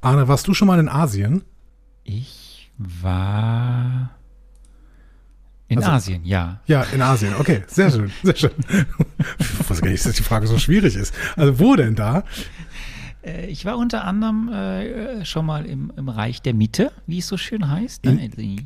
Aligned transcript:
Arne, 0.00 0.28
warst 0.28 0.46
du 0.48 0.54
schon 0.54 0.68
mal 0.68 0.78
in 0.78 0.88
Asien? 0.88 1.42
Ich 2.04 2.70
war 2.76 4.10
in 5.68 5.78
Also- 5.78 5.90
Asien, 5.90 6.24
ja. 6.24 6.60
Ja, 6.66 6.82
in 6.84 7.02
Asien. 7.02 7.34
Okay, 7.38 7.62
sehr 7.66 7.90
schön, 7.90 8.10
sehr 8.22 8.36
schön. 8.36 8.50
Ich 9.38 9.68
weiß 9.70 9.80
gar 9.82 9.90
nicht, 9.90 10.04
dass 10.06 10.14
die 10.16 10.22
Frage 10.22 10.46
so 10.46 10.58
schwierig 10.58 10.94
ist. 10.96 11.14
Also 11.36 11.58
wo 11.58 11.76
denn 11.76 11.94
da? 11.94 12.24
Äh, 13.22 13.46
Ich 13.46 13.64
war 13.64 13.76
unter 13.76 14.04
anderem 14.04 14.48
äh, 14.50 15.24
schon 15.24 15.44
mal 15.44 15.66
im, 15.66 15.92
im 15.96 16.08
Reich 16.08 16.40
der 16.40 16.54
Mitte, 16.54 16.92
wie 17.06 17.18
es 17.18 17.26
so 17.26 17.36
schön 17.36 17.68
heißt. 17.68 18.06
In- 18.06 18.18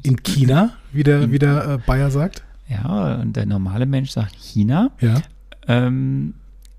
In 0.02 0.22
China, 0.22 0.70
wie 0.92 1.02
der, 1.02 1.30
wie 1.32 1.38
der 1.38 1.66
äh, 1.68 1.78
Bayer 1.84 2.10
sagt. 2.10 2.44
ja, 2.68 3.16
und 3.16 3.34
der 3.34 3.46
normale 3.46 3.86
Mensch 3.86 4.10
sagt 4.10 4.36
China. 4.36 4.90
Ja. 5.00 5.20
Ähm, 5.66 6.34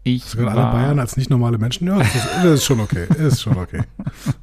ich 0.06 0.26
Sogar 0.26 0.50
alle 0.58 0.72
Bayern 0.72 1.00
als 1.00 1.16
nicht 1.18 1.30
normale 1.30 1.58
Menschen. 1.58 1.88
Ja, 1.88 1.98
das 1.98 2.14
ist, 2.16 2.28
das 2.36 2.46
ist 2.56 2.66
schon 2.66 2.80
okay. 2.82 3.08
Ist 3.18 3.42
schon 3.42 3.58
okay. 3.58 3.82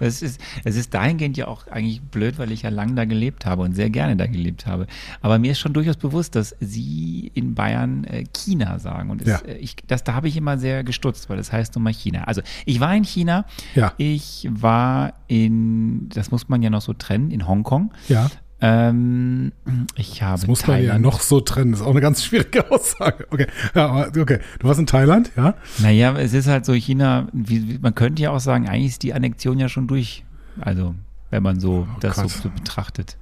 Es 0.00 0.20
ist, 0.20 0.38
es 0.64 0.76
ist 0.76 0.92
dahingehend 0.92 1.36
ja 1.38 1.48
auch 1.48 1.66
eigentlich 1.68 2.02
blöd, 2.02 2.38
weil 2.38 2.52
ich 2.52 2.62
ja 2.62 2.68
lange 2.70 2.94
da 2.94 3.04
gelebt 3.06 3.46
habe 3.46 3.62
und 3.62 3.74
sehr 3.74 3.88
gerne 3.88 4.14
da 4.14 4.26
gelebt 4.26 4.66
habe. 4.66 4.86
Aber 5.22 5.38
mir 5.38 5.52
ist 5.52 5.58
schon 5.60 5.72
durchaus 5.72 5.96
bewusst, 5.96 6.34
dass 6.34 6.54
Sie 6.60 7.30
in 7.34 7.54
Bayern 7.54 8.04
äh, 8.04 8.24
China 8.36 8.78
sagen. 8.78 9.08
Und 9.10 9.22
es, 9.22 9.28
Ja. 9.28 9.38
äh, 9.38 9.56
ich, 9.56 9.76
das, 9.86 10.04
da 10.04 10.12
habe 10.14 10.28
ich 10.28 10.36
immer 10.36 10.58
sehr 10.58 10.84
gestutzt, 10.84 11.30
weil 11.30 11.38
das 11.38 11.52
heißt 11.52 11.74
nun 11.74 11.84
mal 11.84 11.92
China. 11.92 12.24
Also 12.24 12.42
ich 12.66 12.80
war 12.80 12.94
in 12.94 13.04
China, 13.04 13.46
Ja. 13.74 13.92
ich 13.96 14.46
war 14.50 15.14
in, 15.26 16.08
das 16.10 16.30
muss 16.30 16.48
man 16.50 16.62
ja 16.62 16.68
noch 16.70 16.82
so 16.82 16.92
trennen, 16.92 17.30
in 17.30 17.48
Hongkong. 17.48 17.92
Ja. 18.08 18.30
Ähm, 18.60 19.52
ich 19.96 20.22
habe 20.22 20.40
Das 20.40 20.46
muss 20.46 20.66
man 20.66 20.76
ja 20.78 20.82
Thailand- 20.92 21.04
noch 21.04 21.20
so 21.20 21.40
trennen. 21.40 21.72
Das 21.72 21.80
ist 21.80 21.86
auch 21.86 21.90
eine 21.90 22.00
ganz 22.00 22.24
schwierige 22.24 22.70
Aussage. 22.70 23.26
Okay. 23.30 23.46
Ja, 23.74 24.06
okay. 24.08 24.38
Du 24.58 24.66
warst 24.68 24.80
in 24.80 24.86
Thailand, 24.86 25.30
ja? 25.36 25.54
Naja, 25.78 26.16
es 26.18 26.32
ist 26.32 26.48
halt 26.48 26.64
so, 26.64 26.72
China, 26.72 27.28
wie, 27.32 27.68
wie, 27.68 27.78
man 27.78 27.94
könnte 27.94 28.22
ja 28.22 28.30
auch 28.30 28.40
sagen, 28.40 28.68
eigentlich 28.68 28.92
ist 28.92 29.02
die 29.02 29.12
Annexion 29.12 29.58
ja 29.58 29.68
schon 29.68 29.86
durch. 29.88 30.24
Also, 30.60 30.94
wenn 31.30 31.42
man 31.42 31.60
so 31.60 31.86
das 32.00 32.16
so, 32.16 32.28
so 32.28 32.48
betrachtet. 32.48 33.18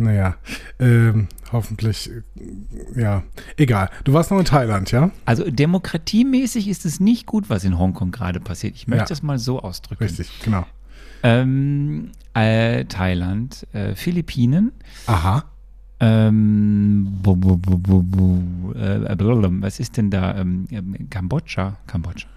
Naja, 0.00 0.36
ähm, 0.78 1.26
hoffentlich, 1.52 2.08
äh, 2.08 3.00
ja, 3.00 3.24
egal. 3.56 3.90
Du 4.04 4.12
warst 4.12 4.30
noch 4.30 4.38
in 4.38 4.44
Thailand, 4.44 4.92
ja? 4.92 5.10
Also 5.26 5.50
demokratiemäßig 5.50 6.68
ist 6.68 6.86
es 6.86 7.00
nicht 7.00 7.26
gut, 7.26 7.50
was 7.50 7.64
in 7.64 7.76
Hongkong 7.78 8.12
gerade 8.12 8.38
passiert. 8.40 8.76
Ich 8.76 8.86
möchte 8.86 9.10
Ja. 9.10 9.12
es 9.12 9.22
mal 9.24 9.38
so 9.38 9.60
ausdrücken. 9.60 10.04
Richtig, 10.04 10.30
genau. 10.44 10.64
Ähm, 11.24 12.12
äh, 12.44 12.84
Thailand, 12.84 13.66
äh, 13.72 13.94
Philippinen, 13.94 14.72
Aha. 15.06 15.44
ähm, 16.00 17.18
bu, 17.22 17.36
bu, 17.36 17.56
bu, 17.58 18.72
äh, 18.74 19.60
was 19.62 19.80
ist 19.80 19.96
denn 19.96 20.10
da? 20.10 20.36
Ähm, 20.36 20.66
ähm, 20.70 21.08
Kambodscha, 21.10 21.76
Kambodscha. 21.86 22.28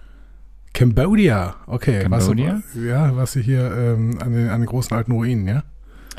Cambodia, 0.74 1.54
okay. 1.66 2.00
Cambodia? 2.02 2.62
Was, 2.74 2.82
ja, 2.82 3.14
was 3.16 3.32
sie 3.32 3.42
hier 3.42 3.70
ähm, 3.76 4.18
an, 4.22 4.32
den, 4.32 4.48
an 4.48 4.60
den 4.60 4.66
großen 4.66 4.96
alten 4.96 5.12
Ruinen, 5.12 5.46
ja? 5.46 5.62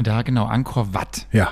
Da 0.02 0.22
genau, 0.22 0.46
Angkor 0.46 0.94
Wat. 0.94 1.28
Ja. 1.32 1.52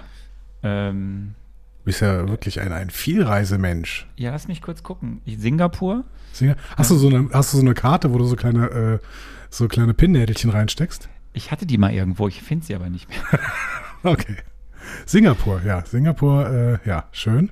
Ähm, 0.63 1.33
Du 1.79 1.85
bist 1.85 2.01
ja 2.01 2.27
wirklich 2.29 2.61
ein, 2.61 2.71
ein 2.71 2.91
Vielreisemensch. 2.91 4.05
ja, 4.15 4.29
lass 4.29 4.47
mich 4.47 4.61
kurz 4.61 4.83
gucken. 4.83 5.19
Singapur, 5.25 6.03
Singer- 6.31 6.55
Hast 6.77 6.91
du 6.91 6.95
so 6.95 7.07
eine, 7.07 7.29
hast 7.33 7.53
du 7.53 7.57
so 7.57 7.63
eine 7.63 7.73
Karte, 7.73 8.13
wo 8.13 8.19
du 8.19 8.25
so 8.25 8.35
kleine, 8.35 8.67
äh, 8.69 8.99
so 9.49 9.67
kleine 9.67 9.95
Pinnnädelchen 9.95 10.51
reinsteckst? 10.51 11.09
Ich 11.33 11.51
hatte 11.51 11.65
die 11.65 11.77
mal 11.77 11.93
irgendwo, 11.93 12.27
ich 12.27 12.41
finde 12.41 12.65
sie 12.65 12.75
aber 12.75 12.89
nicht 12.89 13.09
mehr. 13.09 13.19
Okay. 14.03 14.37
Singapur, 15.05 15.61
ja. 15.63 15.85
Singapur, 15.85 16.49
äh, 16.49 16.89
ja, 16.89 17.03
schön. 17.11 17.51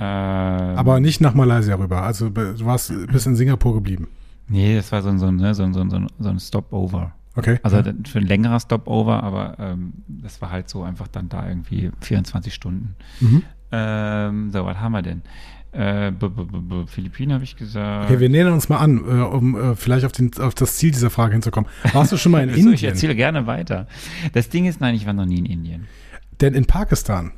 Ähm, 0.00 0.76
Aber 0.76 0.98
nicht 0.98 1.20
nach 1.20 1.32
Malaysia 1.32 1.76
rüber. 1.76 2.02
Also 2.02 2.28
du 2.28 2.64
warst 2.64 2.92
bis 3.06 3.26
in 3.26 3.36
Singapur 3.36 3.74
geblieben. 3.74 4.08
Nee, 4.48 4.74
das 4.74 4.90
war 4.90 5.00
so 5.02 5.10
ein, 5.10 5.18
so 5.18 5.26
ein, 5.26 5.36
ne, 5.36 5.54
so 5.54 5.62
ein, 5.62 5.72
so 5.72 5.80
ein, 5.80 5.90
so 5.90 5.96
ein, 5.96 6.06
so 6.18 6.28
ein 6.28 6.40
Stopover. 6.40 7.12
Okay. 7.36 7.60
Also 7.62 7.76
ja. 7.76 7.92
für 8.04 8.18
ein 8.18 8.26
längerer 8.26 8.58
Stopover, 8.58 9.22
aber 9.22 9.56
ähm, 9.58 9.92
das 10.08 10.42
war 10.42 10.50
halt 10.50 10.68
so 10.68 10.82
einfach 10.82 11.06
dann 11.06 11.28
da 11.28 11.46
irgendwie 11.46 11.92
24 12.00 12.52
Stunden. 12.52 12.96
Mhm. 13.20 13.42
Ähm, 13.70 14.50
so, 14.50 14.64
was 14.64 14.78
haben 14.78 14.92
wir 14.92 15.02
denn? 15.02 15.22
Äh, 15.72 16.12
Philippinen 16.86 17.32
habe 17.32 17.44
ich 17.44 17.56
gesagt. 17.56 18.10
Okay, 18.10 18.18
wir 18.18 18.28
nähern 18.28 18.52
uns 18.52 18.68
mal 18.68 18.78
an, 18.78 18.98
äh, 18.98 19.22
um 19.22 19.54
äh, 19.54 19.76
vielleicht 19.76 20.04
auf, 20.04 20.12
den, 20.12 20.32
auf 20.40 20.54
das 20.54 20.76
Ziel 20.76 20.90
dieser 20.90 21.10
Frage 21.10 21.32
hinzukommen. 21.32 21.70
Warst 21.92 22.10
du 22.10 22.16
schon 22.16 22.32
mal 22.32 22.42
in 22.42 22.48
So, 22.50 22.56
ich 22.56 22.64
Indien? 22.66 22.90
erzähle 22.92 23.14
gerne 23.14 23.46
weiter. 23.46 23.86
Das 24.32 24.48
Ding 24.48 24.66
ist, 24.66 24.80
nein, 24.80 24.94
ich 24.94 25.06
war 25.06 25.12
noch 25.12 25.26
nie 25.26 25.38
in 25.38 25.46
Indien. 25.46 25.86
Denn 26.40 26.54
in 26.54 26.64
Pakistan. 26.64 27.32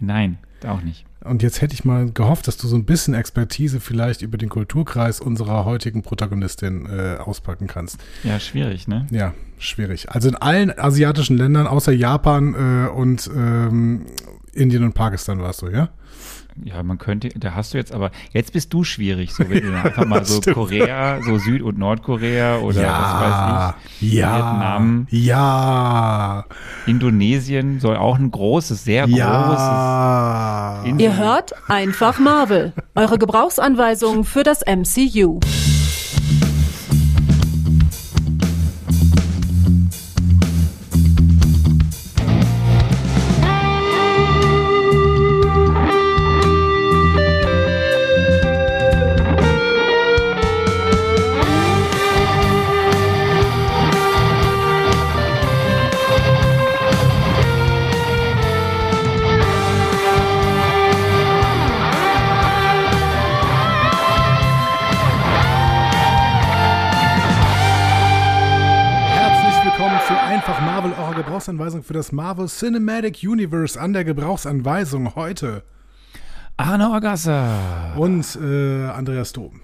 Nein, 0.00 0.38
auch 0.66 0.80
nicht. 0.80 1.04
Und 1.22 1.42
jetzt 1.42 1.62
hätte 1.62 1.72
ich 1.72 1.84
mal 1.86 2.10
gehofft, 2.10 2.48
dass 2.48 2.58
du 2.58 2.66
so 2.66 2.76
ein 2.76 2.84
bisschen 2.84 3.14
Expertise 3.14 3.80
vielleicht 3.80 4.20
über 4.20 4.36
den 4.36 4.50
Kulturkreis 4.50 5.20
unserer 5.20 5.64
heutigen 5.64 6.02
Protagonistin 6.02 6.86
äh, 6.86 7.16
auspacken 7.16 7.66
kannst. 7.66 7.98
Ja, 8.24 8.38
schwierig, 8.38 8.88
ne? 8.88 9.06
Ja, 9.10 9.32
schwierig. 9.58 10.10
Also 10.10 10.28
in 10.28 10.34
allen 10.34 10.78
asiatischen 10.78 11.38
Ländern 11.38 11.66
außer 11.66 11.92
Japan 11.92 12.54
äh, 12.54 12.88
und 12.90 13.30
ähm, 13.34 14.04
Indien 14.52 14.84
und 14.84 14.92
Pakistan 14.94 15.40
warst 15.40 15.62
du, 15.62 15.68
ja? 15.68 15.88
Ja, 16.62 16.82
man 16.84 16.98
könnte, 16.98 17.30
da 17.30 17.54
hast 17.54 17.74
du 17.74 17.78
jetzt 17.78 17.92
aber, 17.92 18.10
jetzt 18.32 18.52
bist 18.52 18.72
du 18.72 18.84
schwierig, 18.84 19.32
so 19.34 19.48
wenn 19.50 19.62
du 19.62 19.76
einfach 19.82 20.06
mal 20.06 20.24
so 20.24 20.36
Stimmt. 20.40 20.54
Korea, 20.54 21.20
so 21.22 21.38
Süd- 21.38 21.62
und 21.62 21.78
Nordkorea 21.78 22.58
oder 22.58 22.82
was 22.82 23.14
weiß 23.20 23.74
ich, 24.00 24.12
ja, 24.12 24.36
Vietnam. 24.36 25.06
ja, 25.10 26.44
Indonesien 26.86 27.80
soll 27.80 27.96
auch 27.96 28.18
ein 28.18 28.30
großes, 28.30 28.84
sehr 28.84 29.08
ja. 29.08 30.82
großes. 30.84 31.00
Ihr 31.00 31.16
hört 31.16 31.54
einfach 31.68 32.20
Marvel, 32.20 32.72
eure 32.94 33.18
Gebrauchsanweisung 33.18 34.24
für 34.24 34.44
das 34.44 34.60
MCU. 34.64 35.40
Gebrauchsanweisung 71.64 71.82
für 71.82 71.94
das 71.94 72.12
Marvel 72.12 72.46
Cinematic 72.46 73.22
Universe 73.22 73.80
an 73.80 73.92
der 73.94 74.04
Gebrauchsanweisung 74.04 75.14
heute. 75.14 75.62
Arne 76.58 76.90
Orgasser. 76.90 77.94
Und 77.96 78.36
äh, 78.36 78.84
Andreas 78.88 79.32
Dom. 79.32 79.60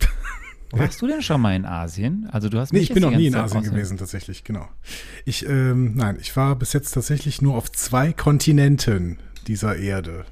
Warst 0.72 1.00
du 1.00 1.06
denn 1.06 1.22
schon 1.22 1.40
mal 1.40 1.54
in 1.54 1.64
Asien? 1.64 2.28
Also 2.32 2.48
du 2.48 2.58
hast 2.58 2.72
Nee, 2.72 2.80
mich 2.80 2.90
ich 2.90 2.94
bin 2.94 3.04
noch 3.04 3.12
nie 3.12 3.28
in 3.28 3.32
Zeit 3.32 3.44
Asien 3.44 3.62
außer- 3.62 3.70
gewesen, 3.70 3.96
tatsächlich, 3.96 4.42
genau. 4.42 4.68
Ich, 5.24 5.48
ähm, 5.48 5.94
nein, 5.94 6.18
ich 6.20 6.34
war 6.36 6.56
bis 6.56 6.72
jetzt 6.72 6.90
tatsächlich 6.90 7.40
nur 7.40 7.54
auf 7.54 7.70
zwei 7.70 8.12
Kontinenten 8.12 9.20
dieser 9.46 9.76
Erde. 9.76 10.24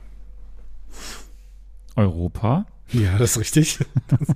Europa. 1.95 2.67
Ja, 2.91 3.17
das 3.19 3.33
ist 3.33 3.39
richtig. 3.39 3.79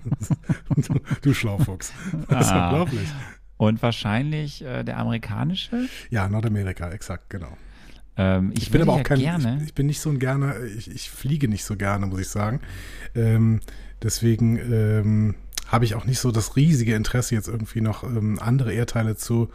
du, 0.77 0.95
du 1.23 1.35
Schlaufuchs. 1.35 1.93
Das 2.29 2.47
ist 2.47 2.53
Ah. 2.53 2.69
unglaublich. 2.71 3.09
Und 3.59 3.83
wahrscheinlich 3.83 4.65
äh, 4.65 4.85
der 4.85 4.99
amerikanische. 4.99 5.89
Ja, 6.11 6.29
Nordamerika, 6.29 6.91
exakt, 6.91 7.29
genau. 7.29 7.57
Ähm, 8.17 8.53
ich, 8.55 8.63
Ich 8.65 8.71
bin 8.71 8.83
aber 8.83 8.93
auch 8.95 8.99
ja 8.99 9.03
kein, 9.03 9.19
gerne. 9.19 9.59
ich, 9.61 9.69
ich 9.69 9.75
bin 9.75 9.87
nicht 9.87 10.01
so 10.01 10.11
ein 10.11 10.19
gerne, 10.19 10.65
ich, 10.67 10.91
ich 10.91 11.11
fliege 11.11 11.49
nicht 11.49 11.65
so 11.65 11.77
gerne, 11.77 12.07
muss 12.07 12.21
ich 12.21 12.29
sagen. 12.29 12.61
Ähm, 13.15 13.61
deswegen 14.03 14.59
ähm, 14.59 15.35
habe 15.67 15.85
ich 15.85 15.95
auch 15.95 16.05
nicht 16.05 16.19
so 16.19 16.31
das 16.31 16.57
riesige 16.57 16.95
Interesse, 16.95 17.35
jetzt 17.35 17.49
irgendwie 17.49 17.81
noch 17.81 18.05
ähm, 18.05 18.39
andere 18.41 18.73
Erdteile 18.73 19.17
zu 19.17 19.51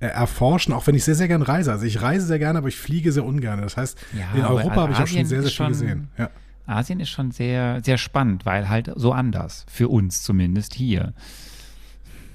äh, 0.00 0.06
erforschen, 0.06 0.74
auch 0.74 0.86
wenn 0.86 0.94
ich 0.94 1.04
sehr, 1.04 1.14
sehr 1.14 1.28
gerne 1.28 1.46
reise. 1.48 1.72
Also 1.72 1.86
ich 1.86 2.02
reise 2.02 2.26
sehr 2.26 2.38
gerne, 2.38 2.58
aber 2.58 2.68
ich 2.68 2.76
fliege 2.76 3.12
sehr 3.12 3.24
ungern. 3.24 3.60
Das 3.62 3.76
heißt, 3.76 3.98
Ja, 4.18 4.36
in 4.38 4.44
Europa 4.44 4.76
habe 4.76 4.92
ich 4.92 4.98
auch 4.98 5.06
schon 5.06 5.24
sehr, 5.24 5.42
sehr 5.42 5.50
viel 5.50 5.68
gesehen. 5.68 6.08
Ja. 6.18 6.30
Asien 6.66 6.98
ist 7.00 7.10
schon 7.10 7.30
sehr, 7.30 7.82
sehr 7.84 7.98
spannend, 7.98 8.46
weil 8.46 8.68
halt 8.68 8.90
so 8.96 9.12
anders. 9.12 9.64
Für 9.68 9.88
uns 9.88 10.22
zumindest 10.22 10.74
hier. 10.74 11.12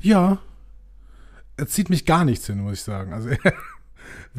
ja, 0.01 0.39
es 1.61 1.69
zieht 1.71 1.89
mich 1.89 2.05
gar 2.05 2.25
nichts 2.25 2.47
hin, 2.47 2.59
muss 2.59 2.73
ich 2.73 2.81
sagen. 2.81 3.13
Also 3.13 3.29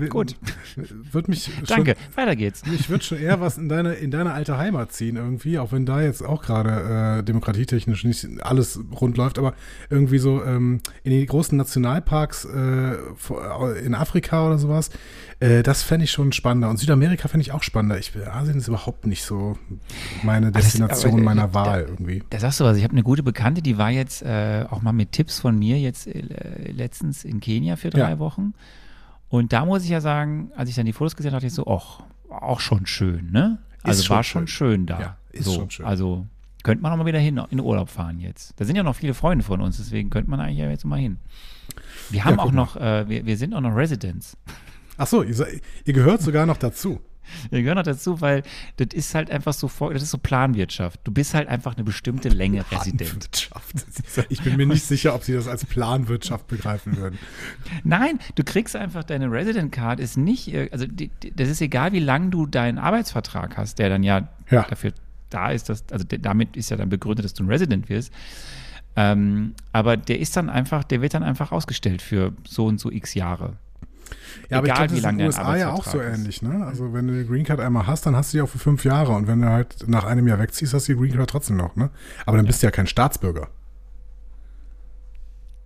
Gut. 0.08 0.36
Wird 1.12 1.28
mich 1.28 1.50
Danke, 1.66 1.96
weiter 2.14 2.36
geht's. 2.36 2.64
Mich 2.64 2.88
würde 2.88 3.04
schon 3.04 3.18
eher 3.18 3.40
was 3.40 3.58
in 3.58 3.68
deine, 3.68 3.94
in 3.94 4.10
deine 4.10 4.32
alte 4.32 4.58
Heimat 4.58 4.92
ziehen 4.92 5.16
irgendwie, 5.16 5.58
auch 5.58 5.72
wenn 5.72 5.86
da 5.86 6.00
jetzt 6.00 6.22
auch 6.22 6.42
gerade 6.42 7.18
äh, 7.18 7.22
demokratietechnisch 7.22 8.04
nicht 8.04 8.26
alles 8.42 8.80
rund 9.00 9.16
läuft, 9.16 9.38
aber 9.38 9.54
irgendwie 9.90 10.18
so 10.18 10.42
ähm, 10.44 10.80
in 11.02 11.12
die 11.12 11.26
großen 11.26 11.56
Nationalparks 11.56 12.44
äh, 12.46 13.80
in 13.84 13.94
Afrika 13.94 14.46
oder 14.46 14.58
sowas, 14.58 14.90
äh, 15.40 15.62
das 15.62 15.82
fände 15.82 16.04
ich 16.04 16.10
schon 16.10 16.32
spannender. 16.32 16.68
Und 16.68 16.78
Südamerika 16.78 17.28
fände 17.28 17.42
ich 17.42 17.52
auch 17.52 17.62
spannender. 17.62 17.98
Ich, 17.98 18.12
Asien 18.16 18.58
ist 18.58 18.68
überhaupt 18.68 19.06
nicht 19.06 19.24
so 19.24 19.58
meine 20.22 20.52
Destination 20.52 21.16
das, 21.16 21.24
meiner 21.24 21.54
Wahl 21.54 21.84
da, 21.84 21.90
irgendwie. 21.90 22.22
Da 22.30 22.38
sagst 22.38 22.60
du 22.60 22.64
was, 22.64 22.76
ich 22.76 22.84
habe 22.84 22.92
eine 22.92 23.02
gute 23.02 23.22
Bekannte, 23.22 23.62
die 23.62 23.78
war 23.78 23.90
jetzt 23.90 24.22
äh, 24.22 24.64
auch 24.70 24.82
mal 24.82 24.92
mit 24.92 25.12
Tipps 25.12 25.40
von 25.40 25.58
mir 25.58 25.78
jetzt 25.78 26.06
äh, 26.06 26.22
letztens 26.72 27.24
in 27.24 27.40
Kenia 27.40 27.76
für 27.76 27.90
drei 27.90 28.10
ja. 28.10 28.18
Wochen. 28.18 28.54
Und 29.30 29.52
da 29.52 29.64
muss 29.64 29.84
ich 29.84 29.90
ja 29.90 30.00
sagen, 30.00 30.50
als 30.56 30.68
ich 30.68 30.74
dann 30.74 30.86
die 30.86 30.92
Fotos 30.92 31.16
gesehen 31.16 31.30
habe, 31.30 31.40
dachte 31.40 31.46
ich 31.46 31.54
so, 31.54 31.66
ach, 31.66 32.02
auch 32.28 32.60
schon 32.60 32.86
schön, 32.86 33.30
ne? 33.30 33.58
Also 33.82 34.02
schon 34.02 34.16
war 34.16 34.24
schon 34.24 34.46
schön, 34.46 34.70
schön 34.70 34.86
da. 34.86 35.00
Ja, 35.00 35.16
ist 35.30 35.44
so, 35.46 35.54
schon 35.54 35.70
schön. 35.70 35.86
Also 35.86 36.26
könnte 36.62 36.82
man 36.82 36.92
auch 36.92 36.96
mal 36.96 37.06
wieder 37.06 37.18
hin, 37.18 37.40
in 37.50 37.60
Urlaub 37.60 37.88
fahren 37.88 38.18
jetzt. 38.18 38.58
Da 38.60 38.64
sind 38.64 38.76
ja 38.76 38.82
noch 38.82 38.96
viele 38.96 39.14
Freunde 39.14 39.44
von 39.44 39.60
uns, 39.60 39.78
deswegen 39.78 40.10
könnte 40.10 40.28
man 40.28 40.40
eigentlich 40.40 40.58
ja 40.58 40.68
jetzt 40.68 40.84
mal 40.84 40.98
hin. 40.98 41.18
Wir 42.10 42.24
haben 42.24 42.36
ja, 42.36 42.42
auch 42.42 42.52
noch, 42.52 42.76
äh, 42.76 43.08
wir, 43.08 43.24
wir 43.24 43.36
sind 43.36 43.54
auch 43.54 43.60
noch 43.60 43.74
Residents. 43.74 44.36
Ach 44.98 45.06
so, 45.06 45.22
ihr, 45.22 45.46
ihr 45.84 45.94
gehört 45.94 46.20
sogar 46.20 46.44
noch 46.44 46.58
dazu. 46.58 47.00
Wir 47.50 47.62
gehören 47.62 47.76
noch 47.76 47.84
dazu, 47.84 48.20
weil 48.20 48.42
das 48.76 48.88
ist 48.92 49.14
halt 49.14 49.30
einfach 49.30 49.52
so, 49.52 49.70
das 49.92 50.02
ist 50.02 50.10
so 50.10 50.18
Planwirtschaft. 50.18 51.00
Du 51.04 51.12
bist 51.12 51.34
halt 51.34 51.48
einfach 51.48 51.76
eine 51.76 51.84
bestimmte 51.84 52.28
Länge 52.28 52.64
Resident. 52.70 53.28
Ich 54.28 54.42
bin 54.42 54.56
mir 54.56 54.66
nicht 54.66 54.84
sicher, 54.84 55.14
ob 55.14 55.24
sie 55.24 55.32
das 55.32 55.48
als 55.48 55.64
Planwirtschaft 55.64 56.46
begreifen 56.46 56.96
würden. 56.96 57.18
Nein, 57.84 58.18
du 58.34 58.44
kriegst 58.44 58.76
einfach 58.76 59.04
deine 59.04 59.30
Resident 59.30 59.72
Card, 59.72 60.00
ist 60.00 60.16
nicht, 60.16 60.54
also 60.72 60.86
das 61.34 61.48
ist 61.48 61.60
egal, 61.60 61.92
wie 61.92 62.00
lang 62.00 62.30
du 62.30 62.46
deinen 62.46 62.78
Arbeitsvertrag 62.78 63.56
hast, 63.56 63.78
der 63.78 63.88
dann 63.88 64.02
ja, 64.02 64.28
ja. 64.50 64.62
dafür 64.68 64.92
da 65.30 65.50
ist, 65.50 65.68
dass, 65.68 65.84
also 65.90 66.04
damit 66.04 66.56
ist 66.56 66.70
ja 66.70 66.76
dann 66.76 66.88
begründet, 66.88 67.24
dass 67.24 67.34
du 67.34 67.44
ein 67.44 67.48
Resident 67.48 67.88
wirst. 67.88 68.12
Ähm, 68.96 69.54
aber 69.72 69.96
der 69.96 70.18
ist 70.18 70.36
dann 70.36 70.50
einfach, 70.50 70.84
der 70.84 71.00
wird 71.00 71.14
dann 71.14 71.22
einfach 71.22 71.52
ausgestellt 71.52 72.02
für 72.02 72.32
so 72.46 72.66
und 72.66 72.80
so 72.80 72.90
x 72.90 73.14
Jahre. 73.14 73.56
Ja, 74.48 74.58
aber 74.58 74.66
Egal, 74.66 74.86
ich 74.86 74.88
glaube, 74.88 74.88
das 74.88 74.98
ist 74.98 75.04
in 75.04 75.18
den 75.18 75.26
USA 75.26 75.56
ja 75.56 75.72
auch 75.72 75.84
so 75.84 76.00
ähnlich, 76.00 76.42
ne? 76.42 76.66
Also 76.66 76.92
wenn 76.92 77.06
du 77.06 77.14
die 77.22 77.26
Green 77.26 77.44
Card 77.44 77.60
einmal 77.60 77.86
hast, 77.86 78.06
dann 78.06 78.16
hast 78.16 78.32
du 78.32 78.38
die 78.38 78.42
auch 78.42 78.48
für 78.48 78.58
fünf 78.58 78.84
Jahre 78.84 79.12
und 79.12 79.26
wenn 79.26 79.40
du 79.40 79.48
halt 79.48 79.88
nach 79.88 80.04
einem 80.04 80.26
Jahr 80.26 80.38
wegziehst, 80.38 80.74
hast 80.74 80.88
du 80.88 80.94
die 80.94 80.98
Green 80.98 81.16
Card 81.16 81.30
trotzdem 81.30 81.56
noch, 81.56 81.76
ne? 81.76 81.90
Aber 82.26 82.36
dann 82.36 82.46
ja. 82.46 82.48
bist 82.48 82.62
du 82.62 82.66
ja 82.66 82.70
kein 82.70 82.86
Staatsbürger. 82.86 83.48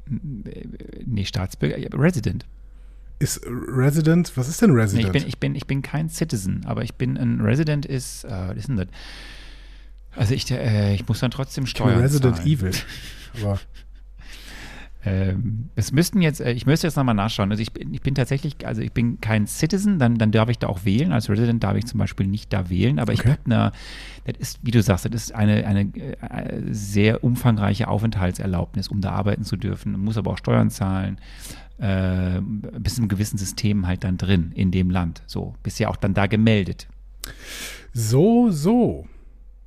Nee, 0.06 1.24
Staatsbürger, 1.24 1.76
Resident. 1.98 2.46
Ist 3.20 3.40
Resident, 3.46 4.36
was 4.36 4.48
ist 4.48 4.60
denn 4.60 4.72
Resident? 4.72 5.12
Nee, 5.12 5.18
ich, 5.18 5.22
bin, 5.22 5.28
ich, 5.28 5.38
bin, 5.38 5.54
ich 5.54 5.66
bin 5.66 5.82
kein 5.82 6.10
Citizen, 6.10 6.64
aber 6.66 6.82
ich 6.82 6.94
bin 6.94 7.16
ein 7.16 7.40
Resident 7.40 7.86
ist, 7.86 8.24
äh, 8.24 8.48
was 8.48 8.56
ist 8.56 8.68
denn 8.68 8.76
das? 8.76 8.88
Also 10.16 10.34
ich, 10.34 10.50
äh, 10.50 10.94
ich 10.94 11.06
muss 11.08 11.20
dann 11.20 11.30
trotzdem 11.30 11.66
Steuern 11.66 12.00
Resident 12.00 12.36
zahlen. 12.36 12.48
Evil. 12.48 12.72
Aber 13.42 13.58
ähm, 15.06 15.68
es 15.74 15.92
müssten 15.92 16.22
jetzt, 16.22 16.40
äh, 16.40 16.52
ich 16.52 16.66
müsste 16.66 16.86
jetzt 16.86 16.96
nochmal 16.96 17.14
nachschauen. 17.14 17.50
Also 17.50 17.62
ich 17.62 17.72
bin, 17.72 17.92
ich 17.92 18.00
bin 18.00 18.14
tatsächlich, 18.14 18.66
also 18.66 18.80
ich 18.80 18.92
bin 18.92 19.20
kein 19.20 19.46
Citizen, 19.46 19.98
dann, 19.98 20.16
dann 20.16 20.32
darf 20.32 20.48
ich 20.48 20.58
da 20.58 20.68
auch 20.68 20.84
wählen. 20.84 21.12
Als 21.12 21.28
Resident 21.28 21.62
darf 21.62 21.76
ich 21.76 21.84
zum 21.84 21.98
Beispiel 21.98 22.26
nicht 22.26 22.52
da 22.52 22.70
wählen, 22.70 22.98
aber 22.98 23.12
okay. 23.12 23.22
ich 23.22 23.30
habe 23.30 23.40
eine, 23.44 23.72
das 24.24 24.36
ist, 24.38 24.58
wie 24.62 24.70
du 24.70 24.82
sagst, 24.82 25.04
das 25.04 25.12
ist 25.14 25.34
eine, 25.34 25.66
eine, 25.66 25.82
äh, 25.94 26.62
sehr 26.70 27.22
umfangreiche 27.22 27.88
Aufenthaltserlaubnis, 27.88 28.88
um 28.88 29.02
da 29.02 29.10
arbeiten 29.10 29.44
zu 29.44 29.56
dürfen. 29.56 29.92
Man 29.92 30.00
muss 30.00 30.16
aber 30.16 30.30
auch 30.30 30.38
Steuern 30.38 30.70
zahlen. 30.70 31.18
Äh, 31.78 32.40
bist 32.40 32.98
im 32.98 33.08
gewissen 33.08 33.36
System 33.36 33.86
halt 33.86 34.04
dann 34.04 34.16
drin 34.16 34.52
in 34.54 34.70
dem 34.70 34.90
Land. 34.90 35.22
So, 35.26 35.54
bist 35.62 35.78
ja 35.80 35.88
auch 35.88 35.96
dann 35.96 36.14
da 36.14 36.28
gemeldet. 36.28 36.86
So, 37.92 38.50
so. 38.50 39.06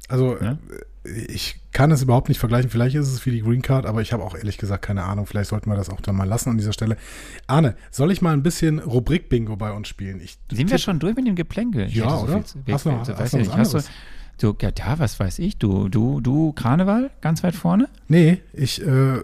Also 0.07 0.37
ja? 0.41 0.57
ich 1.03 1.59
kann 1.77 1.91
es 1.91 2.01
überhaupt 2.01 2.27
nicht 2.27 2.39
vergleichen. 2.39 2.71
Vielleicht 2.71 2.95
ist 2.95 3.07
es 3.07 3.23
wie 3.27 3.29
die 3.29 3.41
Green 3.41 3.61
Card, 3.61 3.85
aber 3.85 4.01
ich 4.01 4.11
habe 4.11 4.23
auch 4.23 4.33
ehrlich 4.33 4.57
gesagt 4.57 4.83
keine 4.83 5.03
Ahnung. 5.03 5.27
Vielleicht 5.27 5.51
sollten 5.51 5.69
wir 5.69 5.75
das 5.75 5.91
auch 5.91 6.01
dann 6.01 6.15
mal 6.15 6.27
lassen 6.27 6.49
an 6.49 6.57
dieser 6.57 6.73
Stelle. 6.73 6.97
Arne, 7.45 7.75
soll 7.91 8.11
ich 8.11 8.19
mal 8.19 8.33
ein 8.33 8.41
bisschen 8.41 8.79
Rubrik-Bingo 8.79 9.57
bei 9.57 9.71
uns 9.71 9.87
spielen? 9.87 10.19
Ich, 10.19 10.39
Sind 10.51 10.71
wir 10.71 10.79
schon 10.79 10.97
durch 10.97 11.15
mit 11.15 11.27
dem 11.27 11.35
Geplänkel? 11.35 11.87
Ja, 11.89 12.17
oder? 12.17 12.41
So 12.43 12.59
viel, 12.65 12.73
hast 12.73 12.85
du 12.87 12.89
noch, 12.89 13.07
hast 13.07 13.33
du 13.33 13.39
was 13.39 13.49
anderes? 13.49 13.91
Du, 14.39 14.55
ja, 14.59 14.71
ja, 14.75 14.97
was 14.97 15.19
weiß 15.19 15.37
ich. 15.37 15.59
Du, 15.59 15.87
du, 15.87 16.19
du, 16.19 16.51
Karneval, 16.53 17.11
ganz 17.21 17.43
weit 17.43 17.53
vorne? 17.53 17.87
Nee, 18.07 18.41
ich 18.53 18.81
äh, 18.81 19.21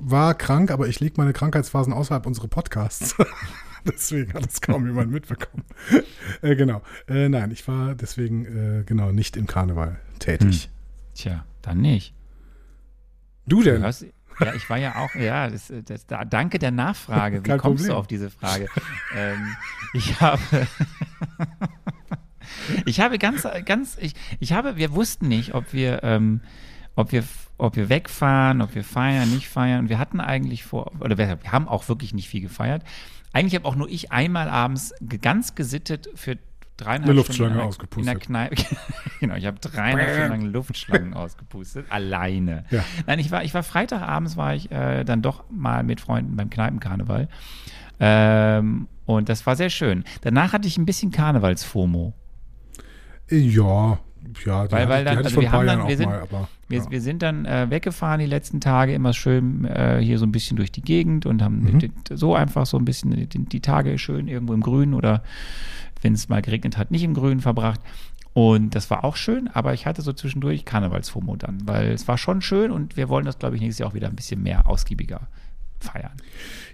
war 0.00 0.32
krank, 0.36 0.70
aber 0.70 0.88
ich 0.88 1.00
lege 1.00 1.16
meine 1.18 1.34
Krankheitsphasen 1.34 1.92
außerhalb 1.92 2.24
unserer 2.24 2.48
Podcasts. 2.48 3.14
deswegen 3.86 4.32
hat 4.32 4.48
es 4.48 4.62
kaum 4.62 4.86
jemand 4.86 5.12
mitbekommen. 5.12 5.64
äh, 6.40 6.56
genau. 6.56 6.80
Äh, 7.08 7.28
nein, 7.28 7.50
ich 7.50 7.68
war 7.68 7.94
deswegen 7.94 8.46
äh, 8.46 8.84
genau 8.84 9.12
nicht 9.12 9.36
im 9.36 9.46
Karneval 9.46 9.98
tätig. 10.18 10.64
Hm. 10.64 10.70
Tja, 11.14 11.44
dann 11.66 11.80
nicht. 11.80 12.14
Du 13.46 13.62
denn? 13.62 13.80
Du 13.80 13.86
hast, 13.86 14.06
ja, 14.40 14.54
ich 14.54 14.68
war 14.68 14.78
ja 14.78 14.96
auch, 14.96 15.14
ja, 15.14 15.48
das, 15.48 15.72
das, 15.84 16.06
da, 16.06 16.24
danke 16.24 16.58
der 16.58 16.70
Nachfrage. 16.70 17.44
Wie 17.44 17.48
Kein 17.48 17.58
kommst 17.58 17.82
Problem. 17.82 17.94
du 17.94 17.98
auf 17.98 18.06
diese 18.06 18.30
Frage? 18.30 18.68
ähm, 19.14 19.56
ich 19.92 20.20
habe, 20.20 20.40
ich 22.86 23.00
habe 23.00 23.18
ganz, 23.18 23.46
ganz, 23.64 23.96
ich, 24.00 24.14
ich 24.40 24.52
habe, 24.52 24.76
wir 24.76 24.94
wussten 24.94 25.28
nicht, 25.28 25.54
ob 25.54 25.72
wir, 25.72 26.02
ähm, 26.02 26.40
ob 26.96 27.12
wir, 27.12 27.24
ob 27.58 27.76
wir 27.76 27.88
wegfahren, 27.88 28.60
ob 28.62 28.74
wir 28.74 28.84
feiern, 28.84 29.30
nicht 29.30 29.48
feiern. 29.48 29.88
Wir 29.88 29.98
hatten 29.98 30.20
eigentlich 30.20 30.64
vor, 30.64 30.92
oder 31.00 31.18
wir, 31.18 31.42
wir 31.42 31.52
haben 31.52 31.68
auch 31.68 31.88
wirklich 31.88 32.14
nicht 32.14 32.28
viel 32.28 32.40
gefeiert. 32.40 32.82
Eigentlich 33.32 33.54
habe 33.54 33.66
auch 33.66 33.76
nur 33.76 33.88
ich 33.88 34.12
einmal 34.12 34.48
abends 34.48 34.94
ganz 35.20 35.54
gesittet 35.54 36.08
für 36.14 36.38
dreieinhalb 36.76 37.04
eine 37.04 37.12
Luftschlange 37.12 37.52
Stunden 37.54 37.68
ausgepustet. 37.68 38.12
In 38.12 38.18
der 38.18 38.26
Kneipe. 38.26 38.56
genau, 39.20 39.34
ich 39.34 39.46
habe 39.46 39.58
dreieinhalb 39.60 40.10
Stunden 40.10 40.30
lang 40.30 40.52
Luftschlangen 40.52 41.14
ausgepustet, 41.14 41.86
alleine. 41.90 42.64
Ja. 42.70 42.84
Nein, 43.06 43.18
ich 43.18 43.30
war, 43.30 43.44
ich 43.44 43.54
war 43.54 43.62
Freitagabends 43.62 44.36
war 44.36 44.54
ich 44.54 44.70
äh, 44.70 45.04
dann 45.04 45.22
doch 45.22 45.44
mal 45.50 45.82
mit 45.82 46.00
Freunden 46.00 46.36
beim 46.36 46.50
Kneipenkarneval. 46.50 47.28
Ähm, 48.00 48.88
und 49.06 49.28
das 49.28 49.46
war 49.46 49.56
sehr 49.56 49.70
schön. 49.70 50.04
Danach 50.22 50.52
hatte 50.52 50.66
ich 50.66 50.78
ein 50.78 50.86
bisschen 50.86 51.10
Karnevalsfomo. 51.10 52.14
Ja, 53.30 53.98
ja, 54.44 54.70
weil, 54.70 54.88
weil 54.88 55.04
dann, 55.04 55.18
also 55.18 55.40
wir 55.40 55.52
haben 55.52 55.66
dann, 55.66 55.88
wir 55.88 55.96
sind, 55.96 56.08
mal, 56.08 56.20
aber, 56.20 56.48
wir, 56.68 56.78
ja. 56.78 56.90
wir, 56.90 57.00
sind 57.00 57.22
dann 57.22 57.44
äh, 57.44 57.68
weggefahren 57.70 58.20
die 58.20 58.26
letzten 58.26 58.60
Tage 58.60 58.94
immer 58.94 59.12
schön 59.12 59.64
äh, 59.64 60.00
hier 60.00 60.18
so 60.18 60.26
ein 60.26 60.32
bisschen 60.32 60.56
durch 60.56 60.72
die 60.72 60.82
Gegend 60.82 61.26
und 61.26 61.42
haben 61.42 61.62
mhm. 61.62 61.90
so 62.16 62.34
einfach 62.34 62.66
so 62.66 62.76
ein 62.78 62.84
bisschen 62.84 63.10
die, 63.10 63.26
die, 63.26 63.60
Tage 63.60 63.98
schön 63.98 64.28
irgendwo 64.28 64.54
im 64.54 64.60
Grün 64.60 64.94
oder 64.94 65.22
wenn 66.02 66.14
es 66.14 66.28
mal 66.28 66.42
geregnet 66.42 66.76
hat, 66.76 66.90
nicht 66.90 67.02
im 67.02 67.14
Grün 67.14 67.40
verbracht. 67.40 67.80
Und 68.32 68.74
das 68.74 68.90
war 68.90 69.04
auch 69.04 69.14
schön, 69.14 69.48
aber 69.48 69.74
ich 69.74 69.86
hatte 69.86 70.02
so 70.02 70.12
zwischendurch 70.12 70.64
Karnevalsfomo 70.64 71.36
dann, 71.36 71.66
weil 71.66 71.92
es 71.92 72.08
war 72.08 72.18
schon 72.18 72.42
schön 72.42 72.72
und 72.72 72.96
wir 72.96 73.08
wollen 73.08 73.24
das, 73.24 73.38
glaube 73.38 73.54
ich, 73.54 73.62
nächstes 73.62 73.78
Jahr 73.78 73.90
auch 73.90 73.94
wieder 73.94 74.08
ein 74.08 74.16
bisschen 74.16 74.42
mehr 74.42 74.66
ausgiebiger 74.66 75.28
feiern. 75.80 76.16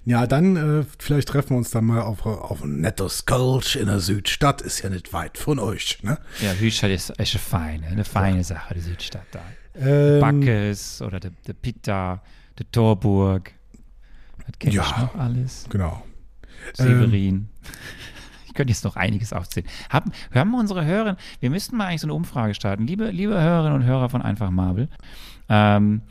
Ja, 0.05 0.27
dann 0.27 0.57
äh, 0.57 0.85
vielleicht 0.99 1.29
treffen 1.29 1.51
wir 1.51 1.57
uns 1.59 1.71
dann 1.71 1.85
mal 1.85 2.03
auf, 2.03 2.25
auf 2.25 2.63
ein 2.63 2.81
nettes 2.81 3.27
Kölsch 3.27 3.77
in 3.77 3.87
der 3.87 4.01
Südstadt. 4.01 4.63
Ist 4.63 4.83
ja 4.83 4.91
nicht 4.91 5.13
weit 5.13 5.37
von 5.39 5.59
euch, 5.59 6.03
ne? 6.03 6.19
Ja, 6.41 6.55
Südstadt 6.55 6.91
ist, 6.91 7.11
ist 7.11 7.19
eine 7.19 7.27
feine, 7.27 7.87
eine 7.87 8.05
feine 8.05 8.39
ja. 8.39 8.45
Sache, 8.45 8.75
die 8.75 8.81
Südstadt 8.81 9.27
da. 9.33 9.41
Ähm, 9.75 10.21
Backes 10.21 11.03
oder 11.03 11.21
der, 11.21 11.33
der 11.47 11.53
Pitta, 11.53 12.23
der 12.59 12.71
Torburg. 12.71 13.53
Das 14.47 14.59
kenne 14.59 14.75
ja, 14.75 14.83
ich 14.83 14.97
noch 14.97 15.15
alles. 15.15 15.67
Genau. 15.69 16.03
Severin. 16.75 17.13
Ähm, 17.13 17.49
ich 18.47 18.55
könnte 18.55 18.73
jetzt 18.73 18.85
noch 18.85 18.97
einiges 18.97 19.33
aufzählen. 19.33 19.69
Haben, 19.91 20.13
hören 20.31 20.51
wir 20.51 20.59
unsere 20.59 20.85
Hörerinnen, 20.85 21.17
wir 21.41 21.51
müssten 21.51 21.77
mal 21.77 21.87
eigentlich 21.87 22.01
so 22.01 22.07
eine 22.07 22.15
Umfrage 22.15 22.55
starten. 22.55 22.87
Liebe, 22.87 23.11
liebe 23.11 23.41
Hörerinnen 23.41 23.81
und 23.81 23.85
Hörer 23.85 24.09
von 24.09 24.23
Einfach 24.23 24.51
Marvel, 24.51 24.89
ähm, 25.49 26.03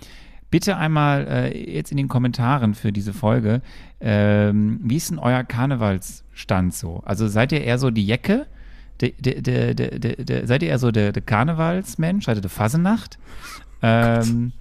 bitte 0.50 0.78
einmal 0.78 1.28
äh, 1.28 1.76
jetzt 1.76 1.92
in 1.92 1.98
den 1.98 2.08
Kommentaren 2.08 2.74
für 2.74 2.92
diese 2.92 3.14
Folge, 3.14 3.62
ähm, 4.02 4.80
wie 4.84 4.96
ist 4.96 5.12
denn 5.12 5.20
euer 5.20 5.44
Karnevalsstand 5.44 6.74
so? 6.74 7.02
Also 7.06 7.28
seid 7.28 7.52
ihr 7.52 7.64
eher 7.64 7.78
so 7.78 7.92
die 7.92 8.06
Jecke? 8.06 8.48
De, 9.02 9.14
de, 9.14 9.42
de, 9.42 10.46
seid 10.46 10.62
ihr 10.62 10.70
eher 10.70 10.80
so 10.80 10.92
der, 10.92 11.14
Karnevalsmensch? 11.14 12.26
Seid 12.26 12.38
ihr 12.38 12.42
der 12.42 12.50
Fasenacht? 12.50 13.18
Ähm, 13.82 14.52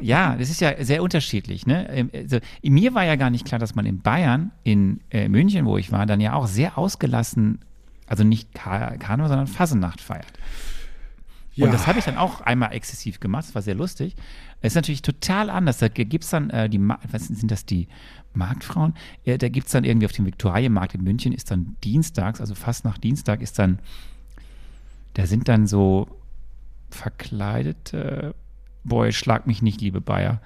ja, 0.00 0.36
das 0.36 0.48
ist 0.48 0.60
ja 0.60 0.82
sehr 0.84 1.02
unterschiedlich. 1.02 1.66
Ne? 1.66 2.08
Also, 2.14 2.38
mir 2.62 2.94
war 2.94 3.04
ja 3.04 3.16
gar 3.16 3.30
nicht 3.30 3.44
klar, 3.44 3.58
dass 3.58 3.74
man 3.74 3.86
in 3.86 4.00
Bayern, 4.00 4.52
in 4.62 5.00
äh, 5.10 5.28
München, 5.28 5.66
wo 5.66 5.76
ich 5.76 5.90
war, 5.90 6.06
dann 6.06 6.20
ja 6.20 6.34
auch 6.34 6.46
sehr 6.46 6.78
ausgelassen, 6.78 7.58
also 8.06 8.22
nicht 8.22 8.54
Kar 8.54 8.96
Karneval, 8.98 9.28
sondern 9.28 9.46
Fasenacht 9.48 10.00
feiert. 10.00 10.32
Ja. 11.54 11.66
Und 11.66 11.74
das 11.74 11.86
habe 11.86 11.98
ich 11.98 12.04
dann 12.04 12.16
auch 12.16 12.40
einmal 12.40 12.72
exzessiv 12.72 13.20
gemacht, 13.20 13.46
das 13.46 13.54
war 13.54 13.62
sehr 13.62 13.74
lustig. 13.74 14.14
Es 14.62 14.72
ist 14.72 14.76
natürlich 14.76 15.02
total 15.02 15.50
anders. 15.50 15.78
Da 15.78 15.88
gibt 15.88 16.24
es 16.24 16.30
dann 16.30 16.50
äh, 16.50 16.68
die, 16.68 16.78
was 16.78 17.26
sind 17.28 17.50
das, 17.50 17.64
die 17.64 17.88
Marktfrauen? 18.34 18.94
Äh, 19.24 19.38
da 19.38 19.48
gibt 19.48 19.66
es 19.66 19.72
dann 19.72 19.84
irgendwie 19.84 20.06
auf 20.06 20.12
dem 20.12 20.26
Viktualienmarkt 20.26 20.94
in 20.94 21.02
München, 21.02 21.32
ist 21.32 21.50
dann 21.50 21.76
dienstags, 21.82 22.40
also 22.40 22.54
fast 22.54 22.84
nach 22.84 22.98
Dienstag, 22.98 23.40
ist 23.42 23.58
dann, 23.58 23.78
da 25.14 25.26
sind 25.26 25.48
dann 25.48 25.66
so 25.66 26.08
verkleidete 26.90 28.34
Boy, 28.84 29.12
schlag 29.12 29.46
mich 29.46 29.62
nicht, 29.62 29.80
liebe 29.80 30.00
Bayer. 30.00 30.40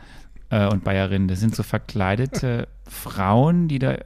äh, 0.50 0.66
und 0.66 0.84
Bayerinnen. 0.84 1.28
Das 1.28 1.40
sind 1.40 1.54
so 1.54 1.62
verkleidete 1.62 2.68
Frauen, 2.88 3.68
die 3.68 3.78
da, 3.78 3.96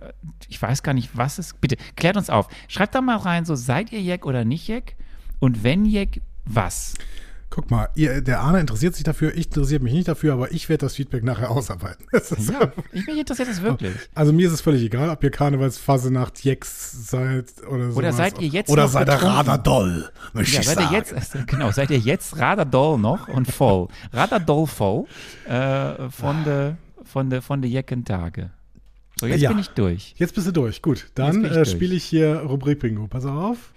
ich 0.49 0.61
weiß 0.61 0.83
gar 0.83 0.95
nicht, 0.95 1.17
was 1.17 1.39
es. 1.39 1.55
Bitte, 1.55 1.77
klärt 1.97 2.17
uns 2.17 2.31
auf. 2.31 2.49
Schreibt 2.69 2.95
da 2.95 3.01
mal 3.01 3.17
rein, 3.17 3.45
so 3.45 3.55
seid 3.55 3.93
ihr 3.93 4.01
Jack 4.01 4.25
oder 4.25 4.45
nicht 4.45 4.67
Jack? 4.69 4.95
Und 5.41 5.63
wenn 5.63 5.85
Jack, 5.85 6.21
was? 6.45 6.95
Guck 7.59 7.73
mal, 7.73 7.89
ihr, 7.97 8.21
der 8.21 8.39
Arne 8.39 8.61
interessiert 8.61 8.95
sich 8.95 9.03
dafür, 9.03 9.35
ich 9.37 9.47
interessiere 9.47 9.83
mich 9.83 9.93
nicht 9.93 10.07
dafür, 10.07 10.33
aber 10.33 10.53
ich 10.53 10.69
werde 10.69 10.83
das 10.87 10.95
Feedback 10.95 11.25
nachher 11.25 11.51
ausarbeiten. 11.51 12.07
Ja, 12.13 12.71
ich 12.93 13.05
mich 13.05 13.19
interessiert 13.19 13.49
das 13.49 13.63
wirklich. 13.63 13.97
Also 14.15 14.33
mir 14.33 14.47
ist 14.47 14.53
es 14.53 14.61
völlig 14.61 14.81
egal, 14.85 15.11
ob 15.11 15.25
ihr 15.25 15.31
Karnevalsphase-Nacht 15.33 16.45
Jex 16.45 17.09
seid 17.11 17.47
oder 17.69 17.91
so. 17.91 17.99
Oder 17.99 18.13
seid 18.13 18.41
ihr 18.41 18.47
jetzt 18.47 18.71
Oder 18.71 18.85
noch 18.85 18.91
seid 18.91 19.09
ihr? 19.09 19.15
Raderdoll, 19.15 20.09
möchte 20.35 20.55
Ja, 20.55 20.61
ich 20.61 20.67
seid 20.69 20.77
sagen. 20.79 20.93
ihr 20.93 20.99
jetzt, 20.99 21.37
genau, 21.49 21.73
seid 21.73 21.91
ihr 21.91 21.99
jetzt 21.99 22.39
Radadoll 22.39 22.97
noch 22.97 23.27
und 23.27 23.51
voll. 23.51 23.89
Radadoll 24.13 24.69
voll 24.69 25.07
äh, 25.49 26.09
von 26.11 26.45
der 26.45 26.77
von 27.03 27.29
der 27.29 27.43
von 27.43 27.61
der 27.61 27.73
Jeckentage. 27.73 28.51
So, 29.19 29.27
jetzt 29.27 29.41
Ja. 29.41 29.49
bin 29.51 29.59
ich 29.59 29.71
durch. 29.71 30.15
Jetzt 30.17 30.37
bist 30.37 30.47
du 30.47 30.53
durch. 30.53 30.81
Gut, 30.81 31.07
dann 31.17 31.45
äh, 31.45 31.65
spiele 31.67 31.97
ich 31.97 32.05
hier 32.05 32.37
Rubrik 32.37 32.79
Bingo. 32.79 33.09
Pass 33.09 33.27
auf. 33.27 33.73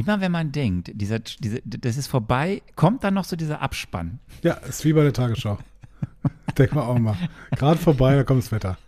Immer 0.00 0.20
wenn 0.20 0.32
man 0.32 0.52
denkt, 0.52 0.90
dieser, 0.94 1.18
diese, 1.18 1.60
das 1.64 1.96
ist 1.96 2.06
vorbei, 2.06 2.62
kommt 2.76 3.04
dann 3.04 3.14
noch 3.14 3.24
so 3.24 3.36
dieser 3.36 3.60
Abspann. 3.60 4.18
Ja, 4.42 4.54
ist 4.54 4.84
wie 4.84 4.92
bei 4.92 5.02
der 5.02 5.12
Tagesschau. 5.12 5.58
Denk 6.58 6.74
mal 6.74 6.82
auch 6.82 6.98
mal. 6.98 7.16
Gerade 7.56 7.78
vorbei, 7.78 8.16
da 8.16 8.24
kommt 8.24 8.42
das 8.42 8.52
Wetter. 8.52 8.78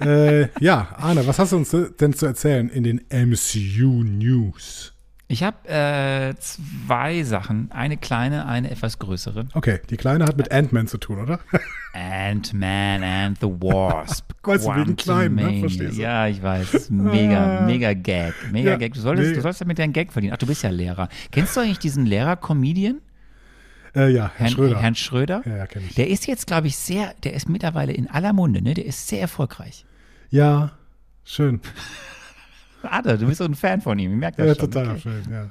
Äh, 0.00 0.48
ja, 0.60 0.88
Arne, 0.96 1.26
was 1.26 1.38
hast 1.38 1.52
du 1.52 1.56
uns 1.56 1.76
denn 2.00 2.14
zu 2.14 2.26
erzählen 2.26 2.68
in 2.68 2.84
den 2.84 3.00
MCU 3.10 4.02
News? 4.02 4.91
Ich 5.32 5.42
habe 5.42 5.66
äh, 5.66 6.34
zwei 6.38 7.22
Sachen, 7.22 7.70
eine 7.72 7.96
kleine, 7.96 8.44
eine 8.46 8.70
etwas 8.70 8.98
größere. 8.98 9.46
Okay, 9.54 9.80
die 9.88 9.96
Kleine 9.96 10.26
hat 10.26 10.36
mit 10.36 10.52
Ant-Man 10.52 10.88
zu 10.88 10.98
tun, 10.98 11.18
oder? 11.20 11.40
Ant-Man 11.94 13.02
and 13.02 13.38
the 13.40 13.46
Wasp. 13.46 14.30
Weißt 14.42 14.66
du, 14.66 14.74
wegen 14.76 14.94
klein, 14.96 15.34
ne? 15.34 15.60
Verstehst 15.60 15.96
du? 15.96 16.02
Ja, 16.02 16.26
ich 16.26 16.42
weiß. 16.42 16.90
Mega, 16.90 17.60
Ah. 17.60 17.66
mega 17.66 17.94
Gag. 17.94 18.34
Mega 18.50 18.72
Ja, 18.72 18.76
Gag. 18.76 18.92
Du 18.92 19.00
solltest, 19.00 19.28
mega. 19.28 19.36
du 19.36 19.42
sollst 19.42 19.60
damit 19.62 19.78
deinen 19.78 19.94
Gag 19.94 20.12
verdienen. 20.12 20.34
Ach, 20.34 20.38
du 20.38 20.46
bist 20.46 20.62
ja 20.62 20.70
Lehrer. 20.70 21.08
Kennst 21.30 21.56
du 21.56 21.60
eigentlich 21.60 21.78
diesen 21.78 22.04
Lehrer-Comedian? 22.04 23.00
Äh, 23.94 24.10
ja, 24.12 24.24
Herr 24.24 24.30
Herrn 24.46 24.50
Schröder. 24.50 24.80
Herrn 24.82 24.94
Schröder? 24.94 25.42
ja, 25.46 25.56
ja, 25.56 25.66
kenn 25.66 25.82
ich. 25.86 25.94
Der 25.94 26.08
ist 26.08 26.26
jetzt, 26.26 26.46
glaube 26.46 26.66
ich, 26.66 26.76
sehr, 26.76 27.14
der 27.24 27.32
ist 27.32 27.48
mittlerweile 27.48 27.92
in 27.92 28.06
aller 28.10 28.32
Munde, 28.34 28.60
ne? 28.62 28.74
Der 28.74 28.84
ist 28.84 29.08
sehr 29.08 29.20
erfolgreich. 29.22 29.84
Ja, 30.30 30.72
schön. 31.24 31.60
Ada, 32.84 33.16
du 33.16 33.26
bist 33.26 33.38
so 33.38 33.44
ein 33.44 33.54
Fan 33.54 33.80
von 33.80 33.98
ihm, 33.98 34.12
ich 34.12 34.18
merke 34.18 34.38
das 34.38 34.46
Ja, 34.48 34.54
schon. 34.62 34.70
total 34.70 34.88
Okay. 34.90 35.00
schön, 35.00 35.22
ja. 35.30 35.50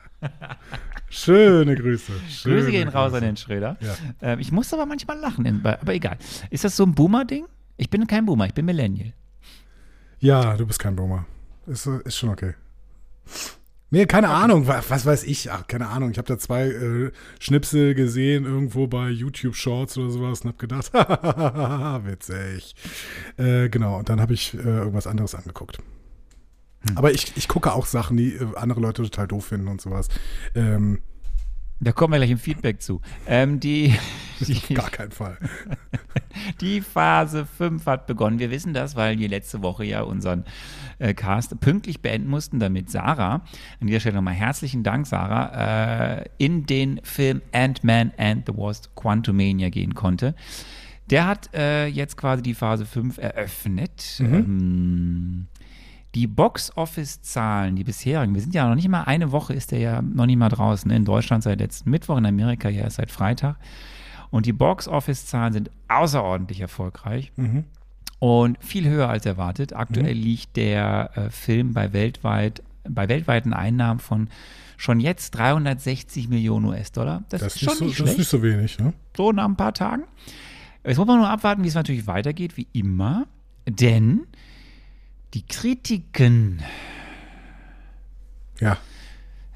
Schöne 1.10 1.76
Grüße. 1.76 2.12
Schöne 2.30 2.56
Grüße 2.56 2.72
gehen 2.72 2.88
raus 2.88 3.14
an 3.14 3.22
den 3.22 3.36
Schröder. 3.38 3.78
Ja. 3.82 3.96
Ähm, 4.22 4.40
ich 4.40 4.52
muss 4.52 4.74
aber 4.74 4.86
manchmal 4.86 5.18
lachen, 5.18 5.62
aber 5.66 5.94
egal. 5.94 6.18
Ist 6.50 6.64
das 6.64 6.76
so 6.78 6.84
ein 6.86 6.96
Boomer-Ding? 6.96 7.46
Ich 7.78 7.90
bin 7.90 8.06
kein 8.08 8.26
Boomer, 8.26 8.46
ich 8.46 8.54
bin 8.54 8.66
Millennial. 8.66 9.14
Ja, 10.20 10.56
du 10.56 10.66
bist 10.66 10.80
kein 10.80 10.96
Boomer. 10.96 11.26
Ist, 11.68 11.86
ist 11.88 12.16
schon 12.18 12.30
okay. 12.30 12.54
Nee, 13.94 14.06
keine 14.06 14.30
Ahnung, 14.30 14.68
was, 14.68 14.90
was 14.90 15.06
weiß 15.06 15.24
ich. 15.26 15.52
Ach, 15.52 15.68
keine 15.68 15.88
Ahnung. 15.90 16.12
Ich 16.12 16.18
habe 16.18 16.28
da 16.28 16.38
zwei 16.38 16.68
äh, 16.70 17.12
Schnipsel 17.40 17.94
gesehen 17.94 18.46
irgendwo 18.46 18.88
bei 18.88 19.10
YouTube 19.10 19.54
Shorts 19.56 19.98
oder 19.98 20.10
sowas 20.12 20.42
und 20.42 20.48
habe 20.48 20.58
gedacht, 20.60 20.94
witzig. 22.06 22.74
Äh, 23.38 23.68
genau, 23.68 23.98
und 24.00 24.08
dann 24.08 24.22
habe 24.22 24.34
ich 24.34 24.54
äh, 24.54 24.60
irgendwas 24.60 25.08
anderes 25.08 25.36
angeguckt. 25.36 25.80
Hm. 26.88 26.98
Aber 26.98 27.12
ich, 27.12 27.36
ich 27.36 27.48
gucke 27.48 27.74
auch 27.74 27.86
Sachen, 27.86 28.18
die 28.18 28.34
äh, 28.34 28.56
andere 28.56 28.80
Leute 28.80 29.04
total 29.04 29.28
doof 29.28 29.46
finden 29.46 29.68
und 29.68 29.82
sowas. 29.82 30.08
Ähm, 30.56 31.00
Da 31.80 31.92
kommen 31.92 32.14
wir 32.14 32.18
gleich 32.18 32.32
im 32.32 32.38
Feedback 32.38 32.82
zu. 32.82 33.02
Ähm, 33.28 33.60
die, 33.60 33.96
die, 34.40 34.54
auf 34.54 34.70
gar 34.74 34.90
keinen 34.92 35.12
Fall. 35.12 35.38
die 36.62 36.82
Phase 36.82 37.46
5 37.46 37.86
hat 37.88 38.06
begonnen. 38.06 38.40
Wir 38.40 38.52
wissen 38.52 38.74
das, 38.74 38.96
weil 38.96 39.18
wir 39.18 39.30
letzte 39.30 39.62
Woche 39.64 39.84
ja 39.84 40.02
unseren 40.02 40.46
äh, 41.00 41.14
Cast 41.16 41.60
pünktlich 41.60 42.02
beenden 42.02 42.30
mussten, 42.30 42.60
damit 42.60 42.92
Sarah, 42.92 43.42
an 43.80 43.88
dieser 43.88 44.00
Stelle 44.00 44.16
nochmal 44.16 44.36
herzlichen 44.36 44.84
Dank, 44.84 45.08
Sarah, 45.08 46.20
äh, 46.20 46.26
in 46.38 46.68
den 46.68 47.00
Film 47.04 47.42
Ant-Man 47.52 48.14
and 48.18 48.46
the 48.46 48.54
Wasp 48.56 48.96
Quantumania 48.96 49.70
gehen 49.70 49.96
konnte. 49.96 50.36
Der 51.10 51.28
hat 51.28 51.54
äh, 51.54 51.88
jetzt 51.88 52.16
quasi 52.16 52.42
die 52.42 52.54
Phase 52.54 52.86
5 52.86 53.18
eröffnet. 53.18 54.20
Ähm, 54.20 55.48
die 56.16 56.28
Box-Office-Zahlen, 56.28 57.76
die 57.76 57.84
bisherigen, 57.84 58.34
wir 58.34 58.42
sind 58.42 58.54
ja 58.54 58.68
noch 58.68 58.76
nicht 58.76 58.90
mal 58.90 59.04
eine 59.04 59.32
Woche, 59.32 59.54
ist 59.54 59.72
der 59.72 59.80
ja 59.80 60.02
noch 60.02 60.26
nicht 60.26 60.38
mal 60.38 60.50
draußen. 60.50 60.90
ne? 60.90 60.98
In 60.98 61.06
Deutschland 61.06 61.44
seit 61.44 61.60
letzten 61.60 61.90
Mittwoch, 61.90 62.18
in 62.18 62.26
Amerika 62.26 62.70
ja 62.70 62.82
erst 62.84 62.98
seit 62.98 63.12
Freitag. 63.12 63.56
Und 64.30 64.46
die 64.46 64.54
Box-Office-Zahlen 64.54 65.54
sind 65.54 65.72
außerordentlich 65.88 66.60
erfolgreich 66.62 67.32
und 68.20 68.58
viel 68.64 68.88
höher 68.88 69.10
als 69.10 69.26
erwartet. 69.26 69.74
Aktuell 69.76 70.14
liegt 70.14 70.56
der 70.58 71.12
äh, 71.16 71.30
Film 71.30 71.74
bei 71.74 71.92
weltweit, 71.94 72.62
bei 72.88 73.10
weltweiten 73.10 73.54
Einnahmen 73.54 74.00
von 74.00 74.30
schon 74.78 75.00
jetzt 75.00 75.32
360 75.32 76.28
Millionen 76.30 76.66
US-Dollar. 76.66 77.24
Das, 77.30 77.42
Das 77.42 77.56
ist 77.56 77.62
schon 77.62 77.70
nicht 77.70 77.78
so, 77.80 77.86
nicht 77.86 77.92
das 77.92 78.00
ist 78.00 78.06
schlecht 78.06 78.18
nicht 78.20 78.30
so 78.30 78.44
wenig, 78.44 78.80
ne? 78.80 78.94
so 79.16 79.32
nach 79.32 79.46
ein 79.46 79.56
paar 79.56 79.74
Tagen. 79.74 80.04
Jetzt 80.84 80.98
muss 80.98 81.08
man 81.08 81.20
nur 81.20 81.30
abwarten, 81.30 81.64
wie 81.64 81.68
es 81.68 81.76
natürlich 81.76 82.08
weitergeht, 82.08 82.58
wie 82.58 82.68
immer. 82.74 83.28
Denn 83.68 84.22
die 85.34 85.46
Kritiken 85.46 86.62
Ja. 88.60 88.78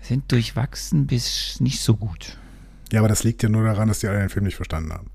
sind 0.02 0.32
durchwachsen 0.32 1.08
bis 1.08 1.60
nicht 1.60 1.80
so 1.82 1.96
gut. 1.96 2.38
Ja, 2.92 3.00
aber 3.00 3.08
das 3.10 3.24
liegt 3.24 3.44
ja 3.44 3.50
nur 3.50 3.64
daran, 3.64 3.88
dass 3.88 4.00
die 4.00 4.08
alle 4.08 4.20
den 4.20 4.30
Film 4.30 4.46
nicht 4.46 4.56
verstanden 4.56 4.94
haben. 4.94 5.10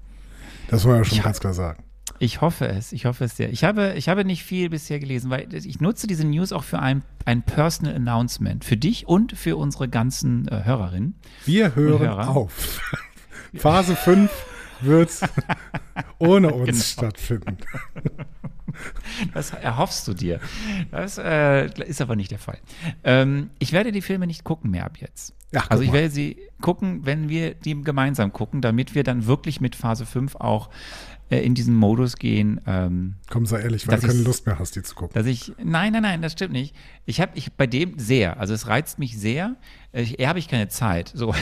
Das 0.69 0.85
man 0.85 0.97
ja 0.99 1.05
schon 1.05 1.19
Ja. 1.19 1.25
ganz 1.25 1.41
klar 1.41 1.55
sagen. 1.55 1.83
Ich 2.19 2.43
hoffe 2.43 2.69
es, 2.69 2.93
ich 2.93 3.07
hoffe 3.07 3.25
es 3.25 3.37
sehr. 3.37 3.51
Ich 3.51 3.65
habe, 3.65 3.95
ich 3.97 4.09
habe 4.11 4.27
nicht 4.27 4.43
viel 4.45 4.69
bisher 4.69 4.99
gelesen, 5.01 5.31
weil 5.31 5.53
ich 5.55 5.81
nutze 5.81 6.07
diese 6.07 6.27
News 6.27 6.53
auch 6.53 6.65
für 6.65 6.79
ein, 6.79 7.03
ein 7.25 7.43
Personal 7.43 7.95
Announcement. 7.95 8.63
Für 8.65 8.77
dich 8.77 9.07
und 9.09 9.33
für 9.33 9.57
unsere 9.57 9.89
ganzen 9.89 10.47
äh, 10.49 10.65
Hörerinnen. 10.65 11.15
Wir 11.47 11.75
hören 11.75 12.01
Hörer. 12.01 12.29
auf. 12.29 12.81
Phase 13.55 13.97
5 13.97 14.31
wird 14.83 15.11
ohne 16.19 16.53
uns 16.53 16.67
Genau. 16.67 17.09
stattfinden. 17.09 17.57
Das 19.35 19.53
erhoffst 19.53 20.07
du 20.09 20.15
dir. 20.15 20.41
Das 20.91 21.19
äh, 21.19 21.67
ist 21.85 22.01
aber 22.01 22.17
nicht 22.17 22.31
der 22.31 22.39
Fall. 22.39 22.59
Ähm, 23.05 23.51
ich 23.59 23.73
werde 23.73 23.93
die 23.93 24.03
Filme 24.03 24.27
nicht 24.27 24.45
gucken 24.45 24.71
mehr 24.71 24.85
ab 24.85 24.99
jetzt. 24.99 25.35
Guck 25.53 25.71
also 25.71 25.83
ich 25.83 25.93
werde 25.93 26.11
sie 26.11 26.37
gucken, 26.61 27.05
wenn 27.05 27.29
wir 27.29 27.55
die 27.55 27.81
gemeinsam 27.83 28.33
gucken, 28.33 28.61
damit 28.61 28.95
wir 28.95 29.03
dann 29.03 29.27
wirklich 29.27 29.61
mit 29.61 29.75
Phase 29.75 30.07
5 30.07 30.37
auch 30.37 30.71
äh, 31.31 31.39
in 31.39 31.55
diesen 31.55 31.75
Modus 31.75 32.17
gehen. 32.17 32.61
Ähm, 32.67 33.15
Komm, 33.31 33.47
sei 33.47 33.61
ehrlich, 33.61 33.87
weil 33.87 34.01
du 34.01 34.07
keine 34.09 34.23
Lust 34.23 34.47
mehr 34.47 34.59
hast, 34.59 34.77
die 34.77 34.83
zu 34.83 34.95
gucken. 34.95 35.15
dass 35.15 35.27
ich, 35.27 35.53
nein, 35.63 35.93
nein, 35.93 36.03
nein, 36.03 36.23
das 36.23 36.33
stimmt 36.33 36.53
nicht. 36.53 36.75
Ich 37.07 37.21
habe 37.21 37.33
ich 37.37 37.53
bei 37.53 37.67
dem 37.67 37.99
sehr, 37.99 38.39
also 38.41 38.53
es 38.53 38.67
reizt 38.67 38.99
mich 38.99 39.19
sehr. 39.19 39.57
Ich, 39.93 40.19
eher 40.21 40.29
habe 40.29 40.39
ich 40.39 40.49
keine 40.49 40.69
Zeit, 40.69 41.11
so. 41.15 41.35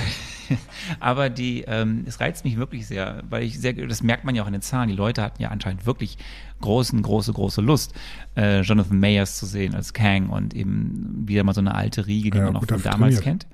Aber 1.00 1.28
die, 1.30 1.64
ähm, 1.66 2.04
es 2.06 2.20
reizt 2.20 2.44
mich 2.44 2.56
wirklich 2.56 2.86
sehr, 2.86 3.22
weil 3.28 3.42
ich 3.42 3.60
sehr, 3.60 3.72
das 3.72 4.02
merkt 4.02 4.24
man 4.24 4.34
ja 4.34 4.42
auch 4.42 4.46
in 4.46 4.52
den 4.54 4.62
Zahlen. 4.62 4.88
Die 4.88 4.94
Leute 4.94 5.22
hatten 5.22 5.42
ja 5.42 5.48
anscheinend 5.48 5.84
wirklich 5.86 6.16
großen, 6.60 7.00
große, 7.02 7.32
große 7.32 7.60
Lust, 7.60 7.94
äh, 8.36 8.60
Jonathan 8.62 8.98
Mayers 8.98 9.36
zu 9.36 9.46
sehen 9.46 9.74
als 9.74 9.92
Kang 9.92 10.28
und 10.30 10.54
eben 10.54 11.24
wieder 11.26 11.44
mal 11.44 11.54
so 11.54 11.60
eine 11.60 11.74
alte 11.74 12.06
Riege, 12.06 12.30
die 12.30 12.38
Ja, 12.38 12.44
man 12.44 12.54
noch 12.54 12.60
gut 12.60 12.70
von 12.70 12.82
damals 12.82 13.20
kennt. 13.20 13.46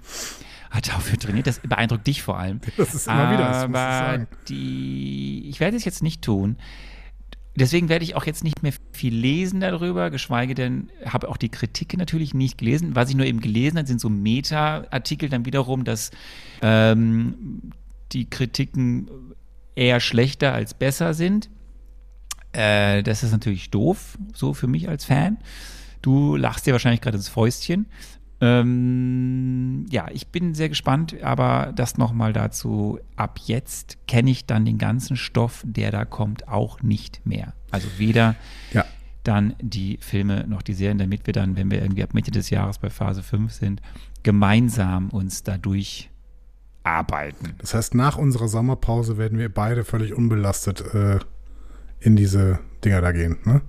Hat 0.74 0.88
dafür 0.88 1.16
trainiert, 1.18 1.46
das 1.46 1.60
beeindruckt 1.60 2.04
dich 2.04 2.22
vor 2.22 2.36
allem. 2.36 2.60
Das 2.76 2.94
ist 2.94 3.06
immer 3.06 3.30
wieder, 3.30 3.44
das 3.44 3.68
muss 3.68 3.78
ich 3.78 3.82
sagen. 3.84 4.26
die, 4.48 5.48
ich 5.48 5.60
werde 5.60 5.76
es 5.76 5.84
jetzt 5.84 6.02
nicht 6.02 6.20
tun. 6.20 6.56
Deswegen 7.56 7.88
werde 7.88 8.04
ich 8.04 8.16
auch 8.16 8.26
jetzt 8.26 8.42
nicht 8.42 8.64
mehr 8.64 8.72
viel 8.90 9.14
lesen 9.14 9.60
darüber, 9.60 10.10
geschweige 10.10 10.56
denn, 10.56 10.90
habe 11.06 11.28
auch 11.28 11.36
die 11.36 11.48
Kritiken 11.48 12.00
natürlich 12.00 12.34
nicht 12.34 12.58
gelesen. 12.58 12.96
Was 12.96 13.08
ich 13.08 13.14
nur 13.14 13.26
eben 13.26 13.40
gelesen 13.40 13.78
habe, 13.78 13.86
sind 13.86 14.00
so 14.00 14.08
Meta-Artikel 14.08 15.28
dann 15.28 15.46
wiederum, 15.46 15.84
dass 15.84 16.10
ähm, 16.60 17.70
die 18.10 18.28
Kritiken 18.28 19.08
eher 19.76 20.00
schlechter 20.00 20.52
als 20.52 20.74
besser 20.74 21.14
sind. 21.14 21.48
Äh, 22.50 23.04
das 23.04 23.22
ist 23.22 23.30
natürlich 23.30 23.70
doof, 23.70 24.18
so 24.32 24.54
für 24.54 24.66
mich 24.66 24.88
als 24.88 25.04
Fan. 25.04 25.38
Du 26.02 26.34
lachst 26.36 26.66
dir 26.66 26.72
wahrscheinlich 26.72 27.00
gerade 27.00 27.16
ins 27.16 27.28
Fäustchen. 27.28 27.86
Ähm, 28.40 29.86
ja, 29.90 30.08
ich 30.12 30.28
bin 30.28 30.54
sehr 30.54 30.68
gespannt, 30.68 31.16
aber 31.22 31.72
das 31.74 31.98
nochmal 31.98 32.32
dazu. 32.32 32.98
Ab 33.16 33.38
jetzt 33.44 33.98
kenne 34.06 34.30
ich 34.30 34.46
dann 34.46 34.64
den 34.64 34.78
ganzen 34.78 35.16
Stoff, 35.16 35.62
der 35.66 35.90
da 35.90 36.04
kommt, 36.04 36.48
auch 36.48 36.82
nicht 36.82 37.24
mehr. 37.26 37.54
Also 37.70 37.88
weder 37.98 38.34
Ja. 38.72 38.84
dann 39.22 39.54
die 39.60 39.98
Filme 40.00 40.46
noch 40.46 40.62
die 40.62 40.74
Serien, 40.74 40.98
damit 40.98 41.26
wir 41.26 41.32
dann, 41.32 41.56
wenn 41.56 41.70
wir 41.70 41.80
irgendwie 41.82 42.02
ab 42.02 42.14
Mitte 42.14 42.30
des 42.30 42.50
Jahres 42.50 42.78
bei 42.78 42.90
Phase 42.90 43.22
5 43.22 43.52
sind, 43.52 43.80
gemeinsam 44.22 45.08
uns 45.10 45.42
dadurch 45.42 46.10
arbeiten. 46.82 47.54
Das 47.58 47.72
heißt, 47.74 47.94
nach 47.94 48.18
unserer 48.18 48.48
Sommerpause 48.48 49.16
werden 49.16 49.38
wir 49.38 49.48
beide 49.48 49.84
völlig 49.84 50.12
unbelastet 50.12 50.82
äh, 50.94 51.18
in 52.00 52.16
diese 52.16 52.58
Dinger 52.84 53.00
da 53.00 53.12
gehen, 53.12 53.38
ne? 53.44 53.62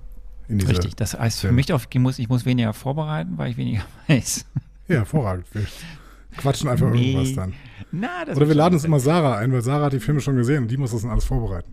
Richtig, 0.48 0.94
das 0.96 1.18
heißt 1.18 1.38
für 1.40 1.48
Filme. 1.48 1.56
mich, 1.56 1.72
auf, 1.72 1.88
ich, 1.90 1.98
muss, 2.00 2.18
ich 2.18 2.28
muss 2.28 2.44
weniger 2.44 2.72
vorbereiten, 2.72 3.36
weil 3.36 3.50
ich 3.50 3.56
weniger 3.56 3.82
weiß. 4.08 4.46
Ja, 4.88 4.96
hervorragend. 4.96 5.46
Wir 5.52 5.66
quatschen 6.36 6.68
einfach 6.68 6.90
Nee. 6.90 7.12
irgendwas 7.12 7.34
dann. 7.34 7.54
Na, 7.92 8.22
Oder 8.34 8.46
wir 8.48 8.54
laden 8.54 8.74
uns 8.74 8.84
immer 8.84 9.00
Sarah 9.00 9.38
ein, 9.38 9.52
weil 9.52 9.62
Sarah 9.62 9.86
hat 9.86 9.92
die 9.92 10.00
Filme 10.00 10.20
schon 10.20 10.36
gesehen 10.36 10.64
und 10.64 10.70
die 10.70 10.76
muss 10.76 10.90
das 10.92 11.02
dann 11.02 11.10
alles 11.10 11.24
vorbereiten. 11.24 11.70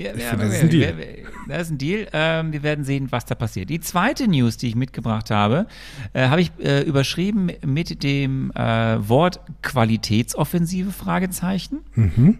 Ja, 0.00 0.14
ja, 0.16 0.28
finde, 0.30 0.44
das 0.46 0.54
ist 0.54 0.62
ein 0.62 0.70
Deal. 0.70 0.96
wir- 0.96 1.06
Das 1.48 1.62
ist 1.62 1.70
ein 1.72 1.78
Deal. 1.78 2.06
Ähm, 2.12 2.52
wir 2.52 2.62
werden 2.62 2.84
sehen, 2.84 3.08
was 3.10 3.24
da 3.24 3.34
passiert. 3.34 3.68
Die 3.68 3.80
zweite 3.80 4.28
News, 4.28 4.56
die 4.56 4.68
ich 4.68 4.76
mitgebracht 4.76 5.30
habe, 5.32 5.66
äh, 6.12 6.28
habe 6.28 6.40
ich 6.40 6.52
äh, 6.60 6.82
überschrieben 6.82 7.50
mit 7.66 8.02
dem 8.04 8.52
äh, 8.52 9.08
Wort 9.08 9.40
Qualitätsoffensive 9.62 10.92
Fragezeichen. 10.92 11.78
Mhm. 11.94 12.38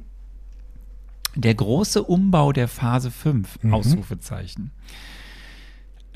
Der 1.34 1.54
große 1.54 2.02
Umbau 2.02 2.52
der 2.52 2.68
Phase 2.68 3.10
5, 3.10 3.62
Mhm. 3.62 3.74
Ausrufezeichen. 3.74 4.70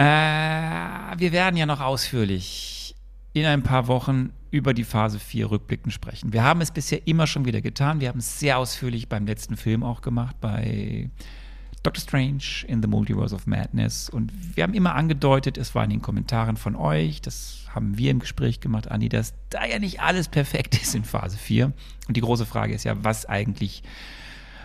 Äh, 0.02 1.18
wir 1.18 1.32
werden 1.32 1.56
ja 1.56 1.66
noch 1.66 1.80
ausführlich 1.80 2.96
in 3.34 3.46
ein 3.46 3.62
paar 3.62 3.86
Wochen 3.86 4.30
über 4.50 4.74
die 4.74 4.84
Phase 4.84 5.18
4 5.18 5.50
rückblickend 5.50 5.92
sprechen. 5.92 6.32
Wir 6.32 6.42
haben 6.42 6.60
es 6.60 6.70
bisher 6.70 7.06
immer 7.06 7.26
schon 7.26 7.44
wieder 7.44 7.60
getan. 7.60 8.00
Wir 8.00 8.08
haben 8.08 8.18
es 8.18 8.38
sehr 8.40 8.58
ausführlich 8.58 9.08
beim 9.08 9.26
letzten 9.26 9.56
Film 9.56 9.82
auch 9.82 10.02
gemacht, 10.02 10.36
bei 10.40 11.08
Doctor 11.82 12.02
Strange 12.02 12.42
in 12.66 12.82
the 12.82 12.88
Multiverse 12.88 13.34
of 13.34 13.46
Madness. 13.46 14.10
Und 14.10 14.32
wir 14.56 14.64
haben 14.64 14.74
immer 14.74 14.94
angedeutet, 14.94 15.56
es 15.56 15.74
war 15.74 15.84
in 15.84 15.90
den 15.90 16.02
Kommentaren 16.02 16.56
von 16.56 16.76
euch, 16.76 17.22
das 17.22 17.66
haben 17.70 17.96
wir 17.96 18.10
im 18.10 18.18
Gespräch 18.18 18.60
gemacht, 18.60 18.90
Andi, 18.90 19.08
dass 19.08 19.34
da 19.50 19.64
ja 19.64 19.78
nicht 19.78 20.00
alles 20.00 20.28
perfekt 20.28 20.80
ist 20.82 20.94
in 20.94 21.04
Phase 21.04 21.38
4. 21.38 21.72
Und 22.08 22.16
die 22.16 22.20
große 22.20 22.44
Frage 22.44 22.74
ist 22.74 22.84
ja, 22.84 23.02
was 23.04 23.24
eigentlich 23.26 23.82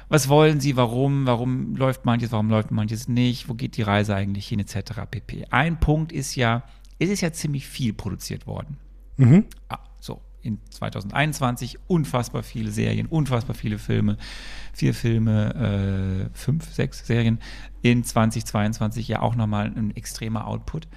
was 0.09 0.29
wollen 0.29 0.59
sie, 0.59 0.75
warum, 0.75 1.25
warum 1.25 1.75
läuft 1.75 2.05
manches, 2.05 2.31
warum 2.31 2.49
läuft 2.49 2.71
manches 2.71 3.07
nicht, 3.07 3.49
wo 3.49 3.53
geht 3.53 3.77
die 3.77 3.81
Reise 3.81 4.15
eigentlich 4.15 4.47
hin, 4.47 4.59
etc. 4.59 5.01
pp. 5.09 5.45
Ein 5.49 5.79
Punkt 5.79 6.11
ist 6.11 6.35
ja, 6.35 6.63
es 6.99 7.09
ist 7.09 7.21
ja 7.21 7.31
ziemlich 7.31 7.67
viel 7.67 7.93
produziert 7.93 8.47
worden. 8.47 8.77
Mhm. 9.17 9.45
Ah, 9.69 9.79
so, 9.99 10.21
in 10.41 10.59
2021 10.69 11.77
unfassbar 11.87 12.43
viele 12.43 12.71
Serien, 12.71 13.07
unfassbar 13.07 13.55
viele 13.55 13.77
Filme, 13.79 14.17
vier 14.73 14.93
Filme, 14.93 16.29
äh, 16.31 16.37
fünf, 16.37 16.73
sechs 16.73 17.05
Serien. 17.05 17.39
In 17.81 18.03
2022 18.03 19.07
ja 19.07 19.21
auch 19.21 19.35
nochmal 19.35 19.73
ein 19.75 19.95
extremer 19.95 20.47
Output. 20.47 20.87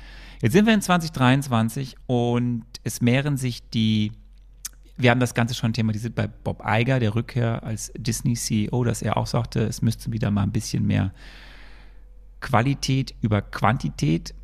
Jetzt 0.40 0.52
sind 0.52 0.67
wir 0.67 0.73
in 0.73 0.81
2023 0.81 1.97
und 2.07 2.64
es 2.85 3.00
mehren 3.00 3.37
sich 3.37 3.69
die 3.71 4.12
wir 5.00 5.11
haben 5.11 5.21
das 5.21 5.35
Ganze 5.35 5.54
schon 5.54 5.73
thematisiert 5.73 6.14
bei 6.14 6.26
Bob 6.26 6.62
Iger, 6.66 7.00
der 7.00 7.14
Rückkehr 7.14 7.62
als 7.62 7.92
Disney-CEO, 7.97 8.85
dass 8.85 9.02
er 9.02 9.16
auch 9.16 9.26
sagte, 9.26 9.61
es 9.61 9.83
müsste 9.83 10.12
wieder 10.12 10.30
mal 10.30 10.42
ein 10.42 10.52
bisschen 10.52 10.87
mehr 10.87 11.12
Qualität 12.40 13.14
über 13.21 13.42
Quantität. 13.42 14.35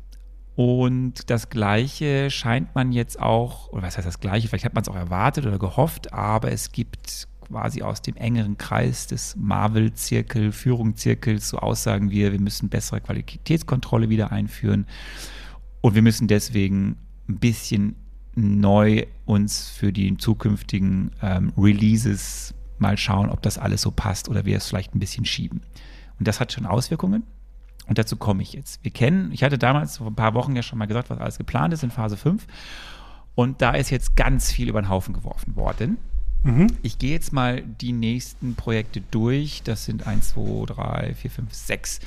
Und 0.55 1.29
das 1.29 1.49
Gleiche 1.49 2.31
scheint 2.31 2.73
man 2.73 2.91
jetzt 2.91 3.19
auch, 3.19 3.69
oder 3.69 3.83
was 3.83 3.97
heißt 3.97 4.07
das 4.07 4.19
Gleiche, 4.19 4.47
vielleicht 4.47 4.65
hat 4.65 4.73
man 4.73 4.81
es 4.81 4.89
auch 4.89 4.95
erwartet 4.95 5.45
oder 5.45 5.59
gehofft, 5.59 6.13
aber 6.13 6.51
es 6.51 6.71
gibt 6.71 7.27
quasi 7.47 7.81
aus 7.83 8.01
dem 8.01 8.15
engeren 8.15 8.57
Kreis 8.57 9.07
des 9.07 9.35
Marvel-Zirkel, 9.35 10.51
Führungszirkels 10.51 11.49
so 11.49 11.59
Aussagen 11.59 12.09
wie, 12.11 12.31
wir 12.31 12.41
müssen 12.41 12.69
bessere 12.69 13.01
Qualitätskontrolle 13.01 14.09
wieder 14.09 14.31
einführen 14.31 14.87
und 15.81 15.95
wir 15.95 16.01
müssen 16.01 16.27
deswegen 16.27 16.97
ein 17.29 17.37
bisschen 17.39 17.95
neu 18.37 19.05
uns 19.25 19.69
für 19.69 19.91
die 19.91 20.15
zukünftigen 20.17 21.11
ähm, 21.21 21.51
Releases 21.57 22.53
mal 22.77 22.97
schauen, 22.97 23.29
ob 23.29 23.41
das 23.41 23.57
alles 23.57 23.81
so 23.81 23.91
passt 23.91 24.29
oder 24.29 24.45
wir 24.45 24.57
es 24.57 24.67
vielleicht 24.67 24.93
ein 24.93 24.99
bisschen 24.99 25.25
schieben. 25.25 25.61
Und 26.19 26.27
das 26.27 26.39
hat 26.39 26.53
schon 26.53 26.65
Auswirkungen. 26.65 27.23
Und 27.87 27.97
dazu 27.97 28.15
komme 28.15 28.43
ich 28.43 28.53
jetzt. 28.53 28.83
Wir 28.83 28.91
kennen, 28.91 29.31
ich 29.31 29.43
hatte 29.43 29.57
damals 29.57 29.97
vor 29.97 30.07
ein 30.07 30.15
paar 30.15 30.33
Wochen 30.33 30.55
ja 30.55 30.61
schon 30.61 30.77
mal 30.77 30.85
gesagt, 30.85 31.09
was 31.09 31.19
alles 31.19 31.37
geplant 31.37 31.73
ist 31.73 31.83
in 31.83 31.89
Phase 31.89 32.17
5. 32.17 32.45
Und 33.33 33.61
da 33.61 33.71
ist 33.71 33.89
jetzt 33.89 34.15
ganz 34.15 34.51
viel 34.51 34.69
über 34.69 34.81
den 34.81 34.89
Haufen 34.89 35.13
geworfen 35.13 35.55
worden. 35.55 35.97
Mhm. 36.43 36.67
Ich 36.83 36.99
gehe 36.99 37.11
jetzt 37.11 37.33
mal 37.33 37.61
die 37.61 37.93
nächsten 37.93 38.55
Projekte 38.55 39.01
durch. 39.09 39.61
Das 39.63 39.85
sind 39.85 40.05
1, 40.05 40.29
2, 40.29 40.65
3, 40.73 41.13
4, 41.15 41.31
5, 41.31 41.53
6, 41.53 41.99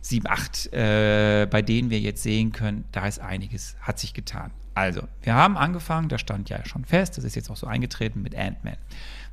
7, 0.00 0.26
8, 0.26 0.72
äh, 0.72 1.46
bei 1.50 1.62
denen 1.62 1.90
wir 1.90 2.00
jetzt 2.00 2.22
sehen 2.22 2.52
können, 2.52 2.84
da 2.92 3.06
ist 3.06 3.20
einiges, 3.20 3.76
hat 3.80 3.98
sich 3.98 4.14
getan. 4.14 4.50
Also, 4.74 5.02
wir 5.22 5.34
haben 5.34 5.56
angefangen, 5.56 6.08
das 6.08 6.20
stand 6.20 6.48
ja 6.50 6.64
schon 6.64 6.84
fest, 6.84 7.18
das 7.18 7.24
ist 7.24 7.34
jetzt 7.34 7.50
auch 7.50 7.56
so 7.56 7.66
eingetreten 7.66 8.22
mit 8.22 8.36
Ant-Man. 8.36 8.76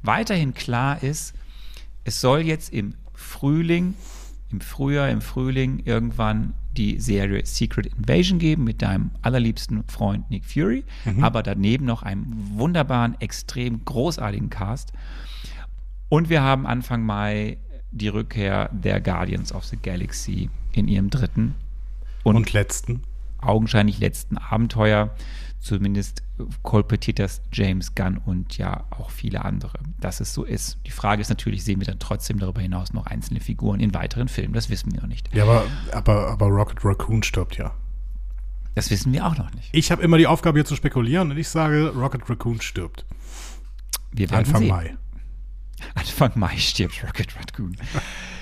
Weiterhin 0.01 0.53
klar 0.53 1.01
ist, 1.03 1.33
es 2.03 2.21
soll 2.21 2.41
jetzt 2.41 2.73
im 2.73 2.95
Frühling, 3.13 3.95
im 4.51 4.61
Frühjahr, 4.61 5.09
im 5.09 5.21
Frühling 5.21 5.81
irgendwann 5.85 6.53
die 6.77 6.99
Serie 6.99 7.45
Secret 7.45 7.87
Invasion 7.87 8.37
geben 8.37 8.63
mit 8.63 8.81
deinem 8.81 9.11
allerliebsten 9.21 9.83
Freund 9.87 10.29
Nick 10.29 10.45
Fury, 10.45 10.83
aber 11.21 11.41
daneben 11.41 11.85
noch 11.85 12.03
einem 12.03 12.25
wunderbaren, 12.57 13.15
extrem 13.21 13.85
großartigen 13.85 14.49
Cast. 14.49 14.91
Und 16.09 16.29
wir 16.29 16.41
haben 16.41 16.67
Anfang 16.67 17.03
Mai 17.03 17.57
die 17.91 18.09
Rückkehr 18.09 18.69
der 18.73 18.99
Guardians 18.99 19.53
of 19.53 19.63
the 19.65 19.77
Galaxy 19.77 20.49
in 20.73 20.87
ihrem 20.87 21.09
dritten 21.09 21.55
und, 22.23 22.35
Und 22.35 22.53
letzten. 22.53 23.01
Augenscheinlich 23.41 23.99
letzten 23.99 24.37
Abenteuer. 24.37 25.15
Zumindest 25.59 26.21
kolportiert 26.61 27.17
das 27.17 27.41
James 27.51 27.95
Gunn 27.95 28.17
und 28.17 28.57
ja 28.57 28.85
auch 28.91 29.09
viele 29.09 29.43
andere, 29.43 29.79
dass 29.99 30.19
es 30.19 30.33
so 30.33 30.43
ist. 30.43 30.77
Die 30.85 30.91
Frage 30.91 31.21
ist 31.21 31.29
natürlich, 31.29 31.63
sehen 31.63 31.79
wir 31.79 31.87
dann 31.87 31.97
trotzdem 31.97 32.37
darüber 32.39 32.61
hinaus 32.61 32.93
noch 32.93 33.07
einzelne 33.07 33.39
Figuren 33.39 33.79
in 33.79 33.93
weiteren 33.93 34.27
Filmen? 34.27 34.53
Das 34.53 34.69
wissen 34.69 34.93
wir 34.93 35.01
noch 35.01 35.07
nicht. 35.07 35.33
Ja, 35.33 35.43
aber, 35.43 35.63
aber, 35.91 36.27
aber 36.27 36.47
Rocket 36.47 36.85
Raccoon 36.85 37.23
stirbt 37.23 37.57
ja. 37.57 37.73
Das 38.75 38.91
wissen 38.91 39.13
wir 39.13 39.25
auch 39.25 39.37
noch 39.37 39.51
nicht. 39.53 39.69
Ich 39.71 39.89
habe 39.91 40.03
immer 40.03 40.17
die 40.17 40.27
Aufgabe, 40.27 40.59
hier 40.59 40.65
zu 40.65 40.75
spekulieren 40.75 41.31
und 41.31 41.37
ich 41.37 41.47
sage, 41.47 41.93
Rocket 41.95 42.29
Raccoon 42.29 42.61
stirbt. 42.61 43.05
Wir 44.11 44.29
werden 44.29 44.45
Anfang 44.45 44.61
sehen. 44.61 44.69
Mai. 44.69 44.97
Anfang 45.95 46.31
Mai 46.35 46.57
stirbt 46.57 47.01
Rocket 47.03 47.35
Raccoon. 47.37 47.75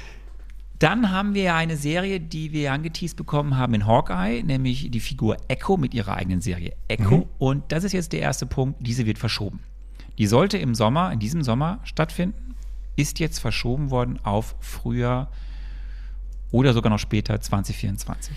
Dann 0.83 1.11
haben 1.11 1.33
wir 1.33 1.55
eine 1.55 1.77
Serie, 1.77 2.19
die 2.19 2.51
wir 2.51 2.73
angeteased 2.73 3.15
bekommen 3.15 3.55
haben 3.55 3.73
in 3.73 3.87
Hawkeye, 3.87 4.43
nämlich 4.43 4.91
die 4.91 4.99
Figur 4.99 5.37
Echo 5.47 5.77
mit 5.77 5.93
ihrer 5.93 6.15
eigenen 6.15 6.41
Serie 6.41 6.73
Echo. 6.89 7.19
Mhm. 7.19 7.25
Und 7.37 7.71
das 7.71 7.85
ist 7.85 7.93
jetzt 7.93 8.11
der 8.11 8.19
erste 8.19 8.45
Punkt, 8.45 8.85
diese 8.85 9.05
wird 9.05 9.17
verschoben. 9.17 9.61
Die 10.17 10.25
sollte 10.25 10.57
im 10.57 10.75
Sommer, 10.75 11.13
in 11.13 11.19
diesem 11.19 11.41
Sommer 11.41 11.79
stattfinden, 11.85 12.55
ist 12.97 13.19
jetzt 13.19 13.39
verschoben 13.39 13.91
worden 13.91 14.19
auf 14.23 14.57
Frühjahr 14.59 15.31
oder 16.51 16.73
sogar 16.73 16.89
noch 16.89 16.99
später 16.99 17.39
2024. 17.39 18.35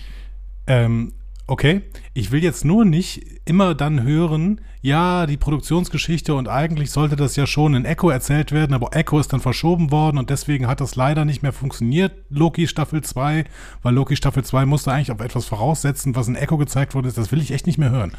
Ähm, 0.67 1.11
okay, 1.47 1.81
ich 2.13 2.31
will 2.31 2.43
jetzt 2.43 2.65
nur 2.65 2.83
nicht 2.85 3.25
immer 3.45 3.73
dann 3.73 4.03
hören, 4.03 4.61
ja, 4.81 5.25
die 5.25 5.37
Produktionsgeschichte 5.37 6.35
und 6.35 6.47
eigentlich 6.47 6.91
sollte 6.91 7.15
das 7.15 7.35
ja 7.35 7.47
schon 7.47 7.73
in 7.73 7.85
Echo 7.85 8.09
erzählt 8.09 8.51
werden, 8.51 8.73
aber 8.73 8.95
Echo 8.95 9.19
ist 9.19 9.31
dann 9.33 9.39
verschoben 9.39 9.91
worden 9.91 10.17
und 10.17 10.29
deswegen 10.29 10.67
hat 10.67 10.81
das 10.81 10.95
leider 10.95 11.25
nicht 11.25 11.43
mehr 11.43 11.53
funktioniert, 11.53 12.13
Loki 12.29 12.67
Staffel 12.67 13.01
2, 13.01 13.45
weil 13.81 13.93
Loki 13.93 14.15
Staffel 14.15 14.43
2 14.43 14.65
musste 14.65 14.91
eigentlich 14.91 15.11
auf 15.11 15.21
etwas 15.21 15.45
voraussetzen, 15.45 16.15
was 16.15 16.27
in 16.27 16.35
Echo 16.35 16.57
gezeigt 16.57 16.93
worden 16.95 17.07
ist, 17.07 17.17
das 17.17 17.31
will 17.31 17.41
ich 17.41 17.51
echt 17.51 17.65
nicht 17.65 17.77
mehr 17.77 17.89
hören. 17.91 18.11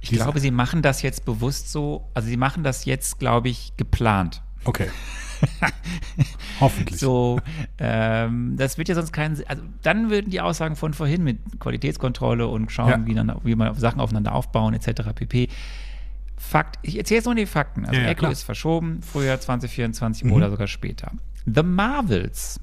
Ich 0.00 0.08
Diese- 0.08 0.22
glaube, 0.22 0.40
sie 0.40 0.50
machen 0.50 0.80
das 0.80 1.02
jetzt 1.02 1.26
bewusst 1.26 1.70
so, 1.70 2.08
also 2.14 2.26
sie 2.28 2.38
machen 2.38 2.64
das 2.64 2.86
jetzt, 2.86 3.18
glaube 3.18 3.50
ich, 3.50 3.74
geplant. 3.76 4.42
Okay. 4.64 4.88
Hoffentlich. 6.60 6.98
So, 7.00 7.40
ähm, 7.78 8.56
das 8.56 8.76
wird 8.78 8.88
ja 8.88 8.94
sonst 8.94 9.12
keinen 9.12 9.36
Sinn. 9.36 9.46
Also 9.48 9.62
dann 9.82 10.10
würden 10.10 10.30
die 10.30 10.40
Aussagen 10.40 10.76
von 10.76 10.92
vorhin 10.94 11.24
mit 11.24 11.38
Qualitätskontrolle 11.60 12.46
und 12.46 12.70
schauen, 12.70 12.88
Ja. 12.90 13.06
wie, 13.06 13.14
dann, 13.14 13.34
wie 13.44 13.54
man 13.54 13.74
Sachen 13.74 14.00
aufeinander 14.00 14.34
aufbauen, 14.34 14.74
etc. 14.74 15.02
pp. 15.14 15.48
Fakt, 16.36 16.78
ich 16.82 16.98
erzähle 16.98 17.18
jetzt 17.18 17.24
nur 17.26 17.34
die 17.34 17.46
Fakten. 17.46 17.84
Also 17.86 17.96
Ja, 17.98 18.02
ja, 18.06 18.10
Echo 18.10 18.20
klar. 18.20 18.32
ist 18.32 18.42
verschoben, 18.42 19.02
Frühjahr 19.02 19.40
2024 19.40 20.24
Mhm. 20.24 20.32
oder 20.32 20.50
sogar 20.50 20.66
später. 20.66 21.12
The 21.46 21.62
Marvels, 21.62 22.60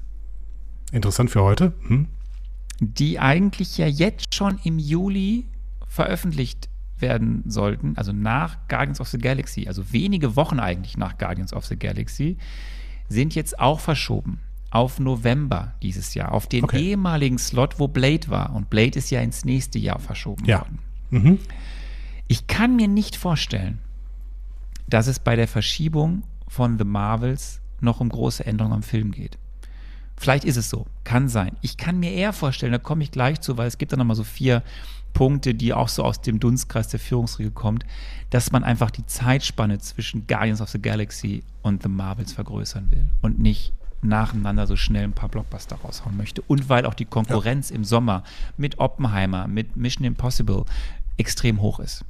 Interessant 0.92 1.30
für 1.30 1.42
heute. 1.42 1.72
Hm? 1.88 2.08
die 2.80 3.18
eigentlich 3.18 3.76
ja 3.76 3.88
jetzt 3.88 4.36
schon 4.36 4.60
im 4.62 4.78
Juli 4.78 5.46
veröffentlicht 5.88 6.68
werden 7.00 7.42
sollten, 7.46 7.96
also 7.96 8.12
nach 8.12 8.56
Guardians 8.68 9.00
of 9.00 9.08
the 9.08 9.18
Galaxy, 9.18 9.66
also 9.68 9.92
wenige 9.92 10.36
Wochen 10.36 10.58
eigentlich 10.60 10.96
nach 10.96 11.18
Guardians 11.18 11.52
of 11.52 11.64
the 11.66 11.76
Galaxy, 11.78 12.36
sind 13.08 13.34
jetzt 13.34 13.58
auch 13.58 13.80
verschoben 13.80 14.40
auf 14.70 15.00
November 15.00 15.72
dieses 15.82 16.14
Jahr, 16.14 16.32
auf 16.32 16.46
den 16.46 16.64
Okay. 16.64 16.90
ehemaligen 16.90 17.38
Slot, 17.38 17.78
wo 17.78 17.88
Blade 17.88 18.28
war. 18.28 18.54
Und 18.54 18.68
Blade 18.68 18.98
ist 18.98 19.10
ja 19.10 19.20
ins 19.20 19.44
nächste 19.44 19.78
Jahr 19.78 19.98
verschoben 19.98 20.44
Ja. 20.44 20.60
worden. 20.60 20.78
Mhm. 21.10 21.38
Ich 22.26 22.46
kann 22.46 22.76
mir 22.76 22.88
nicht 22.88 23.16
vorstellen, 23.16 23.78
dass 24.86 25.06
es 25.06 25.18
bei 25.20 25.36
der 25.36 25.48
Verschiebung 25.48 26.22
von 26.46 26.78
The 26.78 26.84
Marvels 26.84 27.60
noch 27.80 28.00
um 28.00 28.08
große 28.10 28.44
Änderungen 28.44 28.74
am 28.74 28.82
Film 28.82 29.12
geht. 29.12 29.38
Vielleicht 30.18 30.44
ist 30.44 30.56
es 30.56 30.68
so, 30.68 30.86
kann 31.04 31.28
sein. 31.28 31.56
Ich 31.60 31.76
kann 31.76 32.00
mir 32.00 32.12
eher 32.12 32.32
vorstellen, 32.32 32.72
da 32.72 32.78
komme 32.78 33.04
ich 33.04 33.12
gleich 33.12 33.40
zu, 33.40 33.56
weil 33.56 33.68
es 33.68 33.78
gibt 33.78 33.92
da 33.92 33.96
nochmal 33.96 34.16
so 34.16 34.24
vier 34.24 34.62
Punkte, 35.12 35.54
die 35.54 35.72
auch 35.72 35.88
so 35.88 36.04
aus 36.04 36.20
dem 36.20 36.40
Dunstkreis 36.40 36.88
der 36.88 37.00
Führungsriege 37.00 37.50
kommt, 37.50 37.84
dass 38.30 38.52
man 38.52 38.64
einfach 38.64 38.90
die 38.90 39.06
Zeitspanne 39.06 39.78
zwischen 39.78 40.26
Guardians 40.26 40.60
of 40.60 40.68
the 40.70 40.80
Galaxy 40.80 41.44
und 41.62 41.82
The 41.82 41.88
Marvels 41.88 42.32
vergrößern 42.32 42.90
will 42.90 43.06
und 43.22 43.38
nicht 43.38 43.72
nacheinander 44.02 44.66
so 44.66 44.76
schnell 44.76 45.04
ein 45.04 45.12
paar 45.12 45.28
Blockbuster 45.28 45.76
raushauen 45.76 46.16
möchte. 46.16 46.42
Und 46.42 46.68
weil 46.68 46.86
auch 46.86 46.94
die 46.94 47.04
Konkurrenz 47.04 47.70
ja. 47.70 47.76
im 47.76 47.84
Sommer 47.84 48.22
mit 48.56 48.78
Oppenheimer, 48.78 49.48
mit 49.48 49.76
Mission 49.76 50.04
Impossible 50.04 50.64
extrem 51.16 51.60
hoch 51.60 51.80
ist. 51.80 52.04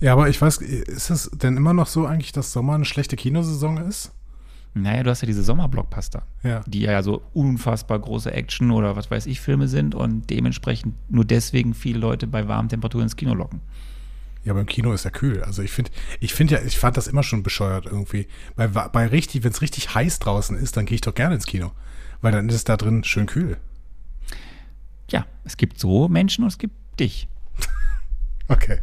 Ja, 0.00 0.12
aber 0.12 0.28
ich 0.28 0.40
weiß, 0.40 0.58
ist 0.58 1.10
es 1.10 1.30
denn 1.34 1.56
immer 1.56 1.74
noch 1.74 1.86
so 1.86 2.06
eigentlich, 2.06 2.32
dass 2.32 2.52
Sommer 2.52 2.74
eine 2.74 2.84
schlechte 2.84 3.16
Kinosaison 3.16 3.78
ist? 3.78 4.12
Naja, 4.72 5.02
du 5.02 5.10
hast 5.10 5.22
ja 5.22 5.26
diese 5.26 5.42
Sommerblockbuster, 5.42 6.22
ja. 6.44 6.60
die 6.66 6.82
ja 6.82 7.02
so 7.02 7.22
unfassbar 7.34 7.98
große 7.98 8.32
Action 8.32 8.70
oder 8.70 8.94
was 8.94 9.10
weiß 9.10 9.26
ich 9.26 9.40
Filme 9.40 9.66
sind 9.66 9.96
und 9.96 10.30
dementsprechend 10.30 10.94
nur 11.10 11.24
deswegen 11.24 11.74
viele 11.74 11.98
Leute 11.98 12.28
bei 12.28 12.46
warmen 12.46 12.68
Temperaturen 12.68 13.04
ins 13.04 13.16
Kino 13.16 13.34
locken. 13.34 13.60
Ja, 14.44 14.52
aber 14.52 14.60
im 14.60 14.66
Kino 14.66 14.92
ist 14.92 15.04
ja 15.04 15.10
kühl. 15.10 15.42
Also 15.42 15.62
ich 15.62 15.70
finde, 15.70 15.90
ich 16.20 16.32
finde 16.32 16.54
ja, 16.54 16.62
ich 16.62 16.78
fand 16.78 16.96
das 16.96 17.08
immer 17.08 17.22
schon 17.22 17.42
bescheuert 17.42 17.86
irgendwie. 17.86 18.26
Bei, 18.56 18.68
bei 18.68 19.06
richtig, 19.06 19.42
wenn 19.42 19.50
es 19.50 19.60
richtig 19.60 19.94
heiß 19.94 20.18
draußen 20.20 20.56
ist, 20.56 20.76
dann 20.76 20.86
gehe 20.86 20.94
ich 20.94 21.00
doch 21.02 21.14
gerne 21.14 21.34
ins 21.34 21.46
Kino. 21.46 21.72
Weil 22.22 22.32
dann 22.32 22.48
ist 22.48 22.54
es 22.54 22.64
da 22.64 22.76
drin 22.76 23.04
schön 23.04 23.26
kühl. 23.26 23.58
Ja, 25.10 25.26
es 25.44 25.56
gibt 25.56 25.78
so 25.78 26.08
Menschen 26.08 26.44
und 26.44 26.48
es 26.48 26.58
gibt 26.58 26.74
dich. 27.00 27.28
okay. 28.48 28.78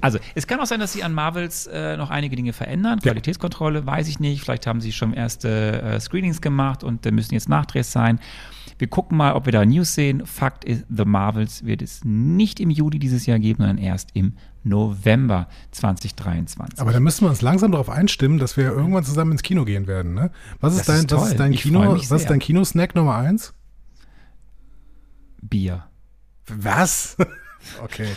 Also, 0.00 0.18
es 0.34 0.46
kann 0.46 0.60
auch 0.60 0.66
sein, 0.66 0.80
dass 0.80 0.92
sie 0.92 1.02
an 1.02 1.12
Marvels 1.12 1.66
äh, 1.66 1.96
noch 1.96 2.10
einige 2.10 2.36
Dinge 2.36 2.52
verändern. 2.52 3.00
Qualitätskontrolle, 3.00 3.86
weiß 3.86 4.08
ich 4.08 4.20
nicht. 4.20 4.42
Vielleicht 4.42 4.66
haben 4.66 4.80
sie 4.80 4.92
schon 4.92 5.12
erste 5.12 5.82
äh, 5.82 6.00
Screenings 6.00 6.40
gemacht 6.40 6.84
und 6.84 7.04
da 7.06 7.10
müssen 7.10 7.34
jetzt 7.34 7.48
Nachdrehs 7.48 7.92
sein. 7.92 8.20
Wir 8.78 8.88
gucken 8.88 9.16
mal, 9.16 9.34
ob 9.34 9.46
wir 9.46 9.52
da 9.52 9.64
News 9.64 9.94
sehen. 9.94 10.26
Fakt 10.26 10.64
ist, 10.64 10.84
The 10.88 11.04
Marvels 11.04 11.64
wird 11.64 11.80
es 11.80 12.04
nicht 12.04 12.58
im 12.58 12.70
Juli 12.70 12.98
dieses 12.98 13.24
Jahr 13.26 13.38
geben, 13.38 13.58
sondern 13.58 13.78
erst 13.78 14.10
im 14.14 14.34
November 14.64 15.48
2023. 15.70 16.80
Aber 16.80 16.92
da 16.92 16.98
müssen 16.98 17.24
wir 17.24 17.30
uns 17.30 17.42
langsam 17.42 17.70
darauf 17.70 17.88
einstimmen, 17.88 18.38
dass 18.38 18.56
wir 18.56 18.64
irgendwann 18.64 19.04
zusammen 19.04 19.32
ins 19.32 19.42
Kino 19.42 19.64
gehen 19.64 19.86
werden. 19.86 20.14
Ne? 20.14 20.30
Was 20.60 20.74
ist 20.76 20.88
dein, 20.88 21.04
ist 21.04 21.12
was 21.12 21.28
ist 21.28 21.40
dein 21.40 21.52
Kino? 21.52 21.94
Was 21.94 22.10
ist 22.10 22.30
dein 22.30 22.40
Kinosnack 22.40 22.94
Nummer 22.94 23.16
eins? 23.16 23.54
Bier. 25.40 25.84
Was? 26.48 27.16
okay 27.82 28.08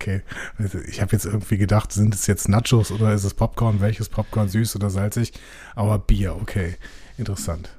okay. 0.00 0.22
Also 0.58 0.78
ich 0.78 1.00
habe 1.00 1.12
jetzt 1.12 1.24
irgendwie 1.24 1.58
gedacht, 1.58 1.92
sind 1.92 2.14
es 2.14 2.26
jetzt 2.26 2.48
Nachos 2.48 2.90
oder 2.90 3.12
ist 3.12 3.24
es 3.24 3.34
Popcorn? 3.34 3.80
Welches 3.80 4.08
Popcorn, 4.08 4.48
süß 4.48 4.76
oder 4.76 4.90
salzig? 4.90 5.32
Aber 5.74 5.98
Bier, 5.98 6.36
okay. 6.36 6.76
Interessant. 7.16 7.70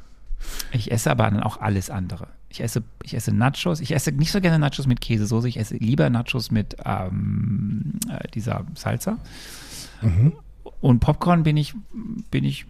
Ich 0.72 0.92
esse 0.92 1.12
aber 1.12 1.30
dann 1.30 1.42
auch 1.42 1.60
alles 1.60 1.90
andere. 1.90 2.28
Ich 2.50 2.62
esse, 2.62 2.84
ich 3.04 3.14
esse 3.14 3.32
Nachos. 3.32 3.80
Ich 3.80 3.92
esse 3.92 4.12
nicht 4.12 4.32
so 4.32 4.42
gerne 4.42 4.60
Nachos 4.60 4.88
mit 4.88 5.02
Käsesoße. 5.02 5.48
Ich 5.48 5.58
esse 5.58 5.76
lieber 5.76 6.10
Nachos 6.10 6.52
mit 6.52 6.76
ähm, 6.84 8.00
äh, 8.10 8.28
dieser 8.34 8.66
Salsa. 8.76 9.18
Mhm. 10.02 10.34
Und 10.82 11.00
Popcorn 11.00 11.44
bin 11.44 11.58
ich, 11.58 11.74
bin 12.32 12.44
ich 12.44 12.66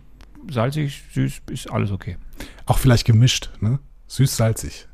salzig, 0.49 1.03
süß, 1.13 1.41
ist 1.51 1.71
alles 1.71 1.91
okay. 1.91 2.17
Auch 2.65 2.77
vielleicht 2.77 3.05
gemischt, 3.05 3.51
ne? 3.61 3.79
Süß-salzig. 4.07 4.87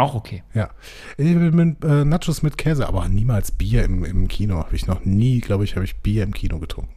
Auch 0.00 0.14
okay. 0.14 0.42
Ja. 0.54 0.70
Mit, 1.18 1.84
äh, 1.84 2.04
Nachos 2.06 2.42
mit 2.42 2.56
Käse, 2.56 2.88
aber 2.88 3.06
niemals 3.08 3.52
Bier 3.52 3.84
im, 3.84 4.02
im 4.04 4.28
Kino. 4.28 4.56
Habe 4.56 4.74
ich 4.74 4.86
noch 4.86 5.04
nie, 5.04 5.40
glaube 5.40 5.64
ich, 5.64 5.76
habe 5.76 5.84
ich 5.84 5.96
Bier 5.96 6.22
im 6.22 6.32
Kino 6.32 6.58
getrunken. 6.58 6.94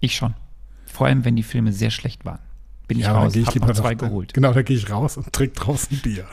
Ich 0.00 0.16
schon. 0.16 0.34
Vor 0.84 1.06
allem, 1.06 1.24
wenn 1.24 1.36
die 1.36 1.44
Filme 1.44 1.72
sehr 1.72 1.90
schlecht 1.90 2.24
waren. 2.24 2.40
Bin 2.88 2.98
ich 2.98 3.04
ja, 3.04 3.12
raus, 3.12 3.36
ich 3.36 3.46
habe 3.46 3.60
noch 3.60 3.72
zwei 3.72 3.92
noch, 3.92 4.00
geholt. 4.00 4.34
Genau, 4.34 4.52
da 4.52 4.62
gehe 4.62 4.76
ich 4.76 4.90
raus 4.90 5.16
und 5.16 5.32
trinke 5.32 5.54
draußen 5.54 5.96
Bier. 5.98 6.24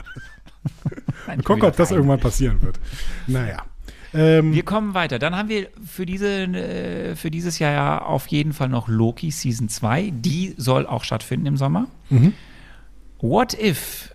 Mal 1.26 1.38
gucken, 1.38 1.62
ob 1.62 1.76
das 1.76 1.90
rein. 1.90 1.98
irgendwann 1.98 2.20
passieren 2.20 2.60
wird. 2.62 2.80
Naja. 3.28 3.64
Ähm, 4.12 4.52
wir 4.52 4.64
kommen 4.64 4.94
weiter. 4.94 5.20
Dann 5.20 5.36
haben 5.36 5.48
wir 5.48 5.68
für, 5.86 6.04
diese, 6.04 6.28
äh, 6.28 7.14
für 7.14 7.30
dieses 7.30 7.60
Jahr 7.60 7.72
ja 7.72 8.02
auf 8.02 8.26
jeden 8.26 8.52
Fall 8.52 8.68
noch 8.68 8.88
Loki 8.88 9.30
Season 9.30 9.68
2. 9.68 10.12
Die 10.14 10.54
soll 10.58 10.86
auch 10.86 11.04
stattfinden 11.04 11.46
im 11.46 11.56
Sommer. 11.56 11.86
Mhm. 12.10 12.34
What 13.20 13.54
If 13.54 14.14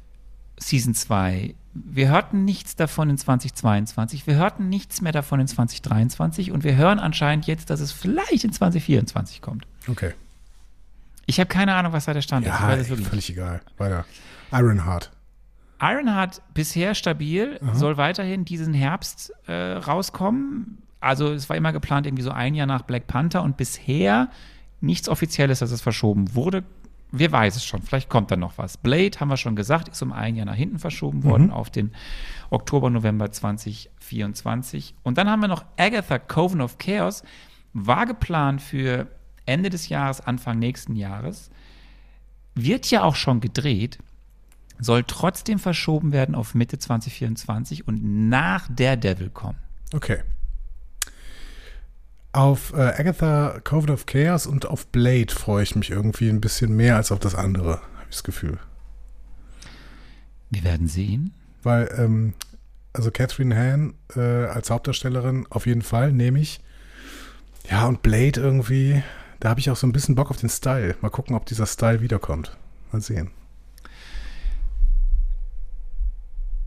Season 0.59 0.93
2 0.93 1.55
wir 1.85 2.09
hörten 2.09 2.45
nichts 2.45 2.75
davon 2.75 3.09
in 3.09 3.17
2022, 3.17 4.27
wir 4.27 4.35
hörten 4.35 4.69
nichts 4.69 5.01
mehr 5.01 5.11
davon 5.11 5.39
in 5.39 5.47
2023 5.47 6.51
und 6.51 6.63
wir 6.63 6.75
hören 6.75 6.99
anscheinend 6.99 7.47
jetzt, 7.47 7.69
dass 7.69 7.79
es 7.79 7.91
vielleicht 7.91 8.43
in 8.43 8.53
2024 8.53 9.41
kommt. 9.41 9.67
Okay. 9.87 10.13
Ich 11.25 11.39
habe 11.39 11.47
keine 11.47 11.75
Ahnung, 11.75 11.93
was 11.93 12.05
da 12.05 12.13
der 12.13 12.21
Stand 12.21 12.45
ja, 12.45 12.73
ist. 12.73 12.89
Ja, 12.89 12.95
völlig 12.95 13.29
egal. 13.29 13.61
Weiter. 13.77 14.05
Ironheart. 14.51 15.11
Ironheart 15.79 16.41
bisher 16.53 16.95
stabil, 16.95 17.59
Aha. 17.61 17.75
soll 17.75 17.97
weiterhin 17.97 18.45
diesen 18.45 18.73
Herbst 18.73 19.33
äh, 19.45 19.73
rauskommen. 19.73 20.79
Also 20.99 21.33
es 21.33 21.49
war 21.49 21.57
immer 21.57 21.73
geplant, 21.73 22.07
irgendwie 22.07 22.23
so 22.23 22.31
ein 22.31 22.55
Jahr 22.55 22.65
nach 22.65 22.83
Black 22.83 23.07
Panther 23.07 23.43
und 23.43 23.57
bisher 23.57 24.29
nichts 24.79 25.09
Offizielles, 25.09 25.59
dass 25.59 25.71
es 25.71 25.81
verschoben 25.81 26.33
wurde 26.33 26.63
wir 27.19 27.31
weiß 27.31 27.55
es 27.55 27.65
schon, 27.65 27.81
vielleicht 27.81 28.09
kommt 28.09 28.31
da 28.31 28.35
noch 28.35 28.57
was. 28.57 28.77
Blade, 28.77 29.19
haben 29.19 29.29
wir 29.29 29.37
schon 29.37 29.55
gesagt, 29.55 29.87
ist 29.87 30.01
um 30.01 30.11
ein 30.11 30.35
Jahr 30.35 30.45
nach 30.45 30.55
hinten 30.55 30.79
verschoben 30.79 31.23
worden 31.23 31.47
mhm. 31.47 31.53
auf 31.53 31.69
den 31.69 31.91
Oktober, 32.49 32.89
November 32.89 33.31
2024. 33.31 34.95
Und 35.03 35.17
dann 35.17 35.29
haben 35.29 35.41
wir 35.41 35.47
noch 35.47 35.65
Agatha 35.77 36.19
Coven 36.19 36.61
of 36.61 36.77
Chaos, 36.77 37.23
war 37.73 38.05
geplant 38.05 38.61
für 38.61 39.07
Ende 39.45 39.69
des 39.69 39.89
Jahres, 39.89 40.21
Anfang 40.21 40.59
nächsten 40.59 40.95
Jahres. 40.95 41.49
Wird 42.55 42.89
ja 42.89 43.03
auch 43.03 43.15
schon 43.15 43.39
gedreht, 43.39 43.99
soll 44.79 45.03
trotzdem 45.03 45.59
verschoben 45.59 46.11
werden 46.11 46.35
auf 46.35 46.55
Mitte 46.55 46.77
2024 46.79 47.87
und 47.87 48.29
nach 48.29 48.67
Daredevil 48.69 49.29
kommen. 49.29 49.59
Okay. 49.93 50.23
Auf 52.37 52.71
äh, 52.73 52.81
Agatha 52.81 53.59
Coven 53.63 53.89
of 53.89 54.05
Chaos 54.05 54.45
und 54.45 54.67
auf 54.67 54.85
Blade 54.85 55.33
freue 55.33 55.63
ich 55.63 55.75
mich 55.75 55.89
irgendwie 55.89 56.29
ein 56.29 56.39
bisschen 56.39 56.75
mehr 56.75 56.95
als 56.95 57.11
auf 57.11 57.17
das 57.17 57.33
andere, 57.33 57.77
habe 57.77 58.03
ich 58.11 58.17
das 58.17 58.23
Gefühl. 58.23 58.59
Wir 60.51 60.63
werden 60.63 60.87
sehen. 60.87 61.33
Weil, 61.63 61.89
ähm, 61.97 62.35
also 62.93 63.09
Catherine 63.09 63.55
Hahn 63.55 63.95
äh, 64.15 64.45
als 64.45 64.69
Hauptdarstellerin 64.69 65.47
auf 65.49 65.65
jeden 65.65 65.81
Fall 65.81 66.11
nehme 66.11 66.39
ich. 66.39 66.59
Ja, 67.71 67.87
und 67.87 68.03
Blade 68.03 68.39
irgendwie, 68.39 69.01
da 69.39 69.49
habe 69.49 69.59
ich 69.59 69.71
auch 69.71 69.75
so 69.75 69.87
ein 69.87 69.91
bisschen 69.91 70.13
Bock 70.13 70.29
auf 70.29 70.37
den 70.37 70.49
Style. 70.49 70.95
Mal 71.01 71.09
gucken, 71.09 71.35
ob 71.35 71.47
dieser 71.47 71.65
Style 71.65 72.01
wiederkommt. 72.01 72.55
Mal 72.91 73.01
sehen. 73.01 73.31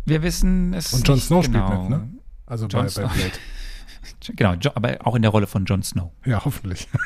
Wir 0.04 0.24
wissen 0.24 0.74
es. 0.74 0.92
Und 0.92 1.06
Jon 1.06 1.20
Snow 1.20 1.46
genau. 1.46 1.68
spielt 1.68 1.82
mit, 1.82 1.90
ne? 1.90 2.08
Also 2.46 2.66
bei, 2.66 2.82
bei 2.82 2.88
Blade. 2.88 3.14
Genau, 4.36 4.54
aber 4.74 5.06
auch 5.06 5.14
in 5.14 5.22
der 5.22 5.30
Rolle 5.30 5.46
von 5.46 5.64
Jon 5.64 5.82
Snow. 5.82 6.10
Ja, 6.24 6.44
hoffentlich. 6.44 6.88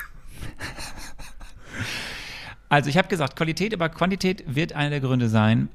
Also 2.74 2.90
ich 2.90 2.98
habe 2.98 3.07
gesagt, 3.07 3.37
Qualität 3.37 3.72
über 3.72 3.88
Quantität 3.88 4.42
wird 4.52 4.72
einer 4.72 4.90
der 4.90 5.00
Gründe 5.00 5.28
sein. 5.28 5.68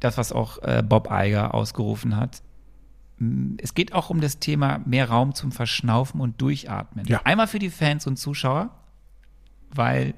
Das, 0.00 0.18
was 0.18 0.32
auch 0.32 0.60
äh, 0.62 0.82
Bob 0.84 1.08
Iger 1.08 1.54
ausgerufen 1.54 2.16
hat. 2.16 2.42
Es 3.58 3.74
geht 3.74 3.92
auch 3.92 4.10
um 4.10 4.20
das 4.20 4.40
Thema 4.40 4.80
mehr 4.86 5.08
Raum 5.08 5.36
zum 5.36 5.52
Verschnaufen 5.52 6.20
und 6.20 6.40
Durchatmen. 6.40 7.06
Ja. 7.06 7.20
Einmal 7.22 7.46
für 7.46 7.60
die 7.60 7.70
Fans 7.70 8.08
und 8.08 8.16
Zuschauer, 8.16 8.70
weil 9.70 10.14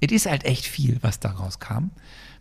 es 0.00 0.12
ist 0.12 0.26
halt 0.26 0.44
echt 0.44 0.64
viel, 0.64 0.98
was 1.02 1.18
daraus 1.18 1.58
kam 1.58 1.90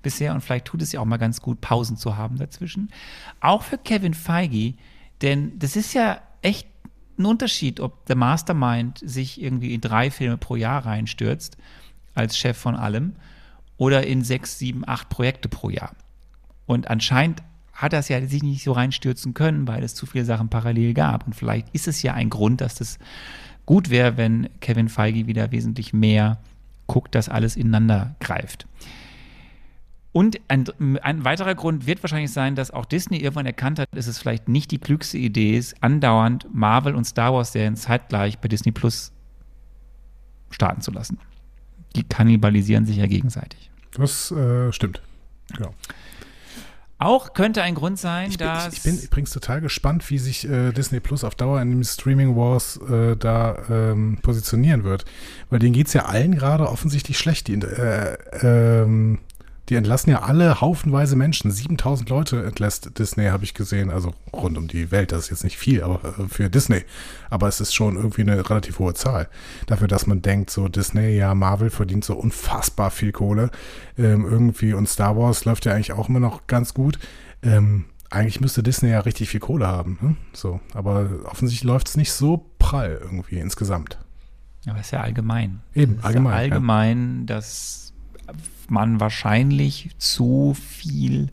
bisher 0.03 0.35
und 0.35 0.41
vielleicht 0.41 0.65
tut 0.65 0.83
es 0.83 0.91
ja 0.91 0.99
auch 0.99 1.05
mal 1.05 1.17
ganz 1.17 1.41
gut, 1.41 1.61
Pausen 1.61 1.97
zu 1.97 2.15
haben 2.15 2.37
dazwischen. 2.37 2.91
Auch 3.39 3.63
für 3.63 3.79
Kevin 3.79 4.13
Feige, 4.13 4.75
denn 5.23 5.57
das 5.57 5.75
ist 5.75 5.95
ja 5.95 6.21
echt 6.43 6.67
ein 7.17 7.25
Unterschied, 7.25 7.79
ob 7.79 8.05
der 8.05 8.15
Mastermind 8.15 8.99
sich 9.03 9.41
irgendwie 9.41 9.73
in 9.73 9.81
drei 9.81 10.11
Filme 10.11 10.37
pro 10.37 10.55
Jahr 10.55 10.85
reinstürzt, 10.85 11.57
als 12.13 12.37
Chef 12.37 12.57
von 12.57 12.75
allem, 12.75 13.13
oder 13.77 14.07
in 14.07 14.23
sechs, 14.23 14.57
sieben, 14.57 14.87
acht 14.87 15.09
Projekte 15.09 15.49
pro 15.49 15.69
Jahr. 15.69 15.95
Und 16.65 16.89
anscheinend 16.89 17.43
hat 17.73 17.93
er 17.93 17.99
es 17.99 18.07
ja 18.07 18.25
sich 18.25 18.41
nicht 18.41 18.63
so 18.63 18.71
reinstürzen 18.71 19.33
können, 19.33 19.67
weil 19.67 19.83
es 19.83 19.95
zu 19.95 20.05
viele 20.05 20.25
Sachen 20.25 20.49
parallel 20.49 20.93
gab. 20.93 21.27
Und 21.27 21.33
vielleicht 21.33 21.69
ist 21.73 21.87
es 21.87 22.01
ja 22.01 22.13
ein 22.13 22.29
Grund, 22.29 22.61
dass 22.61 22.75
das 22.75 22.99
gut 23.65 23.89
wäre, 23.89 24.15
wenn 24.17 24.49
Kevin 24.61 24.87
Feige 24.87 25.27
wieder 25.27 25.51
wesentlich 25.51 25.91
mehr 25.91 26.39
guckt, 26.87 27.15
dass 27.15 27.29
alles 27.29 27.57
ineinander 27.57 28.15
greift. 28.19 28.67
Und 30.15 30.39
ein, 30.47 30.63
ein, 31.01 31.25
weiterer 31.25 31.55
Grund 31.55 31.87
wird 31.87 32.01
wahrscheinlich 32.01 32.31
sein, 32.31 32.55
dass 32.55 32.71
auch 32.71 32.85
Disney 32.85 33.17
irgendwann 33.17 33.45
erkannt 33.45 33.79
hat, 33.79 33.89
dass 33.91 34.07
es 34.07 34.17
vielleicht 34.17 34.47
nicht 34.47 34.71
die 34.71 34.77
klügste 34.77 35.17
Idee 35.17 35.57
ist, 35.57 35.75
andauernd 35.83 36.47
Marvel 36.53 36.95
und 36.95 37.03
Star 37.03 37.33
Wars-Serien 37.33 37.75
zeitgleich 37.75 38.39
bei 38.39 38.47
Disney 38.47 38.71
Plus 38.71 39.11
starten 40.51 40.79
zu 40.79 40.91
lassen. 40.91 41.17
Die 41.97 42.03
kannibalisieren 42.03 42.85
sich 42.85 42.95
ja 42.95 43.07
gegenseitig. 43.07 43.69
Das 43.91 44.31
äh, 44.31 44.71
stimmt. 44.71 45.01
Genau. 45.53 45.73
Auch 46.97 47.33
könnte 47.33 47.61
ein 47.61 47.75
Grund 47.75 47.99
sein, 47.99 48.29
ich 48.29 48.37
bin, 48.37 48.47
dass. 48.47 48.71
Ich, 48.71 48.77
ich, 48.77 48.83
bin 48.83 48.97
übrigens 48.97 49.31
total 49.31 49.59
gespannt, 49.59 50.09
wie 50.09 50.17
sich 50.17 50.47
äh, 50.47 50.71
Disney 50.71 51.01
Plus 51.01 51.25
auf 51.25 51.35
Dauer 51.35 51.61
in 51.61 51.71
dem 51.71 51.83
Streaming 51.83 52.37
Wars 52.37 52.79
äh, 52.89 53.17
da 53.17 53.57
ähm, 53.69 54.19
positionieren 54.21 54.85
wird. 54.85 55.03
Weil 55.49 55.59
denen 55.59 55.73
geht 55.73 55.87
es 55.87 55.93
ja 55.93 56.05
allen 56.05 56.35
gerade 56.35 56.69
offensichtlich 56.69 57.17
schlecht. 57.17 57.49
Die, 57.49 57.55
äh, 57.55 58.17
ähm, 58.41 59.19
Die 59.69 59.75
entlassen 59.75 60.11
ja 60.11 60.21
alle 60.21 60.61
haufenweise 60.61 61.15
Menschen. 61.15 61.51
7000 61.51 62.09
Leute 62.09 62.45
entlässt 62.45 62.99
Disney, 62.99 63.27
habe 63.27 63.43
ich 63.43 63.53
gesehen. 63.53 63.89
Also 63.89 64.13
rund 64.31 64.57
um 64.57 64.67
die 64.67 64.91
Welt. 64.91 65.11
Das 65.11 65.25
ist 65.25 65.29
jetzt 65.31 65.43
nicht 65.43 65.57
viel, 65.57 65.81
aber 65.81 66.03
äh, 66.19 66.27
für 66.27 66.49
Disney. 66.49 66.83
Aber 67.29 67.47
es 67.47 67.59
ist 67.59 67.73
schon 67.73 67.95
irgendwie 67.95 68.21
eine 68.21 68.47
relativ 68.49 68.79
hohe 68.79 68.93
Zahl. 68.93 69.27
Dafür, 69.65 69.87
dass 69.87 70.05
man 70.05 70.21
denkt, 70.21 70.51
so 70.51 70.67
Disney, 70.67 71.15
ja, 71.15 71.33
Marvel 71.33 71.69
verdient 71.69 72.05
so 72.05 72.15
unfassbar 72.15 72.91
viel 72.91 73.11
Kohle. 73.11 73.49
Ähm, 73.97 74.25
irgendwie 74.29 74.73
und 74.73 74.87
Star 74.87 75.17
Wars 75.17 75.45
läuft 75.45 75.65
ja 75.65 75.73
eigentlich 75.73 75.93
auch 75.93 76.09
immer 76.09 76.19
noch 76.19 76.45
ganz 76.47 76.73
gut. 76.73 76.99
Ähm, 77.41 77.85
eigentlich 78.09 78.39
müsste 78.39 78.63
Disney 78.63 78.89
ja 78.89 78.99
richtig 78.99 79.29
viel 79.29 79.39
Kohle 79.39 79.67
haben. 79.67 79.97
Ne? 80.01 80.15
So, 80.33 80.59
aber 80.73 81.09
offensichtlich 81.25 81.63
läuft 81.63 81.89
es 81.89 81.97
nicht 81.97 82.13
so 82.13 82.49
prall 82.59 82.99
irgendwie 83.01 83.39
insgesamt. 83.39 83.97
Aber 84.67 84.79
es 84.79 84.87
ist 84.87 84.91
ja 84.91 85.01
allgemein. 85.01 85.61
Eben, 85.73 85.99
allgemein. 86.01 86.33
Ja 86.33 86.39
allgemein, 86.39 87.19
ja. 87.21 87.35
dass 87.35 87.93
man 88.71 88.99
wahrscheinlich 88.99 89.91
zu 89.97 90.53
viel 90.53 91.31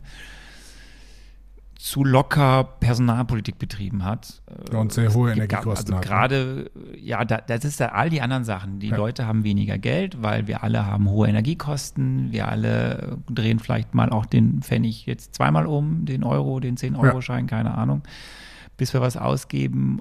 zu 1.83 2.05
locker 2.05 2.63
Personalpolitik 2.79 3.59
betrieben 3.59 4.05
hat. 4.05 4.41
Und 4.71 4.93
sehr 4.93 5.13
hohe 5.13 5.33
Energiekosten. 5.33 5.93
Also 5.93 6.07
gerade, 6.07 6.71
ja, 6.97 7.25
da, 7.25 7.39
das 7.45 7.65
ist 7.65 7.81
ja 7.81 7.91
all 7.91 8.09
die 8.09 8.21
anderen 8.21 8.45
Sachen. 8.45 8.79
Die 8.79 8.87
ja. 8.87 8.95
Leute 8.95 9.27
haben 9.27 9.43
weniger 9.43 9.77
Geld, 9.77 10.23
weil 10.23 10.47
wir 10.47 10.63
alle 10.63 10.85
haben 10.85 11.09
hohe 11.09 11.27
Energiekosten. 11.27 12.31
Wir 12.31 12.47
alle 12.47 13.17
drehen 13.29 13.59
vielleicht 13.59 13.93
mal 13.93 14.11
auch 14.11 14.25
den 14.25 14.61
Pfennig 14.61 15.05
jetzt 15.05 15.35
zweimal 15.35 15.67
um, 15.67 16.05
den 16.05 16.23
Euro, 16.23 16.61
den 16.61 16.77
10-Euro-Schein, 16.77 17.47
ja. 17.47 17.57
keine 17.57 17.73
Ahnung, 17.77 18.03
bis 18.77 18.93
wir 18.93 19.01
was 19.01 19.17
ausgeben. 19.17 19.99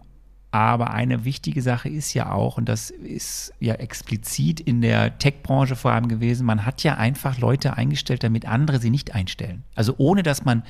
Aber 0.53 0.91
eine 0.91 1.25
wichtige 1.25 1.63
Sache 1.63 1.89
ist 1.89 2.13
ja 2.13 2.31
auch, 2.31 2.59
und 2.59 2.69
das 2.69 2.91
ist 2.91 3.55
ja 3.59 3.75
explizit 3.75 4.61
in 4.61 4.83
der 4.83 5.19
Tech-Branche 5.19 5.77
vor 5.77 5.93
allem 5.93 6.09
gewesen, 6.09 6.45
man 6.45 6.67
hat 6.67 6.83
ja 6.83 6.97
einfach 6.97 7.39
Leute 7.39 7.79
eingestellt, 7.79 8.23
damit 8.23 8.47
andere 8.47 8.79
sie 8.79 8.91
nicht 8.91 9.15
einstellen. 9.15 9.65
Also 9.75 9.95
ohne 9.97 10.23
dass 10.23 10.45
man, 10.45 10.63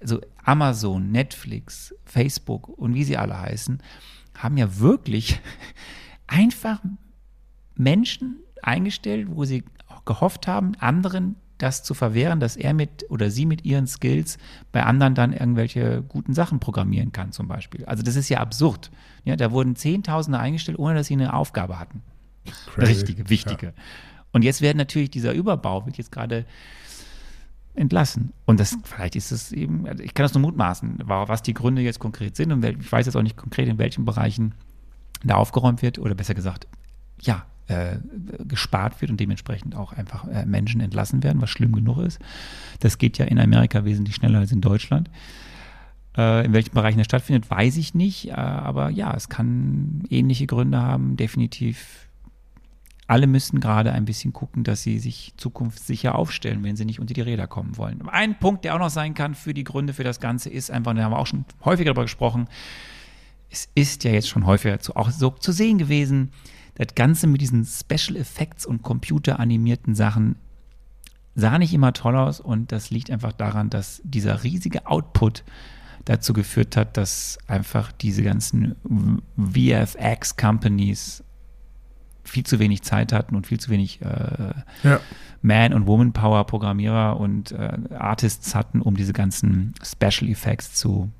also 0.00 0.20
Amazon, 0.44 1.10
Netflix, 1.10 1.92
Facebook 2.04 2.68
und 2.68 2.94
wie 2.94 3.02
sie 3.02 3.16
alle 3.16 3.38
heißen, 3.38 3.82
haben 4.38 4.56
ja 4.56 4.78
wirklich 4.78 5.40
einfach 6.28 6.80
Menschen 7.74 8.36
eingestellt, 8.62 9.26
wo 9.28 9.44
sie 9.44 9.64
gehofft 10.04 10.46
haben, 10.46 10.76
anderen 10.78 11.34
das 11.64 11.82
zu 11.82 11.94
verwehren, 11.94 12.40
dass 12.40 12.56
er 12.56 12.74
mit 12.74 13.10
oder 13.10 13.30
sie 13.30 13.46
mit 13.46 13.64
ihren 13.64 13.86
Skills 13.86 14.38
bei 14.72 14.84
anderen 14.84 15.14
dann 15.14 15.32
irgendwelche 15.32 16.02
guten 16.02 16.34
Sachen 16.34 16.60
programmieren 16.60 17.12
kann, 17.12 17.32
zum 17.32 17.48
Beispiel. 17.48 17.84
Also 17.86 18.02
das 18.02 18.16
ist 18.16 18.28
ja 18.28 18.38
absurd. 18.38 18.90
Ja, 19.24 19.36
da 19.36 19.50
wurden 19.50 19.74
Zehntausende 19.74 20.38
eingestellt, 20.38 20.78
ohne 20.78 20.94
dass 20.94 21.06
sie 21.06 21.14
eine 21.14 21.34
Aufgabe 21.34 21.78
hatten. 21.78 22.02
Crazy. 22.74 22.92
Richtige, 22.92 23.30
wichtige. 23.30 23.66
Ja. 23.66 23.72
Und 24.32 24.42
jetzt 24.42 24.60
werden 24.60 24.78
natürlich 24.78 25.10
dieser 25.10 25.32
Überbau 25.32 25.86
wird 25.86 25.96
jetzt 25.96 26.12
gerade 26.12 26.44
entlassen. 27.74 28.32
Und 28.44 28.60
das, 28.60 28.76
vielleicht 28.84 29.16
ist 29.16 29.32
es 29.32 29.52
eben, 29.52 29.86
also 29.86 30.02
ich 30.02 30.14
kann 30.14 30.24
das 30.24 30.34
nur 30.34 30.42
mutmaßen, 30.42 30.98
was 31.06 31.42
die 31.42 31.54
Gründe 31.54 31.82
jetzt 31.82 31.98
konkret 31.98 32.36
sind 32.36 32.52
und 32.52 32.64
ich 32.64 32.92
weiß 32.92 33.06
jetzt 33.06 33.16
auch 33.16 33.22
nicht 33.22 33.36
konkret, 33.36 33.68
in 33.68 33.78
welchen 33.78 34.04
Bereichen 34.04 34.54
da 35.24 35.36
aufgeräumt 35.36 35.82
wird 35.82 35.98
oder 35.98 36.14
besser 36.14 36.34
gesagt, 36.34 36.68
ja, 37.20 37.46
äh, 37.68 37.96
gespart 38.46 39.00
wird 39.00 39.10
und 39.10 39.18
dementsprechend 39.18 39.74
auch 39.74 39.92
einfach 39.92 40.26
äh, 40.28 40.44
Menschen 40.44 40.80
entlassen 40.80 41.22
werden, 41.22 41.40
was 41.40 41.50
schlimm 41.50 41.72
genug 41.72 41.98
ist. 41.98 42.18
Das 42.80 42.98
geht 42.98 43.18
ja 43.18 43.24
in 43.24 43.38
Amerika 43.38 43.84
wesentlich 43.84 44.16
schneller 44.16 44.40
als 44.40 44.52
in 44.52 44.60
Deutschland. 44.60 45.10
Äh, 46.16 46.46
in 46.46 46.52
welchen 46.52 46.74
Bereichen 46.74 46.98
das 46.98 47.06
stattfindet, 47.06 47.50
weiß 47.50 47.76
ich 47.76 47.94
nicht. 47.94 48.28
Äh, 48.28 48.32
aber 48.32 48.90
ja, 48.90 49.14
es 49.14 49.28
kann 49.28 50.02
ähnliche 50.10 50.46
Gründe 50.46 50.80
haben. 50.80 51.16
Definitiv. 51.16 52.08
Alle 53.06 53.26
müssen 53.26 53.60
gerade 53.60 53.92
ein 53.92 54.06
bisschen 54.06 54.32
gucken, 54.32 54.64
dass 54.64 54.82
sie 54.82 54.98
sich 54.98 55.34
zukunftssicher 55.36 56.14
aufstellen, 56.14 56.62
wenn 56.64 56.76
sie 56.76 56.86
nicht 56.86 57.00
unter 57.00 57.12
die 57.12 57.20
Räder 57.20 57.46
kommen 57.46 57.76
wollen. 57.76 58.06
Ein 58.08 58.38
Punkt, 58.38 58.64
der 58.64 58.74
auch 58.74 58.78
noch 58.78 58.90
sein 58.90 59.12
kann 59.12 59.34
für 59.34 59.52
die 59.52 59.64
Gründe 59.64 59.92
für 59.92 60.04
das 60.04 60.20
Ganze, 60.20 60.48
ist 60.48 60.70
einfach, 60.70 60.94
da 60.94 61.02
haben 61.02 61.12
wir 61.12 61.18
auch 61.18 61.26
schon 61.26 61.44
häufiger 61.64 61.88
darüber 61.88 62.04
gesprochen, 62.04 62.48
es 63.50 63.68
ist 63.74 64.04
ja 64.04 64.10
jetzt 64.10 64.28
schon 64.28 64.46
häufiger 64.46 64.80
zu, 64.80 64.96
auch 64.96 65.10
so 65.10 65.30
zu 65.30 65.52
sehen 65.52 65.76
gewesen, 65.78 66.30
das 66.76 66.94
Ganze 66.94 67.26
mit 67.26 67.40
diesen 67.40 67.64
Special 67.64 68.16
Effects 68.16 68.66
und 68.66 68.82
computeranimierten 68.82 69.94
Sachen 69.94 70.36
sah 71.34 71.58
nicht 71.58 71.74
immer 71.74 71.92
toll 71.92 72.16
aus 72.16 72.40
und 72.40 72.72
das 72.72 72.90
liegt 72.90 73.10
einfach 73.10 73.32
daran, 73.32 73.70
dass 73.70 74.00
dieser 74.04 74.44
riesige 74.44 74.86
Output 74.86 75.44
dazu 76.04 76.32
geführt 76.32 76.76
hat, 76.76 76.96
dass 76.96 77.38
einfach 77.46 77.92
diese 77.92 78.22
ganzen 78.22 78.74
VFX-Companies 79.36 81.24
viel 82.24 82.44
zu 82.44 82.58
wenig 82.58 82.82
Zeit 82.82 83.12
hatten 83.12 83.36
und 83.36 83.46
viel 83.46 83.60
zu 83.60 83.70
wenig 83.70 84.00
äh, 84.00 84.54
ja. 84.82 85.00
Man- 85.42 85.74
und 85.74 85.86
Woman-Power-Programmierer 85.86 87.18
und 87.18 87.52
äh, 87.52 87.78
Artists 87.98 88.54
hatten, 88.54 88.80
um 88.80 88.96
diese 88.96 89.12
ganzen 89.12 89.74
Special 89.82 90.30
Effects 90.30 90.74
zu 90.74 91.10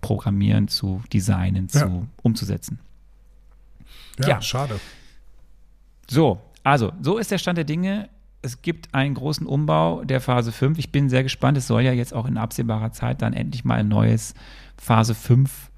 programmieren, 0.00 0.68
zu 0.68 1.02
designen, 1.12 1.68
ja. 1.72 1.80
zu 1.80 2.06
umzusetzen. 2.22 2.78
Ja, 4.18 4.28
ja, 4.28 4.42
schade. 4.42 4.80
So, 6.10 6.40
also, 6.64 6.90
so 7.00 7.18
ist 7.18 7.30
der 7.30 7.38
Stand 7.38 7.56
der 7.56 7.64
Dinge. 7.64 8.08
Es 8.42 8.62
gibt 8.62 8.92
einen 8.96 9.14
großen 9.14 9.46
Umbau 9.46 10.02
der 10.02 10.20
Phase 10.20 10.50
5. 10.50 10.76
Ich 10.78 10.90
bin 10.90 11.08
sehr 11.08 11.22
gespannt. 11.22 11.56
Es 11.56 11.68
soll 11.68 11.82
ja 11.82 11.92
jetzt 11.92 12.12
auch 12.12 12.26
in 12.26 12.36
absehbarer 12.36 12.90
Zeit 12.90 13.22
dann 13.22 13.32
endlich 13.32 13.64
mal 13.64 13.76
ein 13.76 13.86
neues 13.86 14.34
Phase 14.76 15.14
5, 15.14 15.70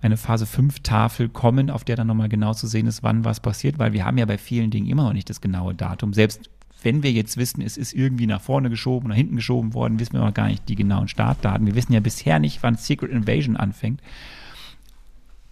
eine 0.00 0.16
Phase 0.16 0.46
5 0.46 0.78
Tafel 0.84 1.28
kommen, 1.28 1.70
auf 1.70 1.82
der 1.82 1.96
dann 1.96 2.06
nochmal 2.06 2.28
genau 2.28 2.54
zu 2.54 2.68
sehen 2.68 2.86
ist, 2.86 3.02
wann 3.02 3.24
was 3.24 3.40
passiert, 3.40 3.80
weil 3.80 3.92
wir 3.92 4.04
haben 4.04 4.16
ja 4.16 4.26
bei 4.26 4.38
vielen 4.38 4.70
Dingen 4.70 4.86
immer 4.86 5.02
noch 5.02 5.12
nicht 5.12 5.28
das 5.28 5.40
genaue 5.40 5.74
Datum. 5.74 6.12
Selbst 6.12 6.48
wenn 6.84 7.02
wir 7.02 7.10
jetzt 7.10 7.36
wissen, 7.36 7.60
es 7.60 7.76
ist 7.76 7.94
irgendwie 7.94 8.28
nach 8.28 8.42
vorne 8.42 8.70
geschoben 8.70 9.06
oder 9.06 9.16
hinten 9.16 9.34
geschoben 9.34 9.74
worden, 9.74 9.98
wissen 9.98 10.12
wir 10.12 10.20
noch 10.20 10.34
gar 10.34 10.46
nicht 10.46 10.68
die 10.68 10.76
genauen 10.76 11.08
Startdaten. 11.08 11.66
Wir 11.66 11.74
wissen 11.74 11.94
ja 11.94 12.00
bisher 12.00 12.38
nicht, 12.38 12.62
wann 12.62 12.76
Secret 12.76 13.10
Invasion 13.10 13.56
anfängt 13.56 14.00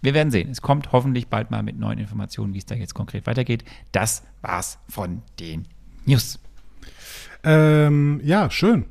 wir 0.03 0.13
werden 0.13 0.31
sehen. 0.31 0.51
Es 0.51 0.61
kommt 0.61 0.91
hoffentlich 0.91 1.29
bald 1.29 1.49
mal 1.49 1.63
mit 1.63 1.79
neuen 1.79 1.97
Informationen, 1.97 2.53
wie 2.53 2.57
es 2.57 2.65
da 2.65 2.75
jetzt 2.75 2.93
konkret 2.93 3.25
weitergeht. 3.25 3.63
Das 3.93 4.23
war's 4.41 4.77
von 4.89 5.23
den 5.39 5.65
News. 6.05 6.39
Ähm, 7.43 8.19
ja, 8.23 8.49
schön. 8.51 8.85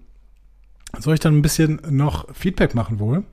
Soll 0.98 1.14
ich 1.14 1.20
dann 1.20 1.36
ein 1.36 1.42
bisschen 1.42 1.80
noch 1.90 2.34
Feedback 2.34 2.74
machen 2.74 2.98
wohl? 2.98 3.24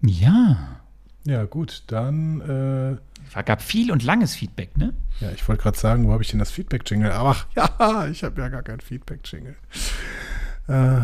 Ja. 0.00 0.80
Ja, 1.24 1.44
gut, 1.44 1.84
dann. 1.88 2.40
Äh, 2.40 3.36
es 3.38 3.44
gab 3.44 3.60
viel 3.60 3.92
und 3.92 4.02
langes 4.02 4.34
Feedback, 4.34 4.76
ne? 4.78 4.94
Ja, 5.20 5.30
ich 5.30 5.46
wollte 5.46 5.62
gerade 5.62 5.78
sagen, 5.78 6.06
wo 6.06 6.12
habe 6.12 6.22
ich 6.22 6.30
denn 6.30 6.38
das 6.38 6.50
Feedback-Jingle? 6.50 7.12
Ach, 7.12 7.46
ja, 7.54 8.06
ich 8.06 8.24
habe 8.24 8.40
ja 8.40 8.48
gar 8.48 8.62
kein 8.62 8.80
Feedback-Jingle. 8.80 9.56
Äh. 10.68 11.00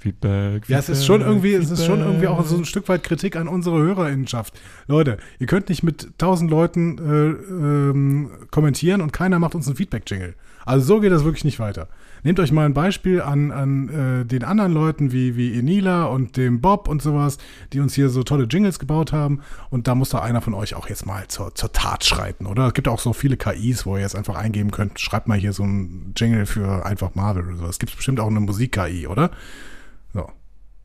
Feedback, 0.00 0.64
Feedback. 0.64 0.68
Ja, 0.68 0.78
es 0.78 0.88
ist 0.88 1.04
schon 1.04 1.20
irgendwie, 1.20 1.50
Feedback. 1.50 1.72
es 1.72 1.78
ist 1.78 1.86
schon 1.86 2.00
irgendwie 2.00 2.26
auch 2.26 2.44
so 2.44 2.56
ein 2.56 2.64
Stück 2.64 2.88
weit 2.88 3.02
Kritik 3.02 3.36
an 3.36 3.48
unsere 3.48 3.78
Hörerinnenschaft. 3.78 4.58
Leute, 4.86 5.18
ihr 5.38 5.46
könnt 5.46 5.68
nicht 5.68 5.82
mit 5.82 6.18
tausend 6.18 6.50
Leuten 6.50 6.98
äh, 6.98 7.52
ähm, 7.52 8.30
kommentieren 8.50 9.02
und 9.02 9.12
keiner 9.12 9.38
macht 9.38 9.54
uns 9.54 9.66
einen 9.66 9.76
Feedback-Jingle. 9.76 10.34
Also 10.64 10.86
so 10.86 11.00
geht 11.00 11.12
das 11.12 11.24
wirklich 11.24 11.44
nicht 11.44 11.58
weiter. 11.58 11.88
Nehmt 12.22 12.38
euch 12.38 12.52
mal 12.52 12.66
ein 12.66 12.74
Beispiel 12.74 13.22
an, 13.22 13.50
an 13.50 13.88
äh, 13.88 14.24
den 14.24 14.44
anderen 14.44 14.72
Leuten 14.72 15.10
wie, 15.12 15.36
wie 15.36 15.58
Enila 15.58 16.04
und 16.04 16.36
dem 16.36 16.60
Bob 16.60 16.86
und 16.86 17.00
sowas, 17.00 17.38
die 17.72 17.80
uns 17.80 17.94
hier 17.94 18.10
so 18.10 18.22
tolle 18.22 18.44
Jingles 18.44 18.78
gebaut 18.78 19.12
haben. 19.12 19.40
Und 19.70 19.88
da 19.88 19.94
muss 19.94 20.10
doch 20.10 20.20
einer 20.20 20.42
von 20.42 20.54
euch 20.54 20.74
auch 20.74 20.88
jetzt 20.88 21.06
mal 21.06 21.26
zur, 21.28 21.54
zur 21.54 21.72
Tat 21.72 22.04
schreiten, 22.04 22.46
oder? 22.46 22.66
Es 22.68 22.74
gibt 22.74 22.88
auch 22.88 23.00
so 23.00 23.12
viele 23.12 23.36
KIs, 23.36 23.86
wo 23.86 23.96
ihr 23.96 24.02
jetzt 24.02 24.16
einfach 24.16 24.36
eingeben 24.36 24.70
könnt, 24.70 25.00
schreibt 25.00 25.28
mal 25.28 25.38
hier 25.38 25.52
so 25.52 25.64
ein 25.64 26.12
Jingle 26.16 26.46
für 26.46 26.84
einfach 26.84 27.14
Marvel 27.14 27.46
oder 27.46 27.56
so. 27.56 27.66
Es 27.66 27.78
gibt 27.78 27.96
bestimmt 27.96 28.20
auch 28.20 28.28
eine 28.28 28.40
Musik-KI, 28.40 29.06
oder? 29.06 29.30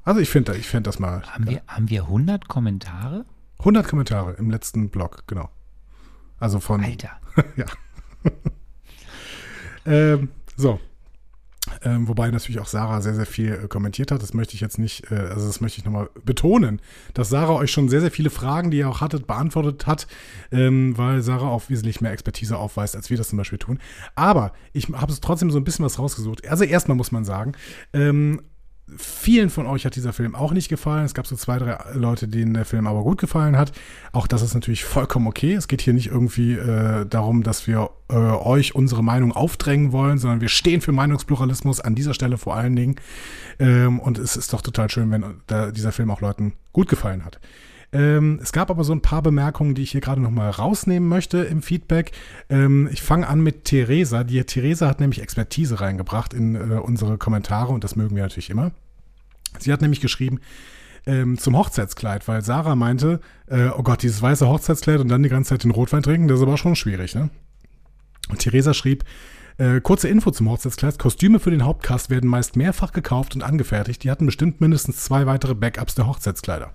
So. 0.06 0.10
Also 0.10 0.22
ich 0.22 0.30
finde 0.30 0.56
ich 0.56 0.68
find 0.68 0.88
das 0.88 1.00
mal. 1.00 1.24
Haben, 1.24 1.46
ja. 1.46 1.52
wir, 1.52 1.62
haben 1.68 1.90
wir 1.90 2.04
100 2.04 2.48
Kommentare? 2.48 3.26
100 3.60 3.88
Kommentare 3.88 4.34
im 4.34 4.52
letzten 4.52 4.90
Blog, 4.90 5.24
genau. 5.28 5.50
Also 6.40 6.60
von. 6.60 6.84
Alter. 6.84 7.12
ja. 7.56 7.66
ähm, 9.86 10.30
so. 10.56 10.80
Ähm, 11.82 12.08
wobei 12.08 12.30
natürlich 12.30 12.62
auch 12.62 12.68
Sarah 12.68 13.02
sehr, 13.02 13.16
sehr 13.16 13.26
viel 13.26 13.52
äh, 13.52 13.68
kommentiert 13.68 14.12
hat. 14.12 14.22
Das 14.22 14.36
möchte 14.36 14.54
ich 14.54 14.62
jetzt 14.62 14.78
nicht, 14.78 15.12
äh, 15.12 15.16
also 15.16 15.48
das 15.48 15.62
möchte 15.62 15.80
ich 15.80 15.86
nochmal 15.86 16.10
betonen, 16.24 16.80
dass 17.16 17.30
Sarah 17.30 17.54
euch 17.54 17.72
schon 17.72 17.90
sehr, 17.90 18.02
sehr 18.02 18.12
viele 18.12 18.30
Fragen, 18.30 18.70
die 18.70 18.78
ihr 18.78 18.90
auch 18.90 19.02
hattet, 19.02 19.26
beantwortet 19.26 19.88
hat, 19.88 20.06
ähm, 20.52 20.96
weil 20.96 21.24
Sarah 21.24 21.48
auch 21.48 21.68
wesentlich 21.70 22.02
mehr 22.02 22.12
Expertise 22.12 22.56
aufweist, 22.56 22.96
als 22.96 23.10
wir 23.10 23.18
das 23.18 23.30
zum 23.30 23.38
Beispiel 23.38 23.58
tun. 23.58 23.80
Aber 24.14 24.54
ich 24.74 24.90
habe 24.90 25.12
es 25.12 25.22
trotzdem 25.22 25.50
so 25.50 25.58
ein 25.58 25.64
bisschen 25.64 25.84
was 25.84 25.98
rausgesucht. 25.98 26.48
Also 26.48 26.66
erstmal 26.66 26.98
muss 26.98 27.12
man 27.12 27.26
sagen, 27.26 27.54
ähm, 27.94 28.42
Vielen 28.98 29.50
von 29.50 29.66
euch 29.66 29.84
hat 29.86 29.96
dieser 29.96 30.14
Film 30.14 30.36
auch 30.36 30.52
nicht 30.52 30.70
gefallen. 30.70 31.06
Es 31.06 31.16
gab 31.16 31.26
so 31.26 31.36
zwei, 31.36 31.58
drei 31.58 31.78
Leute, 31.96 32.28
denen 32.28 32.54
der 32.54 32.66
Film 32.66 32.86
aber 32.86 33.02
gut 33.02 33.20
gefallen 33.20 33.58
hat. 33.58 33.72
Auch 34.12 34.28
das 34.28 34.44
ist 34.44 34.54
natürlich 34.54 34.84
vollkommen 34.84 35.26
okay. 35.26 35.54
Es 35.54 35.68
geht 35.68 35.82
hier 35.82 35.94
nicht 35.94 36.08
irgendwie 36.08 36.54
äh, 36.54 37.06
darum, 37.08 37.42
dass 37.42 37.66
wir 37.66 37.90
äh, 38.10 38.14
euch 38.14 38.76
unsere 38.76 39.04
Meinung 39.04 39.32
aufdrängen 39.32 39.92
wollen, 39.92 40.20
sondern 40.20 40.40
wir 40.40 40.50
stehen 40.50 40.82
für 40.82 40.92
Meinungspluralismus 40.92 41.82
an 41.82 41.96
dieser 41.96 42.14
Stelle 42.14 42.38
vor 42.38 42.56
allen 42.56 42.76
Dingen. 42.76 42.98
Ähm, 43.58 44.00
und 44.00 44.20
es 44.20 44.38
ist 44.38 44.54
doch 44.54 44.62
total 44.62 44.90
schön, 44.92 45.10
wenn 45.10 45.42
dieser 45.74 45.92
Film 45.92 46.12
auch 46.12 46.22
Leuten 46.22 46.54
gut 46.72 46.88
gefallen 46.88 47.26
hat. 47.26 47.40
Ähm, 47.96 48.40
es 48.44 48.52
gab 48.52 48.70
aber 48.70 48.84
so 48.84 48.92
ein 48.92 49.02
paar 49.02 49.22
Bemerkungen, 49.22 49.74
die 49.74 49.84
ich 49.84 49.92
hier 49.92 50.02
gerade 50.02 50.20
nochmal 50.20 50.50
rausnehmen 50.50 51.08
möchte 51.08 51.38
im 51.38 51.62
Feedback. 51.62 52.12
Ähm, 52.50 52.90
ich 52.92 53.02
fange 53.02 53.26
an 53.26 53.40
mit 53.40 53.64
Theresa. 53.64 54.26
Die 54.26 54.44
Theresa 54.44 54.90
hat 54.90 55.00
nämlich 55.00 55.22
Expertise 55.22 55.80
reingebracht 55.80 56.34
in 56.34 56.56
äh, 56.56 56.76
unsere 56.76 57.18
Kommentare 57.18 57.72
und 57.72 57.86
das 57.86 57.96
mögen 57.96 58.18
wir 58.18 58.24
natürlich 58.24 58.50
immer. 58.50 58.72
Sie 59.60 59.72
hat 59.72 59.82
nämlich 59.82 60.02
geschrieben, 60.02 60.42
ähm, 61.06 61.38
zum 61.38 61.58
Hochzeitskleid, 61.58 62.28
weil 62.28 62.42
Sarah 62.42 62.76
meinte, 62.76 63.22
äh, 63.48 63.68
oh 63.68 63.84
Gott, 63.84 64.04
dieses 64.04 64.22
weiße 64.22 64.46
Hochzeitskleid 64.46 65.00
und 65.00 65.08
dann 65.08 65.24
die 65.24 65.30
ganze 65.30 65.52
Zeit 65.52 65.64
den 65.64 65.72
Rotwein 65.72 66.04
trinken, 66.04 66.28
das 66.28 66.40
ist 66.40 66.44
aber 66.44 66.58
schon 66.58 66.76
schwierig, 66.76 67.16
ne? 67.16 67.30
Und 68.28 68.40
Theresa 68.40 68.74
schrieb, 68.74 69.06
äh, 69.58 69.80
kurze 69.80 70.10
Info 70.10 70.32
zum 70.32 70.50
Hochzeitskleid. 70.50 71.00
Kostüme 71.00 71.40
für 71.40 71.52
den 71.52 71.64
Hauptcast 71.64 72.10
werden 72.10 72.30
meist 72.30 72.58
mehrfach 72.58 72.92
gekauft 72.92 73.36
und 73.36 73.44
angefertigt. 73.44 74.04
Die 74.04 74.12
hatten 74.12 74.26
bestimmt 74.26 74.60
mindestens 74.60 75.06
zwei 75.06 75.28
weitere 75.28 75.56
Backups 75.56 75.96
der 75.96 76.08
Hochzeitskleider. 76.08 76.74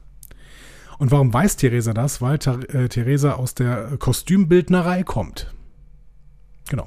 Und 1.01 1.11
warum 1.11 1.33
weiß 1.33 1.57
Theresa 1.57 1.95
das? 1.95 2.21
Weil 2.21 2.35
äh, 2.35 2.89
Theresa 2.89 3.33
aus 3.33 3.55
der 3.55 3.97
Kostümbildnerei 3.99 5.03
kommt. 5.03 5.51
Genau. 6.69 6.87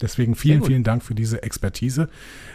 Deswegen 0.00 0.36
vielen, 0.36 0.62
vielen 0.62 0.84
Dank 0.84 1.02
für 1.02 1.16
diese 1.16 1.42
Expertise. 1.42 2.08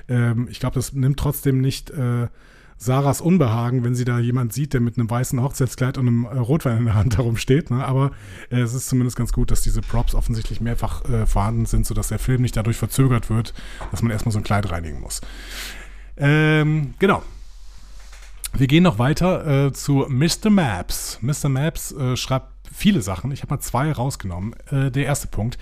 Ähm, 0.08 0.48
ich 0.50 0.62
glaube, 0.62 0.76
das 0.76 0.94
nimmt 0.94 1.20
trotzdem 1.20 1.60
nicht 1.60 1.90
äh, 1.90 2.30
Sarahs 2.78 3.20
Unbehagen, 3.20 3.84
wenn 3.84 3.96
sie 3.96 4.06
da 4.06 4.18
jemand 4.18 4.54
sieht, 4.54 4.74
der 4.74 4.80
mit 4.80 4.98
einem 4.98 5.10
weißen 5.10 5.42
Hochzeitskleid 5.42 5.98
und 5.98 6.08
einem 6.08 6.24
äh, 6.24 6.38
Rotwein 6.38 6.78
in 6.78 6.86
der 6.86 6.96
Hand 6.96 7.18
herumsteht. 7.18 7.70
Ne? 7.70 7.84
Aber 7.84 8.12
äh, 8.50 8.62
es 8.62 8.74
ist 8.74 8.88
zumindest 8.88 9.18
ganz 9.18 9.34
gut, 9.34 9.52
dass 9.52 9.62
diese 9.62 9.82
Props 9.82 10.16
offensichtlich 10.16 10.62
mehrfach 10.62 11.04
äh, 11.10 11.26
vorhanden 11.26 11.66
sind, 11.66 11.86
sodass 11.86 12.08
der 12.08 12.20
Film 12.20 12.42
nicht 12.42 12.56
dadurch 12.56 12.78
verzögert 12.78 13.30
wird, 13.30 13.54
dass 13.92 14.02
man 14.02 14.12
erstmal 14.12 14.32
so 14.32 14.40
ein 14.40 14.44
Kleid 14.44 14.72
reinigen 14.72 15.02
muss. 15.02 15.20
Ähm, 16.16 16.94
genau. 16.98 17.24
Wir 18.54 18.68
gehen 18.68 18.84
noch 18.84 19.00
weiter 19.00 19.68
äh, 19.68 19.74
zu 19.74 20.06
Mr. 20.08 20.50
Maps. 20.50 21.20
Mr. 21.22 21.50
Maps 21.50 21.92
äh, 21.92 22.16
schreibt 22.16 22.48
viele 22.74 23.02
Sachen. 23.02 23.32
Ich 23.32 23.42
habe 23.42 23.54
mal 23.54 23.60
zwei 23.62 23.92
rausgenommen. 23.92 24.56
Äh, 24.72 24.92
der 24.92 25.06
erste 25.06 25.28
Punkt. 25.28 25.58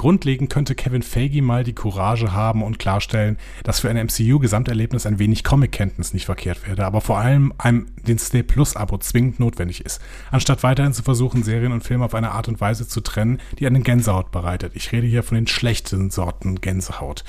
Grundlegend 0.00 0.48
könnte 0.48 0.74
Kevin 0.74 1.02
Feige 1.02 1.42
mal 1.42 1.62
die 1.62 1.74
Courage 1.74 2.32
haben 2.32 2.62
und 2.62 2.78
klarstellen, 2.78 3.36
dass 3.64 3.80
für 3.80 3.90
ein 3.90 3.98
MCU-Gesamterlebnis 3.98 5.04
ein 5.04 5.18
wenig 5.18 5.44
Comic-Kenntnis 5.44 6.14
nicht 6.14 6.24
verkehrt 6.24 6.66
werde, 6.66 6.86
aber 6.86 7.02
vor 7.02 7.18
allem 7.18 7.52
einem 7.58 7.84
den 7.96 8.16
Disney 8.16 8.42
Plus-Abo 8.42 8.96
zwingend 8.96 9.40
notwendig 9.40 9.84
ist, 9.84 10.00
anstatt 10.30 10.62
weiterhin 10.62 10.94
zu 10.94 11.02
versuchen, 11.02 11.42
Serien 11.42 11.72
und 11.72 11.84
Filme 11.84 12.06
auf 12.06 12.14
eine 12.14 12.30
Art 12.30 12.48
und 12.48 12.62
Weise 12.62 12.88
zu 12.88 13.02
trennen, 13.02 13.42
die 13.58 13.66
einen 13.66 13.82
Gänsehaut 13.82 14.30
bereitet. 14.30 14.72
Ich 14.74 14.90
rede 14.90 15.06
hier 15.06 15.22
von 15.22 15.34
den 15.34 15.46
schlechten 15.46 16.08
Sorten 16.08 16.62
Gänsehaut. 16.62 17.24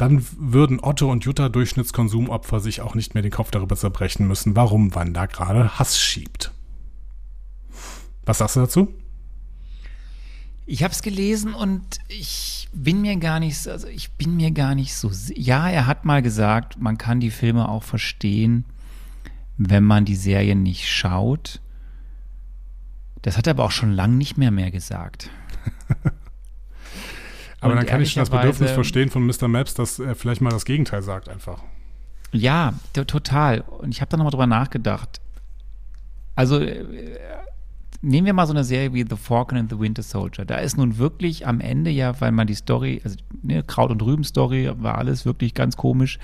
Dann 0.00 0.24
würden 0.38 0.80
Otto 0.82 1.12
und 1.12 1.26
Jutta 1.26 1.50
Durchschnittskonsumopfer 1.50 2.58
sich 2.60 2.80
auch 2.80 2.94
nicht 2.94 3.12
mehr 3.12 3.22
den 3.22 3.30
Kopf 3.30 3.50
darüber 3.50 3.76
zerbrechen 3.76 4.26
müssen, 4.26 4.56
warum 4.56 4.94
Wanda 4.94 5.26
gerade 5.26 5.78
Hass 5.78 6.00
schiebt. 6.00 6.52
Was 8.24 8.38
sagst 8.38 8.56
du 8.56 8.60
dazu? 8.60 8.94
Ich 10.64 10.82
habe 10.82 10.94
es 10.94 11.02
gelesen 11.02 11.52
und 11.52 11.98
ich 12.08 12.70
bin 12.72 13.02
mir 13.02 13.16
gar 13.16 13.40
nicht, 13.40 13.68
also 13.68 13.88
ich 13.88 14.12
bin 14.12 14.36
mir 14.36 14.52
gar 14.52 14.74
nicht 14.74 14.94
so. 14.94 15.12
Ja, 15.34 15.68
er 15.68 15.86
hat 15.86 16.06
mal 16.06 16.22
gesagt, 16.22 16.80
man 16.80 16.96
kann 16.96 17.20
die 17.20 17.30
Filme 17.30 17.68
auch 17.68 17.82
verstehen, 17.82 18.64
wenn 19.58 19.84
man 19.84 20.06
die 20.06 20.16
Serien 20.16 20.62
nicht 20.62 20.88
schaut. 20.88 21.60
Das 23.20 23.36
hat 23.36 23.46
er 23.46 23.50
aber 23.50 23.66
auch 23.66 23.70
schon 23.70 23.92
lange 23.92 24.16
nicht 24.16 24.38
mehr 24.38 24.50
mehr 24.50 24.70
gesagt. 24.70 25.28
aber 27.60 27.72
und 27.72 27.78
dann 27.78 27.86
kann 27.86 28.00
ich 28.00 28.12
schon 28.12 28.22
das 28.22 28.30
Bedürfnis 28.30 28.70
verstehen 28.70 29.10
von 29.10 29.26
Mr. 29.26 29.48
Maps, 29.48 29.74
dass 29.74 29.98
er 29.98 30.14
vielleicht 30.14 30.40
mal 30.40 30.50
das 30.50 30.64
Gegenteil 30.64 31.02
sagt 31.02 31.28
einfach. 31.28 31.62
Ja, 32.32 32.74
total. 32.94 33.60
Und 33.60 33.90
ich 33.90 34.00
habe 34.00 34.08
da 34.08 34.16
nochmal 34.16 34.30
drüber 34.30 34.46
nachgedacht. 34.46 35.20
Also 36.36 36.58
äh, 36.60 36.84
nehmen 38.02 38.26
wir 38.26 38.32
mal 38.32 38.46
so 38.46 38.52
eine 38.52 38.64
Serie 38.64 38.94
wie 38.94 39.04
The 39.08 39.16
Falcon 39.16 39.58
and 39.58 39.70
the 39.70 39.78
Winter 39.78 40.02
Soldier. 40.02 40.44
Da 40.44 40.56
ist 40.56 40.76
nun 40.76 40.98
wirklich 40.98 41.46
am 41.46 41.60
Ende 41.60 41.90
ja, 41.90 42.18
weil 42.20 42.32
man 42.32 42.46
die 42.46 42.54
Story, 42.54 43.00
also 43.04 43.16
ne, 43.42 43.62
Kraut- 43.62 43.90
und 43.90 44.02
Rüben-Story 44.02 44.70
war 44.76 44.96
alles 44.98 45.26
wirklich 45.26 45.54
ganz 45.54 45.76
komisch. 45.76 46.18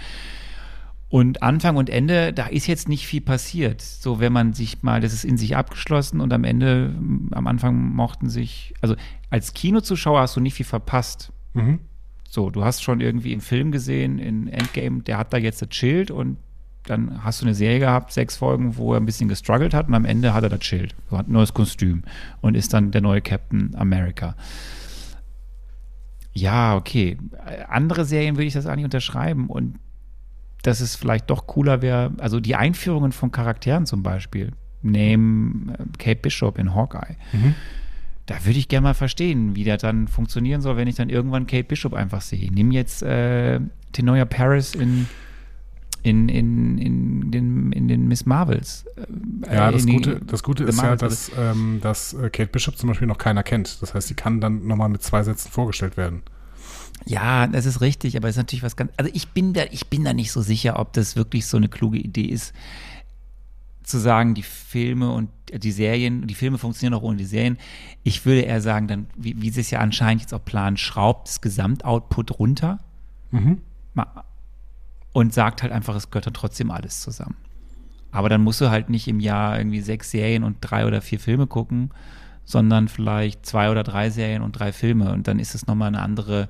Und 1.09 1.43
Anfang 1.43 1.77
und 1.77 1.89
Ende, 1.89 2.33
da 2.33 2.47
ist 2.47 2.67
jetzt 2.67 2.89
nicht 2.89 3.07
viel 3.07 3.21
passiert. 3.21 3.81
So, 3.81 4.19
wenn 4.19 4.33
man 4.33 4.55
sich 4.55 4.83
mal, 4.83 5.01
das 5.01 5.13
ist 5.13 5.25
in 5.25 5.37
sich 5.37 5.57
abgeschlossen 5.57 6.21
und 6.21 6.33
am 6.33 6.43
Ende, 6.43 6.95
am 7.31 7.47
Anfang 7.47 7.95
mochten 7.95 8.29
sich, 8.29 8.75
also 8.81 8.97
als 9.31 9.55
Kinozuschauer 9.55 10.21
hast 10.21 10.37
du 10.37 10.41
nicht 10.41 10.55
viel 10.55 10.67
verpasst. 10.67 11.33
Mhm. 11.55 11.79
So, 12.29 12.51
du 12.51 12.65
hast 12.65 12.83
schon 12.83 13.01
irgendwie 13.01 13.33
im 13.33 13.41
Film 13.41 13.71
gesehen, 13.71 14.19
in 14.19 14.49
Endgame, 14.49 15.03
der 15.03 15.19
hat 15.19 15.33
da 15.33 15.37
jetzt 15.37 15.61
gechillt 15.61 16.11
und 16.11 16.39
dann 16.83 17.23
hast 17.25 17.41
du 17.41 17.47
eine 17.47 17.55
Serie 17.55 17.79
gehabt, 17.79 18.13
sechs 18.13 18.37
Folgen, 18.37 18.77
wo 18.77 18.93
er 18.93 19.01
ein 19.01 19.07
bisschen 19.07 19.29
gestruggelt 19.29 19.75
hat 19.75 19.89
und 19.89 19.95
am 19.95 20.05
Ende 20.05 20.35
hat 20.35 20.43
er 20.43 20.51
das 20.51 20.65
Schild, 20.65 20.95
hat 21.11 21.29
ein 21.29 21.33
neues 21.33 21.55
Kostüm 21.55 22.03
und 22.41 22.57
ist 22.57 22.75
dann 22.75 22.91
der 22.91 23.01
neue 23.01 23.21
Captain 23.21 23.75
America. 23.77 24.37
Ja, 26.33 26.77
okay. 26.77 27.17
Andere 27.69 28.05
Serien 28.05 28.37
würde 28.37 28.47
ich 28.47 28.53
das 28.53 28.67
eigentlich 28.67 28.85
unterschreiben 28.85 29.47
und 29.47 29.79
dass 30.67 30.81
es 30.81 30.97
vielleicht 30.97 31.31
doch 31.31 31.47
cooler 31.47 31.83
wäre, 31.83 32.13
also 32.19 32.41
die 32.41 32.57
Einführungen 32.57 33.13
von 33.13 33.31
Charakteren 33.31 33.87
zum 33.87 34.03
Beispiel, 34.03 34.53
name 34.83 35.75
äh, 35.75 35.85
Kate 35.99 36.21
Bishop 36.21 36.59
in 36.59 36.75
Hawkeye. 36.75 37.17
Mhm. 37.33 37.55
Da 38.27 38.45
würde 38.45 38.59
ich 38.59 38.69
gerne 38.69 38.83
mal 38.83 38.95
verstehen, 38.95 39.55
wie 39.55 39.63
das 39.63 39.83
dann 39.83 40.09
funktionieren 40.09 40.61
soll, 40.61 40.77
wenn 40.77 40.89
ich 40.89 40.97
dann 40.97 41.09
irgendwann 41.09 41.47
Kate 41.47 41.65
Bishop 41.65 41.95
einfach 41.95 42.21
sehe. 42.21 42.51
Nimm 42.51 42.73
jetzt 42.73 43.03
äh, 43.03 43.61
Tenoya 43.93 44.25
Paris 44.25 44.75
in 44.75 45.07
in, 46.03 46.29
in, 46.29 46.79
in, 46.79 47.31
den, 47.33 47.73
in 47.73 47.89
den 47.89 48.07
Miss 48.07 48.27
Marvels. 48.27 48.85
Äh, 49.49 49.55
ja, 49.55 49.73
das 49.73 49.87
Gute, 49.87 50.21
das 50.25 50.45
Gute 50.45 50.63
ist 50.63 50.81
ja, 50.81 50.95
dass, 50.95 51.33
ähm, 51.37 51.81
dass 51.83 52.15
äh, 52.15 52.31
Kate 52.31 52.47
Bishop 52.47 52.77
zum 52.77 52.89
Beispiel 52.89 53.09
noch 53.09 53.19
keiner 53.19 53.43
kennt. 53.43 53.83
Das 53.83 53.93
heißt, 53.93 54.07
sie 54.07 54.15
kann 54.15 54.41
dann 54.41 54.69
nochmal 54.69 54.89
mit 54.89 55.03
zwei 55.03 55.25
Sätzen 55.25 55.51
vorgestellt 55.51 55.97
werden. 55.97 56.23
Ja, 57.07 57.47
das 57.47 57.67
ist 57.67 57.81
richtig, 57.81 58.17
aber 58.17 58.29
es 58.29 58.35
ist 58.35 58.39
natürlich 58.39 58.63
was 58.63 58.77
ganz. 58.77 58.93
Also 58.97 59.11
ich 59.15 59.29
bin 59.29 59.53
da, 59.53 59.63
ich 59.71 59.87
bin 59.87 60.05
da 60.05 60.13
nicht 60.13 60.33
so 60.33 60.43
sicher, 60.43 60.79
ob 60.79 60.93
das 60.93 61.15
wirklich 61.17 61.47
so 61.47 61.57
eine 61.57 61.69
kluge 61.69 61.99
Idee 61.99 62.25
ist, 62.25 62.53
zu 63.85 63.99
sagen, 63.99 64.35
die 64.35 64.43
Filme 64.43 65.13
und 65.13 65.31
die 65.53 65.71
Serien, 65.71 66.27
die 66.27 66.35
Filme 66.35 66.59
funktionieren 66.59 66.99
auch 66.99 67.05
ohne 67.05 67.17
die 67.17 67.25
Serien. 67.25 67.57
Ich 68.03 68.27
würde 68.27 68.41
eher 68.41 68.61
sagen, 68.61 68.89
dann, 68.89 69.07
wie, 69.17 69.41
wie 69.41 69.51
sie 69.51 69.61
es 69.61 69.71
ja 69.71 69.79
anscheinend 69.79 70.23
jetzt 70.23 70.35
auch 70.35 70.45
planen, 70.45 70.77
schraubt 70.77 71.29
das 71.29 71.41
Gesamtoutput 71.41 72.39
runter. 72.39 72.81
Mhm. 73.31 73.61
Und 75.13 75.33
sagt 75.33 75.63
halt 75.63 75.73
einfach, 75.73 75.95
es 75.95 76.11
gehört 76.11 76.27
dann 76.27 76.35
trotzdem 76.35 76.71
alles 76.71 77.01
zusammen. 77.01 77.37
Aber 78.11 78.29
dann 78.29 78.43
musst 78.43 78.61
du 78.61 78.71
halt 78.71 78.91
nicht 78.91 79.09
im 79.09 79.21
Jahr 79.21 79.57
irgendwie 79.57 79.81
sechs 79.81 80.11
Serien 80.11 80.43
und 80.43 80.59
drei 80.61 80.87
oder 80.87 81.01
vier 81.01 81.21
Filme 81.21 81.47
gucken, 81.47 81.91
sondern 82.45 82.89
vielleicht 82.89 83.47
zwei 83.47 83.71
oder 83.71 83.83
drei 83.83 84.11
Serien 84.11 84.43
und 84.43 84.53
drei 84.53 84.73
Filme. 84.73 85.13
Und 85.13 85.29
dann 85.29 85.39
ist 85.39 85.55
es 85.55 85.67
nochmal 85.67 85.89
eine 85.89 86.03
andere, 86.03 86.49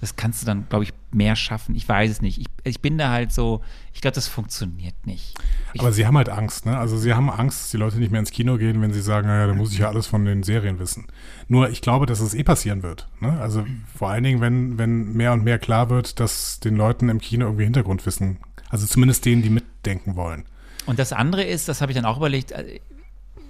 das 0.00 0.16
kannst 0.16 0.42
du 0.42 0.46
dann, 0.46 0.68
glaube 0.68 0.84
ich, 0.84 0.92
mehr 1.10 1.36
schaffen. 1.36 1.74
Ich 1.74 1.88
weiß 1.88 2.10
es 2.10 2.20
nicht. 2.20 2.38
Ich, 2.38 2.46
ich 2.64 2.80
bin 2.80 2.98
da 2.98 3.10
halt 3.10 3.32
so, 3.32 3.62
ich 3.92 4.00
glaube, 4.00 4.14
das 4.14 4.28
funktioniert 4.28 4.94
nicht. 5.06 5.34
Ich 5.72 5.80
Aber 5.80 5.92
sie 5.92 6.06
haben 6.06 6.16
halt 6.16 6.28
Angst, 6.28 6.66
ne? 6.66 6.78
Also 6.78 6.98
sie 6.98 7.14
haben 7.14 7.30
Angst, 7.30 7.60
dass 7.60 7.70
die 7.70 7.76
Leute 7.76 7.98
nicht 7.98 8.10
mehr 8.10 8.20
ins 8.20 8.30
Kino 8.30 8.58
gehen, 8.58 8.80
wenn 8.80 8.92
sie 8.92 9.00
sagen, 9.00 9.26
naja, 9.26 9.46
da 9.46 9.54
muss 9.54 9.72
ich 9.72 9.78
ja 9.78 9.88
alles 9.88 10.06
von 10.06 10.24
den 10.24 10.42
Serien 10.42 10.78
wissen. 10.78 11.06
Nur 11.48 11.70
ich 11.70 11.80
glaube, 11.80 12.06
dass 12.06 12.20
es 12.20 12.34
eh 12.34 12.44
passieren 12.44 12.82
wird. 12.82 13.08
Ne? 13.20 13.38
Also 13.40 13.66
vor 13.96 14.10
allen 14.10 14.24
Dingen, 14.24 14.40
wenn, 14.40 14.78
wenn 14.78 15.12
mehr 15.14 15.32
und 15.32 15.44
mehr 15.44 15.58
klar 15.58 15.90
wird, 15.90 16.20
dass 16.20 16.60
den 16.60 16.76
Leuten 16.76 17.08
im 17.08 17.20
Kino 17.20 17.46
irgendwie 17.46 17.64
Hintergrundwissen, 17.64 18.38
also 18.70 18.86
zumindest 18.86 19.24
denen, 19.24 19.42
die 19.42 19.50
mitdenken 19.50 20.16
wollen. 20.16 20.44
Und 20.86 20.98
das 20.98 21.12
andere 21.12 21.44
ist, 21.44 21.68
das 21.68 21.80
habe 21.80 21.92
ich 21.92 21.96
dann 21.96 22.04
auch 22.04 22.18
überlegt, 22.18 22.52
äh, 22.52 22.80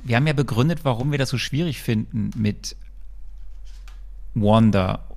wir 0.04 0.16
haben 0.16 0.26
ja 0.26 0.32
begründet, 0.32 0.80
warum 0.84 1.10
wir 1.10 1.18
das 1.18 1.28
so 1.28 1.38
schwierig 1.38 1.82
finden 1.82 2.30
mit 2.36 2.76
Wanda 4.34 5.07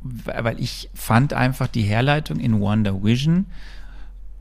weil 0.00 0.60
ich 0.60 0.90
fand 0.94 1.32
einfach 1.32 1.68
die 1.68 1.82
Herleitung 1.82 2.38
in 2.38 2.60
Wonder 2.60 3.02
Vision 3.02 3.46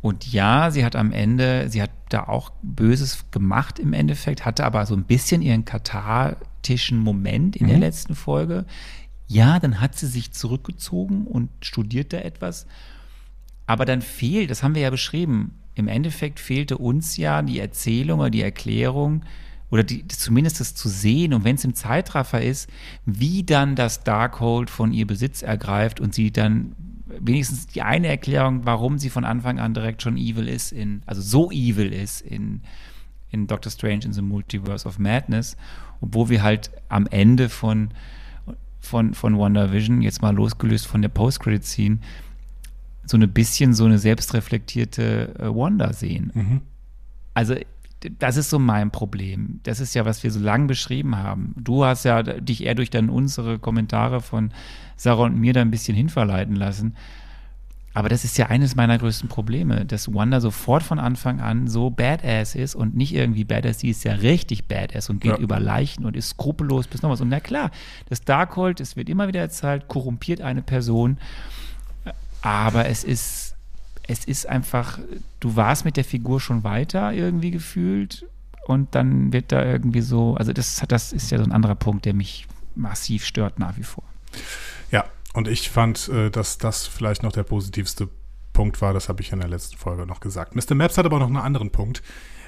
und 0.01 0.31
ja, 0.31 0.71
sie 0.71 0.85
hat 0.85 0.95
am 0.95 1.11
Ende, 1.11 1.69
sie 1.69 1.81
hat 1.81 1.91
da 2.09 2.23
auch 2.23 2.51
Böses 2.61 3.25
gemacht 3.31 3.79
im 3.79 3.93
Endeffekt, 3.93 4.45
hatte 4.45 4.65
aber 4.65 4.85
so 4.85 4.95
ein 4.95 5.03
bisschen 5.03 5.41
ihren 5.41 5.65
kathartischen 5.65 6.99
Moment 6.99 7.55
in 7.55 7.65
mhm. 7.65 7.71
der 7.71 7.79
letzten 7.79 8.15
Folge. 8.15 8.65
Ja, 9.27 9.59
dann 9.59 9.81
hat 9.81 9.97
sie 9.97 10.07
sich 10.07 10.31
zurückgezogen 10.31 11.25
und 11.25 11.49
studiert 11.61 12.13
da 12.13 12.19
etwas. 12.19 12.67
Aber 13.65 13.83
dann 13.83 14.01
fehlt, 14.01 14.49
das 14.49 14.63
haben 14.63 14.75
wir 14.75 14.83
ja 14.83 14.89
beschrieben, 14.89 15.55
im 15.75 15.87
Endeffekt 15.87 16.39
fehlte 16.39 16.77
uns 16.77 17.17
ja 17.17 17.41
die 17.41 17.59
Erzählung 17.59 18.19
oder 18.19 18.29
die 18.29 18.41
Erklärung, 18.41 19.23
oder 19.69 19.83
die, 19.83 20.07
zumindest 20.07 20.59
das 20.59 20.75
zu 20.75 20.89
sehen 20.89 21.33
und 21.33 21.43
wenn 21.43 21.55
es 21.55 21.65
im 21.65 21.73
Zeitraffer 21.73 22.41
ist, 22.41 22.69
wie 23.05 23.43
dann 23.43 23.75
das 23.75 24.03
Darkhold 24.03 24.69
von 24.69 24.93
ihr 24.93 25.05
Besitz 25.05 25.41
ergreift 25.41 25.99
und 25.99 26.15
sie 26.15 26.31
dann 26.31 26.75
wenigstens 27.19 27.67
die 27.67 27.81
eine 27.81 28.07
Erklärung, 28.07 28.65
warum 28.65 28.97
sie 28.97 29.09
von 29.09 29.25
Anfang 29.25 29.59
an 29.59 29.73
direkt 29.73 30.01
schon 30.01 30.17
evil 30.17 30.47
ist, 30.47 30.71
in, 30.71 31.01
also 31.05 31.21
so 31.21 31.51
evil 31.51 31.91
ist 31.91 32.21
in, 32.21 32.61
in 33.31 33.47
Doctor 33.47 33.71
Strange 33.71 34.05
in 34.05 34.13
the 34.13 34.21
Multiverse 34.21 34.87
of 34.87 34.99
Madness, 34.99 35.57
obwohl 36.01 36.29
wir 36.29 36.43
halt 36.43 36.71
am 36.89 37.07
Ende 37.07 37.49
von, 37.49 37.89
von, 38.79 39.13
von 39.13 39.37
WandaVision, 39.37 40.01
jetzt 40.01 40.21
mal 40.21 40.35
losgelöst 40.35 40.87
von 40.87 41.01
der 41.01 41.09
Post-Credit-Scene, 41.09 41.99
so 43.05 43.17
ein 43.17 43.29
bisschen 43.31 43.73
so 43.73 43.85
eine 43.85 43.99
selbstreflektierte 43.99 45.33
äh, 45.39 45.45
Wanda 45.47 45.93
sehen. 45.93 46.31
Mhm. 46.33 46.61
Also 47.33 47.55
das 48.19 48.37
ist 48.37 48.49
so 48.49 48.59
mein 48.59 48.91
Problem. 48.91 49.59
Das 49.63 49.79
ist 49.79 49.95
ja, 49.95 50.05
was 50.05 50.23
wir 50.23 50.31
so 50.31 50.39
lange 50.39 50.67
beschrieben 50.67 51.17
haben. 51.17 51.53
Du 51.57 51.83
hast 51.83 52.03
ja 52.03 52.21
dich 52.21 52.63
eher 52.63 52.75
durch 52.75 52.89
dann 52.89 53.09
unsere 53.09 53.59
Kommentare 53.59 54.21
von 54.21 54.51
Sarah 54.95 55.23
und 55.23 55.39
mir 55.39 55.53
da 55.53 55.61
ein 55.61 55.71
bisschen 55.71 55.95
hinverleiten 55.95 56.55
lassen. 56.55 56.95
Aber 57.97 58.09
das 58.09 58.23
ist 58.23 58.37
ja 58.37 58.45
eines 58.45 58.75
meiner 58.75 58.99
größten 58.99 59.27
Probleme, 59.27 59.83
dass 59.83 60.13
Wanda 60.13 60.39
sofort 60.39 60.83
von 60.83 60.99
Anfang 60.99 61.39
an 61.39 61.67
so 61.67 61.89
badass 61.89 62.53
ist 62.53 62.75
und 62.75 62.95
nicht 62.95 63.11
irgendwie 63.11 63.43
badass, 63.43 63.79
sie 63.79 63.89
ist 63.89 64.03
ja 64.03 64.13
richtig 64.13 64.67
badass 64.67 65.09
und 65.09 65.19
geht 65.19 65.31
ja. 65.31 65.37
über 65.39 65.59
Leichen 65.59 66.05
und 66.05 66.15
ist 66.15 66.29
skrupellos 66.29 66.85
bis 66.85 67.01
noch 67.01 67.09
was. 67.09 67.21
Und 67.21 67.29
na 67.29 67.39
klar, 67.39 67.71
das 68.07 68.21
Darkhold, 68.21 68.81
es 68.81 68.97
wird 68.97 69.09
immer 69.09 69.27
wieder 69.27 69.39
erzählt, 69.39 69.87
korrumpiert 69.87 70.41
eine 70.41 70.61
Person, 70.61 71.17
aber 72.43 72.85
es 72.85 73.03
ist, 73.03 73.46
es 74.07 74.25
ist 74.25 74.47
einfach, 74.47 74.99
du 75.39 75.55
warst 75.55 75.85
mit 75.85 75.97
der 75.97 76.05
Figur 76.05 76.39
schon 76.39 76.63
weiter 76.63 77.13
irgendwie 77.13 77.51
gefühlt 77.51 78.25
und 78.65 78.95
dann 78.95 79.33
wird 79.33 79.51
da 79.51 79.63
irgendwie 79.63 80.01
so, 80.01 80.35
also 80.35 80.53
das, 80.53 80.81
das 80.87 81.13
ist 81.13 81.31
ja 81.31 81.37
so 81.37 81.43
ein 81.43 81.51
anderer 81.51 81.75
Punkt, 81.75 82.05
der 82.05 82.13
mich 82.13 82.47
massiv 82.75 83.25
stört 83.25 83.59
nach 83.59 83.77
wie 83.77 83.83
vor. 83.83 84.03
Ja, 84.91 85.05
und 85.33 85.47
ich 85.47 85.69
fand, 85.69 86.09
äh, 86.09 86.29
dass 86.29 86.57
das 86.57 86.87
vielleicht 86.87 87.23
noch 87.23 87.31
der 87.31 87.43
positivste 87.43 88.09
Punkt 88.53 88.81
war. 88.81 88.93
Das 88.93 89.07
habe 89.07 89.21
ich 89.21 89.31
in 89.31 89.39
der 89.39 89.49
letzten 89.49 89.77
Folge 89.77 90.05
noch 90.05 90.19
gesagt. 90.19 90.55
Mr. 90.55 90.73
Maps 90.73 90.97
hat 90.97 91.05
aber 91.05 91.19
noch 91.19 91.27
einen 91.27 91.37
anderen 91.37 91.71
Punkt. 91.71 92.01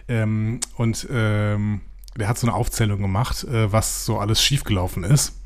Ähm, 0.07 0.59
und 0.75 1.07
ähm, 1.11 1.81
der 2.17 2.27
hat 2.27 2.37
so 2.39 2.47
eine 2.47 2.55
Aufzählung 2.55 3.01
gemacht, 3.01 3.43
äh, 3.43 3.71
was 3.71 4.05
so 4.05 4.17
alles 4.17 4.41
schiefgelaufen 4.43 5.03
ist. 5.03 5.39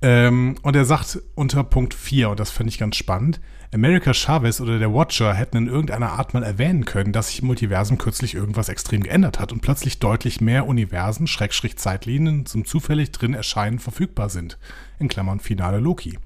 Ähm, 0.00 0.56
und 0.62 0.76
er 0.76 0.84
sagt 0.84 1.18
unter 1.34 1.64
Punkt 1.64 1.94
4, 1.94 2.30
und 2.30 2.40
das 2.40 2.50
finde 2.50 2.68
ich 2.68 2.78
ganz 2.78 2.96
spannend, 2.96 3.40
America 3.72 4.14
Chavez 4.14 4.60
oder 4.60 4.78
der 4.78 4.92
Watcher 4.92 5.34
hätten 5.34 5.56
in 5.56 5.66
irgendeiner 5.66 6.12
Art 6.12 6.34
mal 6.34 6.42
erwähnen 6.42 6.84
können, 6.84 7.12
dass 7.12 7.28
sich 7.28 7.40
im 7.40 7.46
Multiversum 7.46 7.98
kürzlich 7.98 8.34
irgendwas 8.34 8.68
extrem 8.68 9.02
geändert 9.02 9.40
hat 9.40 9.52
und 9.52 9.60
plötzlich 9.60 9.98
deutlich 9.98 10.40
mehr 10.40 10.66
Universen, 10.66 11.26
Schrägstrich 11.26 11.76
Zeitlinien 11.76 12.46
zum 12.46 12.64
zufällig 12.64 13.12
drin 13.12 13.34
erscheinen 13.34 13.78
verfügbar 13.78 14.30
sind. 14.30 14.58
In 14.98 15.08
Klammern 15.08 15.40
Finale 15.40 15.78
Loki. 15.78 16.18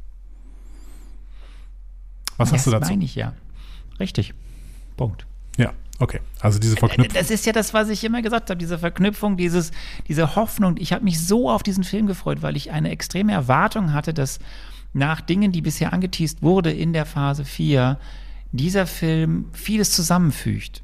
Was 2.37 2.51
das 2.51 2.59
hast 2.59 2.67
du 2.67 2.71
dazu? 2.71 2.81
Das 2.81 2.91
meine 2.91 3.05
ich 3.05 3.15
ja. 3.15 3.35
Richtig. 3.99 4.35
Punkt. 4.97 5.27
Ja, 5.57 5.73
okay. 5.99 6.21
Also 6.41 6.59
diese 6.59 6.77
Verknüpfung. 6.77 7.15
Das 7.15 7.31
ist 7.31 7.45
ja 7.47 7.53
das, 7.53 7.75
was 7.75 7.89
ich 7.89 8.03
immer 8.05 8.23
gesagt 8.23 8.51
habe, 8.51 8.59
diese 8.59 8.79
Verknüpfung, 8.79 9.37
dieses, 9.37 9.73
diese 10.09 10.37
Hoffnung. 10.37 10.77
Ich 10.79 10.93
habe 10.93 11.05
mich 11.05 11.21
so 11.21 11.51
auf 11.51 11.63
diesen 11.63 11.85
Film 11.85 12.07
gefreut, 12.07 12.43
weil 12.43 12.57
ich 12.57 12.71
eine 12.71 12.91
extreme 12.91 13.33
Erwartung 13.33 13.93
hatte, 13.93 14.15
dass 14.15 14.39
nach 14.93 15.21
Dingen, 15.21 15.53
die 15.53 15.63
bisher 15.63 15.93
angeteased 15.93 16.43
wurde 16.43 16.73
in 16.73 16.93
der 16.93 17.07
Phase 17.07 17.45
4, 17.45 17.99
dieser 18.53 18.87
Film 18.87 19.47
vieles 19.53 19.93
zusammenfügt. 19.93 20.83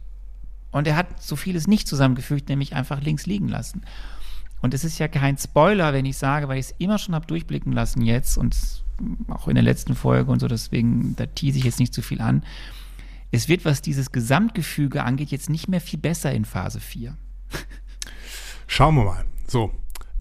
Und 0.70 0.86
er 0.86 0.96
hat 0.96 1.22
so 1.22 1.36
vieles 1.36 1.66
nicht 1.66 1.88
zusammengefügt, 1.88 2.48
nämlich 2.48 2.74
einfach 2.74 3.00
links 3.00 3.26
liegen 3.26 3.48
lassen. 3.48 3.82
Und 4.60 4.74
es 4.74 4.84
ist 4.84 4.98
ja 4.98 5.08
kein 5.08 5.38
Spoiler, 5.38 5.92
wenn 5.92 6.06
ich 6.06 6.16
sage, 6.16 6.48
weil 6.48 6.58
ich 6.58 6.66
es 6.66 6.74
immer 6.78 6.98
schon 6.98 7.14
habe 7.14 7.26
durchblicken 7.26 7.72
lassen 7.72 8.02
jetzt 8.02 8.36
und 8.36 8.56
auch 9.28 9.48
in 9.48 9.54
der 9.54 9.64
letzten 9.64 9.94
Folge 9.94 10.30
und 10.30 10.40
so, 10.40 10.48
deswegen, 10.48 11.14
da 11.16 11.26
tease 11.26 11.58
ich 11.58 11.64
jetzt 11.64 11.80
nicht 11.80 11.92
zu 11.92 12.02
viel 12.02 12.20
an. 12.20 12.42
Es 13.30 13.48
wird, 13.48 13.64
was 13.64 13.82
dieses 13.82 14.12
Gesamtgefüge 14.12 15.02
angeht, 15.02 15.30
jetzt 15.30 15.50
nicht 15.50 15.68
mehr 15.68 15.80
viel 15.80 15.98
besser 15.98 16.32
in 16.32 16.44
Phase 16.44 16.80
4. 16.80 17.16
Schauen 18.66 18.94
wir 18.94 19.04
mal. 19.04 19.24
So, 19.46 19.72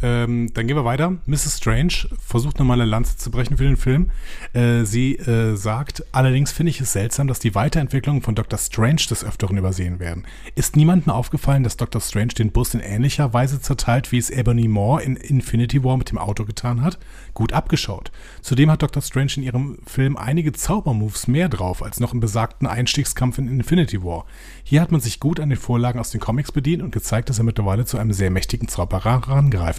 ähm, 0.01 0.51
dann 0.53 0.67
gehen 0.67 0.75
wir 0.75 0.83
weiter. 0.83 1.15
Mrs. 1.25 1.57
Strange 1.57 1.93
versucht 2.19 2.59
nochmal 2.59 2.81
eine 2.81 2.89
Lanze 2.89 3.15
zu 3.17 3.31
brechen 3.31 3.57
für 3.57 3.63
den 3.63 3.77
Film. 3.77 4.11
Äh, 4.53 4.83
sie 4.83 5.15
äh, 5.15 5.55
sagt, 5.55 6.03
allerdings 6.11 6.51
finde 6.51 6.71
ich 6.71 6.81
es 6.81 6.91
seltsam, 6.91 7.27
dass 7.27 7.39
die 7.39 7.55
Weiterentwicklungen 7.55 8.21
von 8.21 8.35
Dr. 8.35 8.59
Strange 8.59 9.03
des 9.09 9.23
Öfteren 9.23 9.57
übersehen 9.57 9.99
werden. 9.99 10.25
Ist 10.55 10.75
niemandem 10.75 11.13
aufgefallen, 11.13 11.63
dass 11.63 11.77
Dr. 11.77 12.01
Strange 12.01 12.33
den 12.37 12.51
Bus 12.51 12.73
in 12.73 12.81
ähnlicher 12.81 13.33
Weise 13.33 13.61
zerteilt, 13.61 14.11
wie 14.11 14.17
es 14.17 14.29
Ebony 14.29 14.67
Moore 14.67 15.01
in 15.01 15.15
Infinity 15.15 15.83
War 15.83 15.95
mit 15.95 16.11
dem 16.11 16.17
Auto 16.17 16.43
getan 16.43 16.81
hat? 16.81 16.99
Gut 17.33 17.53
abgeschaut. 17.53 18.11
Zudem 18.41 18.69
hat 18.69 18.81
Dr. 18.81 19.01
Strange 19.01 19.33
in 19.37 19.43
ihrem 19.43 19.79
Film 19.85 20.17
einige 20.17 20.51
Zaubermoves 20.51 21.27
mehr 21.27 21.47
drauf 21.47 21.81
als 21.81 22.01
noch 22.01 22.13
im 22.13 22.19
besagten 22.19 22.67
Einstiegskampf 22.67 23.37
in 23.37 23.47
Infinity 23.47 24.03
War. 24.03 24.25
Hier 24.63 24.81
hat 24.81 24.91
man 24.91 24.99
sich 24.99 25.19
gut 25.19 25.39
an 25.39 25.49
den 25.49 25.57
Vorlagen 25.57 25.99
aus 25.99 26.11
den 26.11 26.19
Comics 26.19 26.51
bedient 26.51 26.83
und 26.83 26.91
gezeigt, 26.91 27.29
dass 27.29 27.37
er 27.37 27.45
mittlerweile 27.45 27.85
zu 27.85 27.97
einem 27.97 28.11
sehr 28.11 28.31
mächtigen 28.31 28.67
Zauberer 28.67 29.21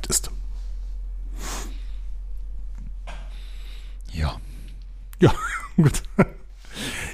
herangereift 0.07 0.11
ist. 0.11 0.30
Ja. 4.12 4.36
Ja, 5.20 5.32
gut. 5.76 6.02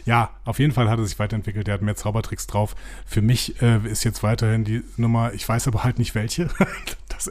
Ja, 0.05 0.31
auf 0.45 0.59
jeden 0.59 0.73
Fall 0.73 0.91
hat 0.91 0.99
er 0.99 1.05
sich 1.05 1.19
weiterentwickelt. 1.21 1.69
Er 1.69 1.75
hat 1.75 1.83
mehr 1.83 1.95
Zaubertricks 1.95 2.49
drauf. 2.49 2.75
Für 3.07 3.23
mich 3.23 3.63
äh, 3.63 3.79
ist 3.89 4.03
jetzt 4.03 4.25
weiterhin 4.25 4.65
die 4.65 4.83
Nummer, 4.97 5.33
ich 5.33 5.49
weiß 5.49 5.69
aber 5.69 5.85
halt 5.85 6.01
nicht 6.01 6.17
welche, 6.17 6.49
das, 7.09 7.31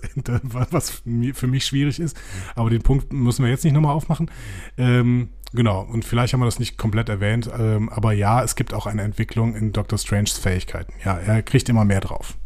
was 0.71 1.01
für 1.33 1.47
mich 1.47 1.65
schwierig 1.65 1.99
ist. 1.99 2.17
Aber 2.55 2.69
den 2.69 2.81
Punkt 2.81 3.11
müssen 3.11 3.43
wir 3.43 3.51
jetzt 3.51 3.65
nicht 3.65 3.73
nochmal 3.73 3.93
aufmachen. 3.93 4.31
Ähm, 4.77 5.29
genau, 5.51 5.81
und 5.81 6.05
vielleicht 6.05 6.31
haben 6.31 6.39
wir 6.39 6.45
das 6.45 6.59
nicht 6.59 6.77
komplett 6.77 7.09
erwähnt, 7.09 7.49
ähm, 7.53 7.89
aber 7.89 8.13
ja, 8.13 8.41
es 8.41 8.55
gibt 8.55 8.73
auch 8.73 8.85
eine 8.85 9.01
Entwicklung 9.01 9.53
in 9.53 9.73
Dr. 9.73 9.99
Stranges 9.99 10.37
Fähigkeiten. 10.37 10.93
Ja, 11.03 11.17
er 11.17 11.43
kriegt 11.43 11.67
immer 11.67 11.83
mehr 11.83 11.99
drauf. 11.99 12.37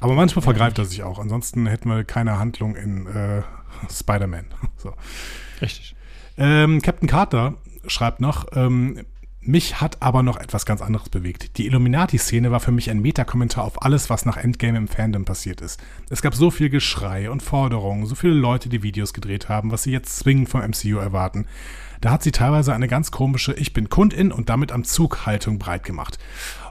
Aber 0.00 0.14
manchmal 0.14 0.42
vergreift 0.42 0.78
er 0.78 0.86
sich 0.86 1.02
auch. 1.02 1.18
Ansonsten 1.18 1.66
hätten 1.66 1.88
wir 1.88 2.04
keine 2.04 2.38
Handlung 2.38 2.74
in 2.74 3.06
äh, 3.06 3.42
Spider-Man. 3.90 4.46
So. 4.76 4.94
Richtig. 5.60 5.94
Ähm, 6.38 6.80
Captain 6.80 7.06
Carter 7.06 7.54
schreibt 7.86 8.20
noch, 8.20 8.46
ähm, 8.54 9.04
mich 9.42 9.80
hat 9.80 10.02
aber 10.02 10.22
noch 10.22 10.36
etwas 10.36 10.66
ganz 10.66 10.82
anderes 10.82 11.08
bewegt. 11.08 11.56
Die 11.56 11.66
Illuminati-Szene 11.66 12.50
war 12.50 12.60
für 12.60 12.72
mich 12.72 12.90
ein 12.90 13.00
Metakommentar 13.00 13.64
auf 13.64 13.82
alles, 13.82 14.10
was 14.10 14.26
nach 14.26 14.36
Endgame 14.36 14.76
im 14.76 14.88
Fandom 14.88 15.24
passiert 15.24 15.62
ist. 15.62 15.80
Es 16.10 16.20
gab 16.20 16.34
so 16.34 16.50
viel 16.50 16.68
Geschrei 16.68 17.30
und 17.30 17.42
Forderungen, 17.42 18.04
so 18.06 18.14
viele 18.14 18.34
Leute, 18.34 18.68
die 18.68 18.82
Videos 18.82 19.14
gedreht 19.14 19.48
haben, 19.48 19.70
was 19.70 19.82
sie 19.82 19.92
jetzt 19.92 20.16
zwingend 20.16 20.50
vom 20.50 20.60
MCU 20.60 20.98
erwarten. 20.98 21.46
Da 22.00 22.10
hat 22.10 22.22
sie 22.22 22.32
teilweise 22.32 22.74
eine 22.74 22.88
ganz 22.88 23.10
komische 23.10 23.52
Ich 23.54 23.72
bin 23.72 23.88
Kundin 23.88 24.32
und 24.32 24.48
damit 24.48 24.72
am 24.72 24.84
Zug 24.84 25.26
Haltung 25.26 25.58
breit 25.58 25.84
gemacht. 25.84 26.18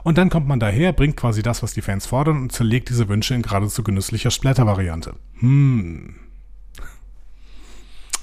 Und 0.02 0.18
dann 0.18 0.30
kommt 0.30 0.48
man 0.48 0.60
daher, 0.60 0.92
bringt 0.92 1.16
quasi 1.16 1.42
das, 1.42 1.62
was 1.62 1.72
die 1.72 1.82
Fans 1.82 2.06
fordern 2.06 2.38
und 2.38 2.52
zerlegt 2.52 2.88
diese 2.88 3.08
Wünsche 3.08 3.34
in 3.34 3.42
geradezu 3.42 3.82
genüsslicher 3.82 4.30
Splatter-Variante. 4.30 5.14
Hm. 5.40 6.16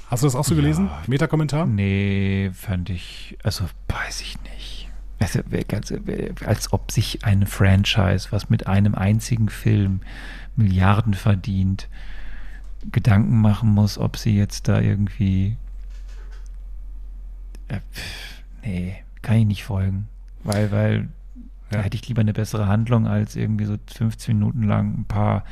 Hast 0.10 0.24
du 0.24 0.28
das 0.28 0.36
auch 0.36 0.46
so 0.46 0.56
gelesen? 0.56 0.86
Ja, 0.88 1.04
Meta-Kommentar? 1.08 1.66
Nee, 1.66 2.52
fand 2.54 2.90
ich, 2.90 3.38
also 3.44 3.66
weiß 3.90 4.22
ich 4.22 4.38
nicht. 4.44 4.90
Also, 5.20 5.40
als 6.46 6.72
ob 6.72 6.92
sich 6.92 7.26
eine 7.26 7.48
Franchise, 7.48 8.28
was 8.32 8.50
mit 8.50 8.68
einem 8.68 8.94
einzigen 8.94 9.50
Film 9.50 10.02
Milliarden 10.56 11.14
verdient, 11.14 11.90
Gedanken 12.92 13.42
machen 13.42 13.70
muss, 13.70 13.98
ob 13.98 14.18
sie 14.18 14.36
jetzt 14.38 14.68
da 14.68 14.80
irgendwie. 14.80 15.58
Äh, 17.68 17.80
nee, 18.64 18.96
kann 19.22 19.38
ich 19.38 19.46
nicht 19.46 19.64
folgen. 19.64 20.08
Weil, 20.44 20.72
weil. 20.72 21.10
Da 21.70 21.80
hätte 21.80 21.96
ich 21.96 22.08
lieber 22.08 22.22
eine 22.22 22.34
bessere 22.34 22.68
Handlung 22.68 23.08
als 23.08 23.36
irgendwie 23.36 23.66
so 23.66 23.76
15 23.94 24.38
Minuten 24.38 24.64
lang 24.64 25.00
ein 25.00 25.06
paar 25.06 25.44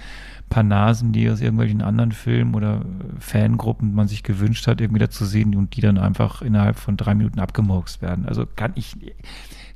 paar 0.49 0.63
Nasen, 0.63 1.11
die 1.11 1.29
aus 1.29 1.41
irgendwelchen 1.41 1.81
anderen 1.81 2.11
Filmen 2.11 2.55
oder 2.55 2.81
Fangruppen 3.19 3.93
man 3.93 4.07
sich 4.07 4.23
gewünscht 4.23 4.67
hat, 4.67 4.79
irgendwie 4.79 4.99
da 4.99 5.09
zu 5.09 5.25
sehen 5.25 5.55
und 5.55 5.75
die 5.75 5.81
dann 5.81 5.97
einfach 5.97 6.41
innerhalb 6.41 6.77
von 6.77 6.97
drei 6.97 7.15
Minuten 7.15 7.39
abgemurkst 7.39 8.01
werden. 8.01 8.25
Also 8.25 8.45
kann 8.45 8.73
ich, 8.75 8.95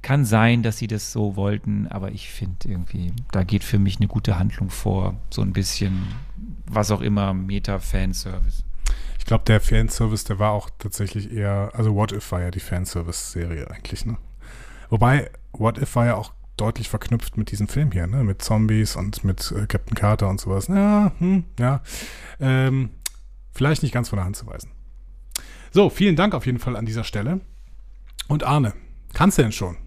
kann 0.02 0.26
sein, 0.26 0.64
dass 0.64 0.78
sie 0.78 0.88
das 0.88 1.12
so 1.12 1.36
wollten, 1.36 1.88
aber 1.88 2.12
ich 2.12 2.30
finde 2.30 2.70
irgendwie, 2.70 3.14
da 3.32 3.44
geht 3.44 3.64
für 3.64 3.80
mich 3.80 3.98
eine 3.98 4.08
gute 4.08 4.38
Handlung 4.38 4.70
vor. 4.70 5.16
So 5.30 5.42
ein 5.42 5.54
bisschen, 5.54 6.04
was 6.68 6.92
auch 6.92 7.02
immer, 7.02 7.34
Meta-Fanservice. 7.34 8.64
Ich 9.18 9.26
glaube, 9.26 9.44
der 9.46 9.60
Fanservice, 9.60 10.26
der 10.26 10.40
war 10.40 10.52
auch 10.52 10.70
tatsächlich 10.78 11.32
eher, 11.32 11.72
also 11.74 11.96
What 11.96 12.12
If 12.12 12.32
war 12.32 12.42
ja 12.42 12.52
die 12.52 12.60
Fanservice-Serie 12.60 13.70
eigentlich, 13.70 14.06
ne? 14.06 14.18
Wobei, 14.90 15.30
What 15.54 15.78
If 15.78 15.96
war 15.96 16.06
ja 16.06 16.16
auch 16.16 16.34
deutlich 16.58 16.90
verknüpft 16.90 17.38
mit 17.38 17.52
diesem 17.52 17.68
Film 17.68 17.92
hier, 17.92 18.08
ne? 18.08 18.24
Mit 18.24 18.42
Zombies 18.42 18.96
und 18.96 19.24
mit 19.24 19.52
äh, 19.52 19.66
Captain 19.66 19.96
Carter 19.96 20.30
und 20.30 20.40
sowas. 20.40 20.68
Ja, 20.68 21.12
hm, 21.20 21.46
ja. 21.58 21.82
Ähm, 22.40 22.90
vielleicht 23.54 23.84
nicht 23.84 23.94
ganz 23.94 24.10
von 24.10 24.18
der 24.18 24.26
Hand 24.26 24.36
zu 24.36 24.46
weisen. 24.46 24.72
So, 25.72 25.90
vielen 25.90 26.16
Dank 26.16 26.34
auf 26.34 26.46
jeden 26.46 26.60
Fall 26.60 26.76
an 26.76 26.86
dieser 26.86 27.04
Stelle. 27.04 27.42
Und 28.28 28.44
Arne, 28.44 28.74
kannst 29.14 29.38
du 29.38 29.44
denn 29.44 29.52
schon? 29.52 29.78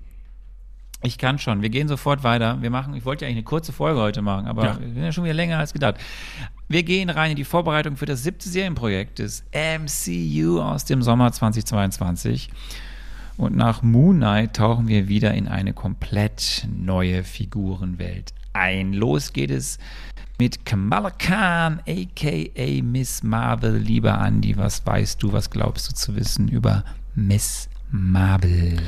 Ich 1.02 1.18
kann 1.18 1.38
schon. 1.38 1.62
Wir 1.62 1.70
gehen 1.70 1.88
sofort 1.88 2.22
weiter. 2.22 2.62
Wir 2.62 2.70
machen, 2.70 2.94
ich 2.94 3.04
wollte 3.04 3.24
ja 3.24 3.28
eigentlich 3.28 3.38
eine 3.38 3.44
kurze 3.44 3.72
Folge 3.72 4.00
heute 4.00 4.22
machen, 4.22 4.46
aber 4.46 4.64
ja. 4.64 4.80
wir 4.80 4.88
sind 4.88 5.02
ja 5.02 5.12
schon 5.12 5.24
wieder 5.24 5.34
länger 5.34 5.58
als 5.58 5.72
gedacht. 5.72 5.96
Wir 6.68 6.84
gehen 6.84 7.10
rein 7.10 7.32
in 7.32 7.36
die 7.36 7.44
Vorbereitung 7.44 7.96
für 7.96 8.06
das 8.06 8.22
siebte 8.22 8.48
Serienprojekt 8.48 9.18
des 9.18 9.44
MCU 9.52 10.60
aus 10.60 10.84
dem 10.84 11.02
Sommer 11.02 11.32
2022. 11.32 12.50
Und 13.42 13.56
nach 13.56 13.82
Moon 13.82 14.18
Knight 14.18 14.54
tauchen 14.54 14.86
wir 14.86 15.08
wieder 15.08 15.34
in 15.34 15.48
eine 15.48 15.72
komplett 15.72 16.68
neue 16.78 17.24
Figurenwelt 17.24 18.32
ein. 18.52 18.92
Los 18.92 19.32
geht 19.32 19.50
es 19.50 19.78
mit 20.38 20.64
Kamala 20.64 21.10
Khan, 21.10 21.80
aka 21.80 22.82
Miss 22.84 23.24
Marvel. 23.24 23.78
Lieber 23.78 24.16
Andy, 24.24 24.56
was 24.56 24.86
weißt 24.86 25.20
du, 25.20 25.32
was 25.32 25.50
glaubst 25.50 25.90
du 25.90 25.94
zu 25.96 26.14
wissen 26.14 26.46
über 26.46 26.84
Miss 27.16 27.68
Marvel. 27.92 28.78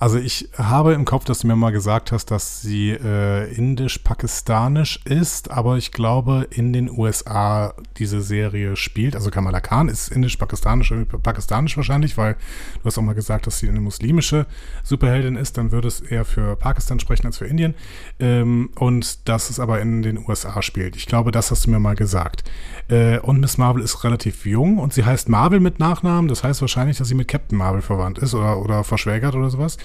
Also 0.00 0.18
ich 0.18 0.48
habe 0.56 0.92
im 0.92 1.04
Kopf, 1.04 1.24
dass 1.24 1.40
du 1.40 1.48
mir 1.48 1.56
mal 1.56 1.72
gesagt 1.72 2.12
hast, 2.12 2.30
dass 2.30 2.62
sie 2.62 2.90
äh, 2.90 3.52
indisch-pakistanisch 3.52 5.00
ist, 5.04 5.50
aber 5.50 5.76
ich 5.76 5.90
glaube 5.90 6.46
in 6.50 6.72
den 6.72 6.88
USA 6.88 7.74
diese 7.96 8.20
Serie 8.20 8.76
spielt. 8.76 9.16
Also 9.16 9.30
Kamala 9.30 9.58
Khan 9.60 9.88
ist 9.88 10.12
indisch-pakistanisch, 10.12 10.92
äh, 10.92 11.04
pakistanisch 11.04 11.76
wahrscheinlich, 11.76 12.16
weil 12.16 12.34
du 12.34 12.84
hast 12.84 12.96
auch 12.96 13.02
mal 13.02 13.14
gesagt, 13.14 13.48
dass 13.48 13.58
sie 13.58 13.68
eine 13.68 13.80
muslimische 13.80 14.46
Superheldin 14.84 15.34
ist. 15.34 15.58
Dann 15.58 15.72
würde 15.72 15.88
es 15.88 16.00
eher 16.00 16.24
für 16.24 16.54
Pakistan 16.54 17.00
sprechen 17.00 17.26
als 17.26 17.38
für 17.38 17.46
Indien. 17.46 17.74
Ähm, 18.20 18.70
und 18.78 19.28
dass 19.28 19.50
es 19.50 19.58
aber 19.58 19.80
in 19.80 20.02
den 20.02 20.18
USA 20.28 20.62
spielt. 20.62 20.94
Ich 20.94 21.06
glaube, 21.06 21.32
das 21.32 21.50
hast 21.50 21.66
du 21.66 21.70
mir 21.70 21.80
mal 21.80 21.96
gesagt. 21.96 22.44
Äh, 22.86 23.18
und 23.18 23.40
Miss 23.40 23.58
Marvel 23.58 23.82
ist 23.82 24.04
relativ 24.04 24.46
jung 24.46 24.78
und 24.78 24.92
sie 24.92 25.04
heißt 25.04 25.28
Marvel 25.28 25.58
mit 25.58 25.80
Nachnamen. 25.80 26.28
Das 26.28 26.44
heißt 26.44 26.60
wahrscheinlich, 26.60 26.98
dass 26.98 27.08
sie 27.08 27.16
mit 27.16 27.26
Captain 27.26 27.58
Marvel 27.58 27.82
verwandt 27.82 28.18
ist 28.18 28.32
oder, 28.32 28.47
oder 28.56 28.84
verschwägert 28.84 29.34
oder 29.34 29.50
sowas. 29.50 29.76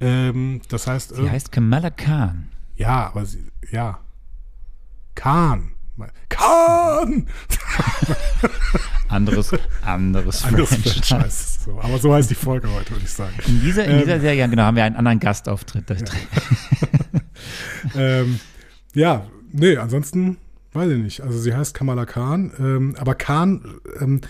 Ähm, 0.00 0.60
das 0.68 0.86
heißt. 0.86 1.14
Sie 1.14 1.30
heißt 1.30 1.52
Kamala 1.52 1.90
Khan. 1.90 2.48
Ja, 2.76 3.08
aber 3.08 3.26
sie, 3.26 3.44
ja. 3.70 3.98
Khan. 5.14 5.72
Khan! 6.28 7.26
anderes, 9.08 9.52
anderes, 9.84 10.44
anderes 10.44 10.68
Franchise. 10.68 11.02
Franchise. 11.02 11.58
So, 11.64 11.80
aber 11.80 11.98
so 11.98 12.14
heißt 12.14 12.30
die 12.30 12.34
Folge 12.34 12.70
heute, 12.70 12.90
würde 12.90 13.04
ich 13.04 13.10
sagen. 13.10 13.34
In 13.46 13.60
dieser, 13.60 13.84
in 13.84 13.98
dieser 13.98 14.16
ähm, 14.16 14.20
Serie, 14.20 14.48
genau, 14.48 14.62
haben 14.62 14.76
wir 14.76 14.84
einen 14.84 14.96
anderen 14.96 15.18
Gastauftritt. 15.18 15.90
Ja, 15.90 15.96
ähm, 18.00 18.40
ja 18.94 19.26
nee, 19.52 19.76
ansonsten 19.76 20.36
weiß 20.72 20.90
ich 20.90 20.98
nicht. 20.98 21.20
Also 21.22 21.38
sie 21.38 21.54
heißt 21.54 21.74
Kamala 21.74 22.06
Khan, 22.06 22.52
ähm, 22.58 22.94
aber 22.98 23.14
Khan 23.14 23.80
ähm, 24.00 24.20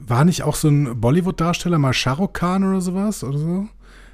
war 0.00 0.24
nicht 0.24 0.42
auch 0.42 0.54
so 0.54 0.68
ein 0.68 1.00
Bollywood-Darsteller 1.00 1.78
mal 1.78 1.92
Shah 1.92 2.12
Rukh 2.12 2.32
Khan 2.32 2.64
oder 2.64 2.80
sowas 2.80 3.24
oder 3.24 3.38
so? 3.38 3.68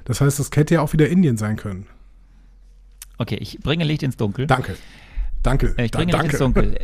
Das 0.05 0.21
heißt, 0.21 0.39
das 0.39 0.49
hätte 0.55 0.75
ja 0.75 0.81
auch 0.81 0.93
wieder 0.93 1.09
Indien 1.09 1.37
sein 1.37 1.55
können. 1.55 1.85
Okay, 3.17 3.35
ich 3.35 3.59
bringe 3.59 3.83
Licht 3.83 4.01
ins 4.01 4.17
Dunkel. 4.17 4.47
Danke. 4.47 4.75
Danke. 5.43 5.75
Ich 5.77 5.91
bringe 5.91 6.11
da, 6.11 6.21
Licht 6.21 6.33
ins 6.33 6.39
Dunkel. 6.39 6.79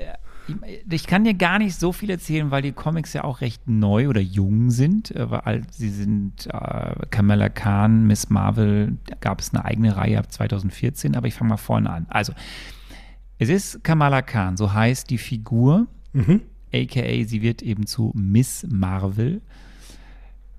Ich 0.87 1.07
kann 1.07 1.23
dir 1.23 1.33
gar 1.33 1.57
nicht 1.57 1.75
so 1.75 1.91
viel 1.91 2.11
erzählen, 2.11 2.51
weil 2.51 2.61
die 2.61 2.71
Comics 2.71 3.13
ja 3.13 3.23
auch 3.23 3.41
recht 3.41 3.67
neu 3.67 4.09
oder 4.09 4.21
jung 4.21 4.69
sind. 4.69 5.09
Äh, 5.09 5.31
weil 5.31 5.63
sie 5.71 5.89
sind 5.89 6.45
äh, 6.47 6.93
Kamala 7.09 7.49
Khan, 7.49 8.05
Miss 8.05 8.29
Marvel, 8.29 8.97
da 9.07 9.15
gab 9.19 9.39
es 9.39 9.53
eine 9.53 9.65
eigene 9.65 9.97
Reihe 9.97 10.19
ab 10.19 10.31
2014, 10.31 11.15
aber 11.15 11.27
ich 11.27 11.33
fange 11.33 11.49
mal 11.49 11.57
vorne 11.57 11.89
an. 11.89 12.05
Also, 12.09 12.33
es 13.39 13.49
ist 13.49 13.83
Kamala 13.83 14.21
Khan, 14.21 14.55
so 14.55 14.71
heißt 14.71 15.09
die 15.09 15.17
Figur. 15.17 15.87
Mhm 16.13 16.41
aka 16.81 17.23
sie 17.25 17.41
wird 17.41 17.61
eben 17.61 17.85
zu 17.85 18.11
Miss 18.15 18.65
Marvel. 18.69 19.41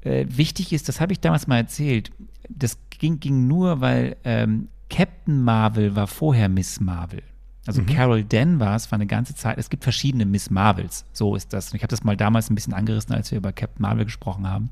Äh, 0.02 0.26
wichtig 0.28 0.72
ist, 0.72 0.88
das 0.88 1.00
habe 1.00 1.12
ich 1.12 1.20
damals 1.20 1.46
mal 1.46 1.58
erzählt, 1.58 2.10
das 2.48 2.78
ging, 2.90 3.20
ging 3.20 3.46
nur, 3.46 3.80
weil 3.80 4.16
ähm, 4.24 4.68
Captain 4.88 5.42
Marvel 5.42 5.96
war 5.96 6.06
vorher 6.06 6.48
Miss 6.48 6.80
Marvel. 6.80 7.22
Also 7.66 7.82
mhm. 7.82 7.86
Carol 7.86 8.24
Danvers 8.24 8.92
war 8.92 8.96
eine 8.96 9.06
ganze 9.06 9.34
Zeit, 9.34 9.58
es 9.58 9.68
gibt 9.68 9.82
verschiedene 9.82 10.24
Miss 10.24 10.50
Marvels, 10.50 11.04
so 11.12 11.34
ist 11.34 11.52
das. 11.52 11.70
Und 11.70 11.76
ich 11.76 11.82
habe 11.82 11.90
das 11.90 12.04
mal 12.04 12.16
damals 12.16 12.48
ein 12.48 12.54
bisschen 12.54 12.74
angerissen, 12.74 13.14
als 13.14 13.30
wir 13.30 13.38
über 13.38 13.52
Captain 13.52 13.82
Marvel 13.82 14.04
gesprochen 14.04 14.48
haben. 14.48 14.70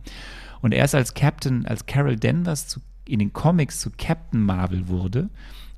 Und 0.63 0.73
erst 0.73 0.95
als 0.95 1.15
Captain, 1.15 1.67
als 1.67 1.87
Carol 1.87 2.17
Danvers 2.17 2.69
zu, 2.69 2.81
in 3.05 3.19
den 3.19 3.33
Comics 3.33 3.81
zu 3.81 3.91
Captain 3.99 4.41
Marvel 4.41 4.89
wurde, 4.89 5.29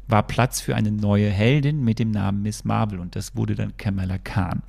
war 0.08 0.22
Platz 0.22 0.60
für 0.60 0.76
eine 0.76 0.92
neue 0.92 1.30
Heldin 1.30 1.82
mit 1.82 1.98
dem 1.98 2.10
Namen 2.10 2.42
Miss 2.42 2.64
Marvel 2.64 3.00
und 3.00 3.16
das 3.16 3.34
wurde 3.34 3.54
dann 3.54 3.76
Kamala 3.76 4.18
Khan. 4.18 4.62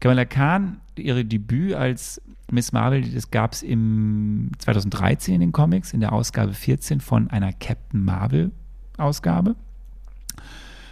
Kamala 0.00 0.24
Khan, 0.24 0.80
ihre 0.96 1.24
Debüt 1.24 1.74
als 1.74 2.20
Miss 2.50 2.72
Marvel, 2.72 3.02
das 3.02 3.30
gab 3.30 3.52
es 3.54 3.62
im 3.62 4.50
2013 4.58 5.34
in 5.34 5.40
den 5.40 5.52
Comics, 5.52 5.92
in 5.92 6.00
der 6.00 6.12
Ausgabe 6.12 6.54
14 6.54 7.00
von 7.00 7.30
einer 7.30 7.52
Captain 7.52 8.04
Marvel 8.04 8.52
Ausgabe. 8.98 9.56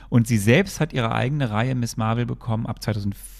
Und 0.08 0.26
sie 0.26 0.38
selbst 0.38 0.80
hat 0.80 0.92
ihre 0.92 1.12
eigene 1.12 1.50
Reihe 1.50 1.74
Miss 1.74 1.96
Marvel 1.96 2.26
bekommen 2.26 2.66
ab 2.66 2.82
2014. 2.82 3.34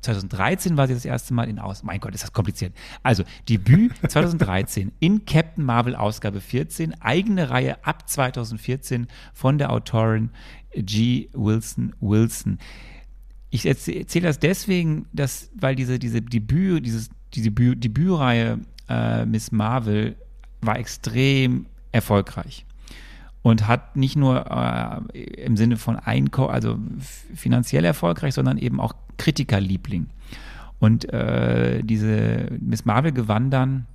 2013 0.00 0.76
war 0.76 0.88
sie 0.88 0.94
das 0.94 1.04
erste 1.04 1.34
Mal 1.34 1.48
in 1.48 1.58
Aus. 1.58 1.84
Mein 1.84 2.00
Gott, 2.00 2.14
ist 2.14 2.24
das 2.24 2.32
kompliziert. 2.32 2.74
Also, 3.02 3.22
Debüt 3.48 3.92
2013 4.08 4.92
in 4.98 5.24
Captain 5.24 5.64
Marvel 5.64 5.94
Ausgabe 5.94 6.40
14, 6.40 7.00
eigene 7.00 7.50
Reihe 7.50 7.84
ab 7.84 8.08
2014 8.08 9.06
von 9.32 9.58
der 9.58 9.70
Autorin 9.70 10.30
G. 10.74 11.28
Wilson 11.32 11.94
Wilson. 12.00 12.58
Ich 13.54 13.66
erzähle 13.66 14.26
das 14.26 14.38
deswegen, 14.38 15.04
dass, 15.12 15.50
weil 15.54 15.76
diese, 15.76 15.98
diese 15.98 16.22
Debüt, 16.22 16.86
dieses, 16.86 17.10
die 17.34 17.42
Debüt, 17.42 17.84
Debütreihe 17.84 18.60
äh, 18.88 19.26
Miss 19.26 19.52
Marvel 19.52 20.16
war 20.62 20.78
extrem 20.78 21.66
erfolgreich 21.92 22.64
und 23.42 23.68
hat 23.68 23.94
nicht 23.94 24.16
nur 24.16 24.46
äh, 24.50 25.42
im 25.44 25.58
Sinne 25.58 25.76
von 25.76 25.96
Einkauf, 25.96 26.50
also 26.50 26.78
finanziell 27.34 27.84
erfolgreich, 27.84 28.32
sondern 28.32 28.56
eben 28.56 28.80
auch 28.80 28.94
Kritikerliebling. 29.18 30.06
Und 30.78 31.12
äh, 31.12 31.82
diese 31.84 32.46
Miss 32.58 32.86
Marvel 32.86 33.12
gewann 33.12 33.50
dann 33.50 33.86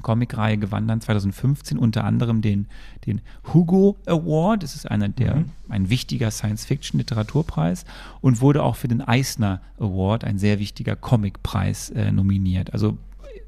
Comicreihe 0.00 0.58
gewann 0.58 0.88
dann 0.88 1.00
2015 1.00 1.78
unter 1.78 2.04
anderem 2.04 2.40
den, 2.40 2.66
den 3.06 3.20
Hugo 3.52 3.98
Award. 4.06 4.62
Das 4.62 4.74
ist 4.74 4.90
einer 4.90 5.08
der, 5.08 5.36
mhm. 5.36 5.50
ein 5.68 5.90
wichtiger 5.90 6.30
Science-Fiction-Literaturpreis 6.30 7.84
und 8.20 8.40
wurde 8.40 8.62
auch 8.62 8.76
für 8.76 8.88
den 8.88 9.02
Eisner 9.02 9.60
Award, 9.78 10.24
ein 10.24 10.38
sehr 10.38 10.58
wichtiger 10.58 10.96
Comicpreis, 10.96 11.90
äh, 11.90 12.10
nominiert. 12.10 12.72
Also 12.72 12.96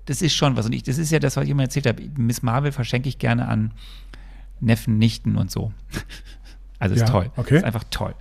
das 0.05 0.23
ist 0.23 0.35
schon 0.35 0.57
was. 0.57 0.67
Und 0.67 0.75
ich, 0.75 0.83
das 0.83 0.99
ist 0.99 1.11
ja 1.11 1.19
das, 1.19 1.37
was 1.37 1.45
ich 1.45 1.51
immer 1.51 1.63
erzählt 1.63 1.87
habe. 1.87 2.03
Miss 2.17 2.43
Marvel 2.43 2.73
verschenke 2.73 3.09
ich 3.09 3.19
gerne 3.19 3.49
an 3.49 3.73
Neffen, 4.61 4.99
Nichten 4.99 5.37
und 5.37 5.51
so. 5.51 5.73
Also 6.81 6.97
ist 6.97 7.03
ja, 7.03 7.07
toll. 7.07 7.31
Okay. 7.37 7.57
Ist 7.57 7.65
einfach 7.65 7.85
toll. 7.89 8.15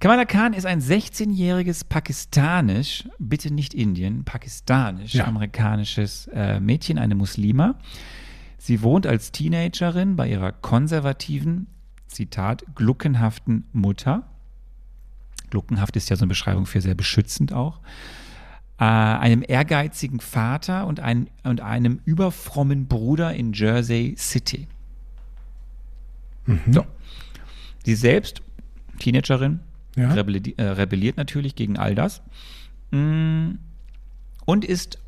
Kamala 0.00 0.24
Khan 0.24 0.54
ist 0.54 0.64
ein 0.64 0.80
16-jähriges 0.80 1.84
pakistanisch, 1.86 3.06
bitte 3.18 3.52
nicht 3.52 3.74
Indien, 3.74 4.24
pakistanisch-amerikanisches 4.24 6.30
äh, 6.32 6.58
Mädchen, 6.58 6.98
eine 6.98 7.14
Muslima. 7.14 7.78
Sie 8.56 8.80
wohnt 8.80 9.06
als 9.06 9.30
Teenagerin 9.30 10.16
bei 10.16 10.30
ihrer 10.30 10.52
konservativen, 10.52 11.66
Zitat, 12.08 12.64
gluckenhaften 12.74 13.66
Mutter. 13.74 14.26
Gluckenhaft 15.50 15.94
ist 15.96 16.08
ja 16.08 16.16
so 16.16 16.22
eine 16.22 16.30
Beschreibung 16.30 16.64
für 16.64 16.80
sehr 16.80 16.94
beschützend 16.94 17.52
auch. 17.52 17.80
Äh, 18.78 18.84
einem 18.84 19.44
ehrgeizigen 19.46 20.20
Vater 20.20 20.86
und, 20.86 21.00
ein, 21.00 21.28
und 21.44 21.60
einem 21.60 22.00
überfrommen 22.06 22.86
Bruder 22.86 23.34
in 23.34 23.52
Jersey 23.52 24.14
City. 24.16 24.66
Mhm. 26.46 26.72
So. 26.72 26.86
Sie 27.84 27.94
selbst, 27.94 28.40
Teenagerin, 28.98 29.60
ja. 30.00 30.12
rebelliert, 30.12 30.58
äh, 30.58 30.62
rebelliert 30.62 31.16
natürlich 31.16 31.54
gegen 31.54 31.78
all 31.78 31.94
das. 31.94 32.22
Mm, 32.90 33.52
und 34.44 34.64
ist 34.64 34.98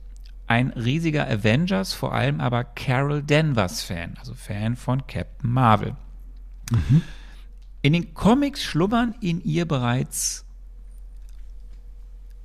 ein 0.46 0.70
riesiger 0.70 1.28
Avengers, 1.28 1.94
vor 1.94 2.12
allem 2.12 2.40
aber 2.40 2.64
Carol 2.64 3.22
Danvers-Fan, 3.22 4.16
also 4.18 4.34
Fan 4.34 4.76
von 4.76 5.06
Captain 5.06 5.50
Marvel. 5.50 5.96
Mhm. 6.70 7.02
In 7.82 7.92
den 7.94 8.14
Comics 8.14 8.62
schlummern 8.62 9.14
in 9.20 9.42
ihr 9.42 9.66
bereits 9.66 10.44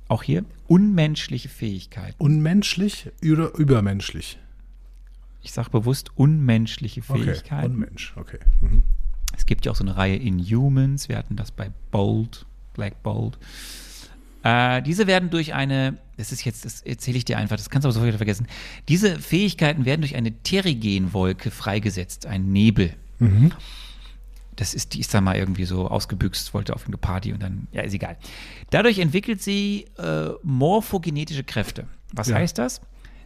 auch 0.08 0.22
hier 0.22 0.44
unmenschliche 0.66 1.48
Fähigkeiten. 1.48 2.14
Unmenschlich 2.18 3.10
oder 3.22 3.54
übermenschlich? 3.54 4.38
Ich 5.42 5.52
sage 5.52 5.70
bewusst 5.70 6.10
unmenschliche 6.16 7.02
Fähigkeiten. 7.02 7.66
Okay, 7.66 7.66
Unmensch, 7.66 8.14
okay. 8.16 8.38
Mhm. 8.60 8.82
Es 9.38 9.46
gibt 9.46 9.64
ja 9.64 9.72
auch 9.72 9.76
so 9.76 9.84
eine 9.84 9.96
Reihe 9.96 10.16
Inhumans. 10.16 11.08
Wir 11.08 11.16
hatten 11.16 11.36
das 11.36 11.52
bei 11.52 11.70
Bold, 11.92 12.44
Black 12.74 13.02
Bold. 13.04 13.38
Äh, 14.42 14.82
diese 14.82 15.06
werden 15.06 15.30
durch 15.30 15.54
eine, 15.54 15.96
das 16.16 16.32
ist 16.32 16.44
jetzt, 16.44 16.64
das 16.64 16.82
erzähle 16.82 17.18
ich 17.18 17.24
dir 17.24 17.38
einfach, 17.38 17.56
das 17.56 17.70
kannst 17.70 17.84
du 17.84 17.88
aber 17.88 17.94
sofort 17.94 18.08
wieder 18.08 18.18
vergessen. 18.18 18.48
Diese 18.88 19.18
Fähigkeiten 19.18 19.84
werden 19.84 20.00
durch 20.00 20.16
eine 20.16 20.32
Terrigenwolke 20.32 21.50
freigesetzt, 21.52 22.26
ein 22.26 22.52
Nebel. 22.52 22.94
Mhm. 23.20 23.52
Das 24.56 24.74
ist, 24.74 24.94
die 24.94 25.00
ist 25.00 25.14
da 25.14 25.20
mal 25.20 25.36
irgendwie 25.36 25.64
so 25.64 25.86
ausgebüxt, 25.88 26.52
wollte 26.52 26.74
auf 26.74 26.86
eine 26.86 26.96
Party 26.96 27.32
und 27.32 27.40
dann, 27.40 27.68
ja, 27.70 27.82
ist 27.82 27.94
egal. 27.94 28.16
Dadurch 28.70 28.98
entwickelt 28.98 29.40
sie 29.40 29.86
äh, 29.98 30.30
morphogenetische 30.42 31.44
Kräfte. 31.44 31.86
Was 32.12 32.28
ja. 32.28 32.36
heißt 32.36 32.58
das? 32.58 32.80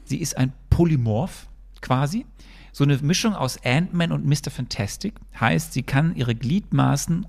Sie 0.04 0.18
ist 0.18 0.36
ein 0.36 0.52
Polymorph 0.68 1.48
quasi 1.80 2.26
so 2.72 2.84
eine 2.84 2.96
Mischung 2.98 3.34
aus 3.34 3.58
Ant-Man 3.64 4.12
und 4.12 4.24
Mr. 4.24 4.50
Fantastic. 4.50 5.14
Heißt, 5.38 5.74
sie 5.74 5.82
kann 5.82 6.16
ihre 6.16 6.34
Gliedmaßen 6.34 7.26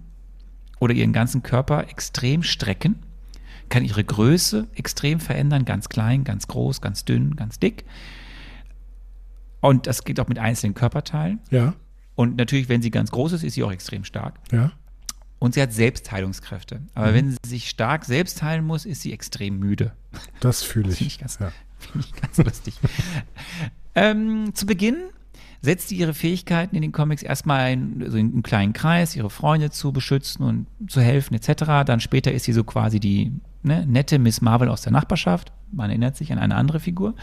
oder 0.79 0.93
ihren 0.93 1.13
ganzen 1.13 1.43
Körper 1.43 1.87
extrem 1.89 2.43
strecken, 2.43 2.95
kann 3.69 3.83
ihre 3.83 4.03
Größe 4.03 4.67
extrem 4.73 5.19
verändern, 5.19 5.65
ganz 5.65 5.89
klein, 5.89 6.23
ganz 6.23 6.47
groß, 6.47 6.81
ganz 6.81 7.05
dünn, 7.05 7.35
ganz 7.35 7.59
dick. 7.59 7.85
Und 9.59 9.87
das 9.87 10.03
geht 10.03 10.19
auch 10.19 10.27
mit 10.27 10.39
einzelnen 10.39 10.73
Körperteilen. 10.73 11.39
Ja. 11.51 11.73
Und 12.15 12.37
natürlich, 12.37 12.69
wenn 12.69 12.81
sie 12.81 12.91
ganz 12.91 13.11
groß 13.11 13.33
ist, 13.33 13.43
ist 13.43 13.53
sie 13.53 13.63
auch 13.63 13.71
extrem 13.71 14.03
stark. 14.03 14.35
Ja. 14.51 14.71
Und 15.39 15.55
sie 15.55 15.61
hat 15.61 15.73
Selbstheilungskräfte. 15.73 16.81
Aber 16.93 17.11
mhm. 17.11 17.13
wenn 17.13 17.31
sie 17.31 17.37
sich 17.45 17.69
stark 17.69 18.05
selbst 18.05 18.41
heilen 18.41 18.65
muss, 18.65 18.85
ist 18.85 19.01
sie 19.01 19.11
extrem 19.11 19.59
müde. 19.59 19.93
Das 20.39 20.63
fühle 20.63 20.89
ich. 20.91 20.97
Finde 20.97 21.11
ich 21.13 21.19
ganz, 21.19 21.39
ja. 21.39 21.51
find 21.79 22.05
ich 22.05 22.21
ganz 22.21 22.37
lustig. 22.37 22.79
Ähm, 23.95 24.55
zu 24.55 24.65
Beginn 24.65 24.97
setzt 25.63 25.87
sie 25.87 25.95
ihre 25.95 26.13
Fähigkeiten 26.13 26.75
in 26.75 26.81
den 26.81 26.91
Comics 26.91 27.23
erstmal 27.23 27.71
in, 27.71 28.03
also 28.03 28.17
in 28.17 28.33
einem 28.33 28.43
kleinen 28.43 28.73
Kreis, 28.73 29.15
ihre 29.15 29.29
Freunde 29.29 29.71
zu 29.71 29.93
beschützen 29.93 30.43
und 30.43 30.67
zu 30.87 30.99
helfen 30.99 31.33
etc. 31.33 31.85
Dann 31.85 32.01
später 32.01 32.33
ist 32.33 32.43
sie 32.43 32.51
so 32.51 32.65
quasi 32.65 32.99
die 32.99 33.31
ne, 33.63 33.85
nette 33.87 34.19
Miss 34.19 34.41
Marvel 34.41 34.67
aus 34.67 34.81
der 34.81 34.91
Nachbarschaft. 34.91 35.53
Man 35.71 35.89
erinnert 35.89 36.17
sich 36.17 36.33
an 36.33 36.37
eine 36.37 36.55
andere 36.55 36.81
Figur. 36.81 37.15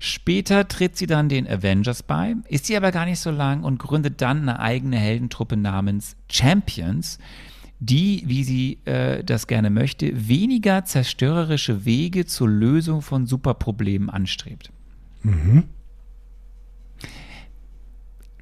Später 0.00 0.66
tritt 0.66 0.96
sie 0.96 1.06
dann 1.06 1.28
den 1.28 1.46
Avengers 1.46 2.02
bei, 2.02 2.34
ist 2.48 2.66
sie 2.66 2.76
aber 2.76 2.90
gar 2.90 3.04
nicht 3.04 3.20
so 3.20 3.30
lang 3.30 3.62
und 3.62 3.78
gründet 3.78 4.20
dann 4.20 4.40
eine 4.40 4.58
eigene 4.58 4.96
Heldentruppe 4.96 5.56
namens 5.56 6.16
Champions, 6.28 7.18
die, 7.78 8.24
wie 8.26 8.42
sie 8.42 8.78
äh, 8.86 9.22
das 9.22 9.46
gerne 9.46 9.70
möchte, 9.70 10.28
weniger 10.28 10.84
zerstörerische 10.84 11.84
Wege 11.84 12.26
zur 12.26 12.48
Lösung 12.48 13.02
von 13.02 13.26
Superproblemen 13.26 14.10
anstrebt. 14.10 14.72
Mhm. 15.22 15.64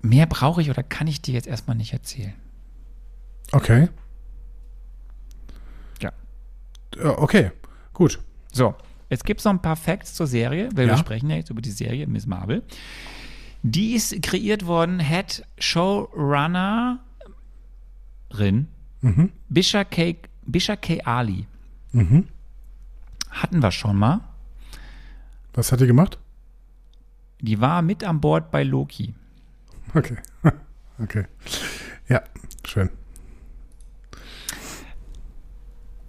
Mehr 0.02 0.26
brauche 0.26 0.60
ich 0.62 0.70
oder 0.70 0.82
kann 0.82 1.06
ich 1.06 1.20
dir 1.22 1.34
jetzt 1.34 1.46
erstmal 1.46 1.76
nicht 1.76 1.92
erzählen. 1.92 2.34
Okay. 3.52 3.88
Ja. 6.00 6.12
Okay, 7.18 7.50
gut. 7.92 8.18
So, 8.52 8.74
jetzt 9.10 9.24
gibt 9.24 9.40
es 9.40 9.44
noch 9.44 9.52
ein 9.52 9.62
paar 9.62 9.76
Facts 9.76 10.14
zur 10.14 10.26
Serie, 10.26 10.68
weil 10.74 10.86
Ja. 10.86 10.94
wir 10.94 10.98
sprechen 10.98 11.30
ja 11.30 11.36
jetzt 11.36 11.50
über 11.50 11.60
die 11.62 11.70
Serie 11.70 12.06
Miss 12.06 12.26
Marvel. 12.26 12.62
Die 13.62 13.94
ist 13.94 14.22
kreiert 14.22 14.66
worden, 14.66 15.00
Head 15.00 15.44
Showrunnerin 15.58 16.98
Mhm. 19.00 19.30
Bisha 19.48 19.84
K. 19.84 20.16
Bisha 20.44 20.74
K. 20.76 21.00
Ali. 21.04 21.46
Mhm. 21.92 22.26
Hatten 23.30 23.62
wir 23.62 23.70
schon 23.70 23.96
mal. 23.96 24.20
Was 25.54 25.70
hat 25.72 25.80
die 25.80 25.86
gemacht? 25.86 26.18
Die 27.40 27.60
war 27.60 27.82
mit 27.82 28.02
an 28.02 28.20
Bord 28.20 28.50
bei 28.50 28.64
Loki. 28.64 29.14
Okay. 29.94 30.16
Okay. 31.00 31.26
Ja, 32.08 32.22
schön. 32.66 32.90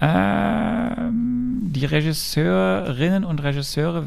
Ähm, 0.01 1.59
die 1.73 1.85
Regisseurinnen 1.85 3.23
und 3.23 3.43
Regisseure, 3.43 4.05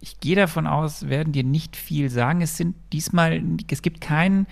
ich 0.00 0.20
gehe 0.20 0.36
davon 0.36 0.66
aus, 0.66 1.08
werden 1.08 1.32
dir 1.32 1.44
nicht 1.44 1.76
viel 1.76 2.08
sagen. 2.08 2.40
Es 2.40 2.56
sind 2.56 2.76
diesmal, 2.92 3.42
es 3.70 3.82
gibt 3.82 4.00
keinen 4.00 4.46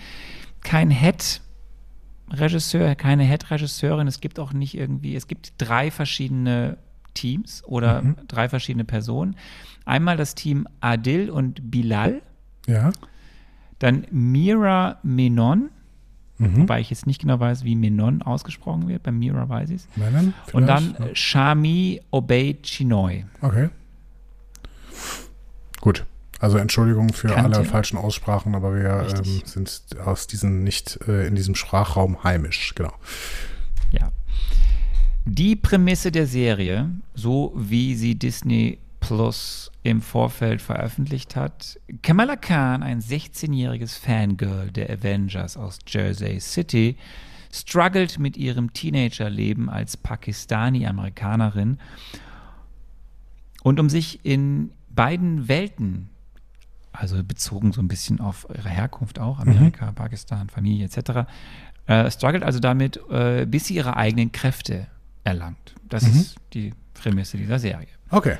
kein 0.63 0.91
Head-Regisseur, 0.91 2.97
keine 2.97 3.23
Head-Regisseurin. 3.25 4.09
Es 4.09 4.21
gibt 4.21 4.39
auch 4.41 4.53
nicht 4.53 4.77
irgendwie, 4.77 5.15
es 5.15 5.29
gibt 5.29 5.53
drei 5.59 5.91
verschiedene 5.91 6.79
Teams 7.15 7.63
oder 7.65 8.03
Mhm. 8.03 8.17
drei 8.29 8.49
verschiedene 8.49 8.85
Personen. 8.85 9.37
Einmal 9.85 10.17
das 10.17 10.35
Team 10.35 10.67
Adil 10.81 11.31
und 11.31 11.71
Bilal, 11.71 12.21
Ja. 12.67 12.91
Dann 13.79 14.07
Mira 14.11 14.99
Menon, 15.03 15.71
Mhm. 16.39 16.57
wobei 16.59 16.81
ich 16.81 16.91
jetzt 16.91 17.07
nicht 17.07 17.23
genau 17.23 17.41
weiß, 17.41 17.65
wie 17.65 17.75
Menon 17.75 18.21
ausgesprochen 18.21 18.89
wird. 18.89 19.03
Bei 19.03 19.11
Mira 19.11 19.49
weiß 19.49 19.71
ich 19.71 19.77
es. 19.77 19.89
Und 20.53 20.67
dann 20.67 20.95
äh, 20.97 21.15
Shami 21.15 22.03
Obey 22.11 22.59
Chinoy. 22.63 23.25
Okay. 23.41 23.71
Gut. 25.81 26.05
Also 26.39 26.59
Entschuldigung 26.59 27.15
für 27.15 27.29
Kannte. 27.29 27.57
alle 27.61 27.65
falschen 27.67 27.97
Aussprachen, 27.97 28.55
aber 28.55 28.75
wir 28.75 29.07
ähm, 29.17 29.43
sind 29.47 29.81
aus 30.05 30.27
diesen 30.27 30.63
nicht 30.65 30.99
äh, 31.09 31.27
in 31.27 31.35
diesem 31.35 31.55
Sprachraum 31.55 32.23
heimisch, 32.25 32.75
genau. 32.75 32.93
Ja. 33.91 34.13
Die 35.25 35.57
Prämisse 35.57 36.13
der 36.13 36.27
Serie, 36.27 36.91
so 37.15 37.55
wie 37.57 37.95
sie 37.95 38.15
Disney 38.17 38.79
Plus 39.07 39.71
im 39.85 40.03
Vorfeld 40.03 40.61
veröffentlicht 40.61 41.37
hat. 41.37 41.79
Kamala 42.03 42.35
Khan, 42.35 42.83
ein 42.83 43.01
16-jähriges 43.01 43.99
Fangirl 43.99 44.73
der 44.73 44.91
Avengers 44.91 45.57
aus 45.57 45.79
Jersey 45.87 46.41
City, 46.41 46.97
struggelt 47.53 48.19
mit 48.19 48.37
ihrem 48.37 48.73
Teenagerleben 48.73 49.71
als 49.71 49.97
Pakistani-Amerikanerin. 49.97 51.79
Und 53.63 53.79
um 53.81 53.89
sich 53.89 54.25
in 54.25 54.73
beiden 54.91 55.47
Welten, 55.49 56.09
also 56.93 57.23
bezogen 57.23 57.73
so 57.73 57.81
ein 57.81 57.89
bisschen 57.89 58.21
auf 58.21 58.47
ihre 58.53 58.69
Herkunft 58.71 59.19
auch, 59.21 59.39
Amerika, 59.39 59.93
Pakistan, 59.93 60.49
Familie 60.49 60.87
etc., 60.87 61.29
äh, 61.87 62.11
struggelt 62.11 62.43
also 62.43 62.59
damit, 62.59 62.99
äh, 63.11 63.47
bis 63.49 63.67
sie 63.67 63.77
ihre 63.77 63.97
eigenen 63.97 64.33
Kräfte 64.33 64.89
erlangt. 65.23 65.75
Das 65.89 66.03
Mhm. 66.03 66.21
ist 66.21 66.37
die 66.55 66.75
Prämisse 66.95 67.37
dieser 67.37 67.61
Serie. 67.61 67.87
Okay. 68.11 68.37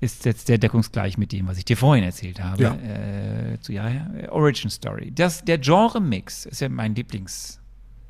Ist 0.00 0.24
jetzt 0.24 0.46
sehr 0.46 0.56
deckungsgleich 0.58 1.18
mit 1.18 1.30
dem, 1.32 1.46
was 1.46 1.58
ich 1.58 1.64
dir 1.66 1.76
vorhin 1.76 2.04
erzählt 2.04 2.42
habe, 2.42 2.62
Ja. 2.62 2.74
äh, 2.76 3.58
zu 3.60 3.72
ihrer 3.72 4.32
Origin 4.32 4.70
Story. 4.70 5.10
Das, 5.14 5.44
der 5.44 5.58
Genre-Mix 5.58 6.46
ist 6.46 6.60
ja 6.62 6.68
mein 6.70 6.94
Lieblings, 6.94 7.60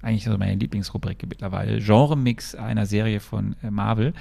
eigentlich 0.03 0.25
so 0.25 0.39
meine 0.39 0.55
Lieblingsrubrik 0.55 1.25
mittlerweile. 1.29 1.81
Genre-Mix 1.81 2.55
einer 2.55 2.87
Serie 2.87 3.19
von 3.19 3.57
äh, 3.63 3.71
Marvel. 3.71 4.13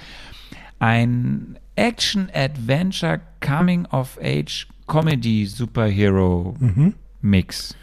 Ein 0.80 1.58
Action-Adventure 1.76 3.20
Coming-of-Age 3.40 4.66
Comedy 4.88 5.46
Superhero 5.46 6.56
Mhm. 6.58 6.94
Mix. 7.20 7.76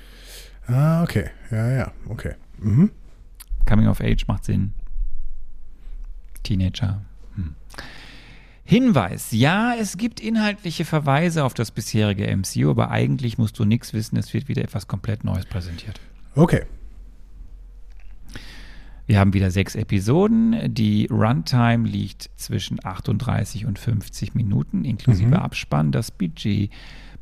Ah, 0.67 1.01
okay. 1.03 1.29
Ja, 1.49 1.69
ja, 1.71 1.91
okay. 2.09 2.33
Mhm. 2.59 2.91
Coming 3.65 3.87
of 3.87 4.01
Age 4.01 4.25
macht 4.27 4.43
Sinn. 4.45 4.73
Teenager. 6.43 7.01
Hm. 7.35 7.55
Hinweis: 8.69 9.31
Ja, 9.31 9.73
es 9.79 9.95
gibt 9.95 10.19
inhaltliche 10.19 10.83
Verweise 10.83 11.45
auf 11.45 11.53
das 11.53 11.71
bisherige 11.71 12.27
MCU, 12.35 12.69
aber 12.69 12.91
eigentlich 12.91 13.37
musst 13.37 13.57
du 13.59 13.63
nichts 13.63 13.93
wissen. 13.93 14.17
Es 14.17 14.33
wird 14.33 14.49
wieder 14.49 14.61
etwas 14.61 14.89
komplett 14.89 15.23
Neues 15.23 15.45
präsentiert. 15.45 16.01
Okay. 16.35 16.63
Wir 19.05 19.19
haben 19.19 19.31
wieder 19.33 19.51
sechs 19.51 19.73
Episoden. 19.75 20.73
Die 20.73 21.07
Runtime 21.09 21.87
liegt 21.87 22.29
zwischen 22.35 22.83
38 22.83 23.65
und 23.65 23.79
50 23.79 24.35
Minuten, 24.35 24.83
inklusive 24.83 25.27
Mhm. 25.29 25.33
Abspann. 25.35 25.93
Das 25.93 26.11
Budget 26.11 26.69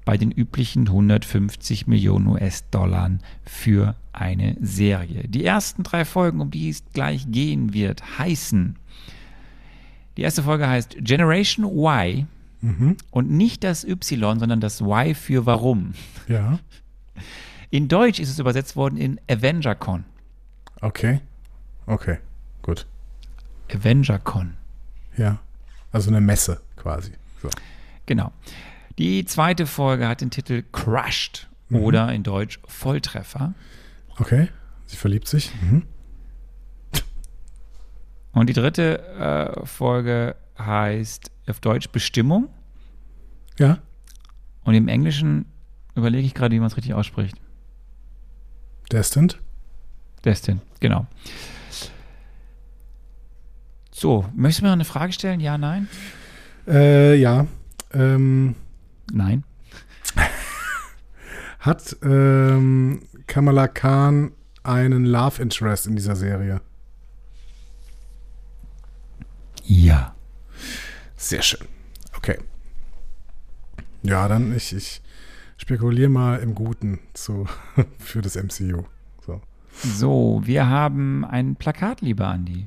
bei 0.04 0.18
den 0.18 0.32
üblichen 0.32 0.88
150 0.88 1.86
Millionen 1.86 2.26
US-Dollar 2.26 3.12
für 3.43 3.96
eine 4.14 4.58
Serie. 4.62 5.28
Die 5.28 5.46
ersten 5.46 5.84
drei 5.84 6.06
Folgen, 6.06 6.41
um 6.41 6.50
die 6.50 6.70
es 6.70 6.84
gleich 6.93 7.28
gehen 7.30 7.72
wird, 7.74 8.18
heißen. 8.18 8.78
Die 10.18 10.22
erste 10.22 10.43
Folge 10.43 10.68
heißt 10.68 10.97
Generation 10.99 11.66
Y 11.66 12.28
Mhm. 12.61 12.97
und 13.11 13.30
nicht 13.30 13.63
das 13.63 13.84
Y, 13.84 14.39
sondern 14.39 14.59
das 14.61 14.82
Y 14.82 15.13
für 15.13 15.45
Warum. 15.45 15.93
Ja. 16.28 16.59
In 17.70 17.88
Deutsch 17.88 18.20
ist 18.20 18.30
es 18.30 18.39
übersetzt 18.39 18.76
worden 18.76 18.97
in 18.97 19.20
AvengerCon. 19.30 20.05
Okay. 20.82 21.20
Okay. 21.86 22.18
Gut. 22.61 22.86
AvengerCon. 23.72 24.53
Ja. 25.18 25.39
Also 25.91 26.09
eine 26.09 26.22
Messe 26.22 26.61
quasi. 26.78 27.11
So. 27.41 27.49
Genau. 28.05 28.32
Die 28.97 29.26
zweite 29.26 29.66
Folge 29.68 30.07
hat 30.07 30.22
den 30.22 30.32
Titel 30.32 30.63
Crushed 30.72 31.47
Mhm. 31.70 31.78
oder 31.80 32.13
in 32.13 32.24
Deutsch 32.24 32.59
Volltreffer. 32.68 33.53
Okay. 34.18 34.47
Sie 34.86 34.95
verliebt 34.97 35.28
sich. 35.28 35.51
Mhm. 35.61 35.84
Und 38.36 38.48
die 38.48 38.54
dritte 38.54 39.00
äh, 39.18 39.66
Folge 39.66 40.36
heißt 40.60 41.32
auf 41.48 41.62
Deutsch 41.62 41.90
Bestimmung. 41.90 42.50
Ja. 43.58 43.80
Und 44.64 44.74
im 44.74 44.88
Englischen 44.88 45.46
überlege 45.96 46.28
ich 46.28 46.34
gerade, 46.34 46.54
wie 46.54 46.60
man 46.60 46.68
es 46.68 46.76
richtig 46.76 46.94
ausspricht. 46.94 47.38
Destined. 48.92 49.40
Destin, 50.24 50.62
genau. 50.80 51.08
So, 53.92 54.26
möchtest 54.36 54.60
du 54.60 54.66
mir 54.66 54.70
noch 54.70 54.74
eine 54.74 54.86
Frage 54.86 55.14
stellen? 55.14 55.40
Ja, 55.40 55.58
nein? 55.58 55.88
Äh, 56.68 57.16
ja. 57.16 57.48
Ähm, 57.94 58.56
Nein. 59.14 59.44
hat 61.60 61.96
ähm, 62.04 63.04
Kamala 63.28 63.68
Khan 63.70 64.34
einen 64.64 65.06
Love 65.06 65.42
Interest 65.42 65.88
in 65.88 65.96
dieser 65.96 66.16
Serie? 66.16 66.62
Ja. 69.66 70.16
Sehr 71.16 71.41
schön. 71.41 71.68
Okay. 72.18 72.38
Ja, 74.03 74.28
dann 74.28 74.55
ich, 74.55 74.76
ich 74.76 75.01
spekuliere 75.57 76.09
mal 76.09 76.39
im 76.39 76.55
Guten 76.55 76.99
zu, 77.13 77.47
für 77.97 78.22
das 78.22 78.36
MCU. 78.36 78.84
So. 79.26 79.41
So, 79.72 80.41
wir 80.45 80.68
haben 80.68 81.26
ein 81.26 81.55
Plakat, 81.55 82.01
lieber 82.01 82.28
Andi. 82.28 82.66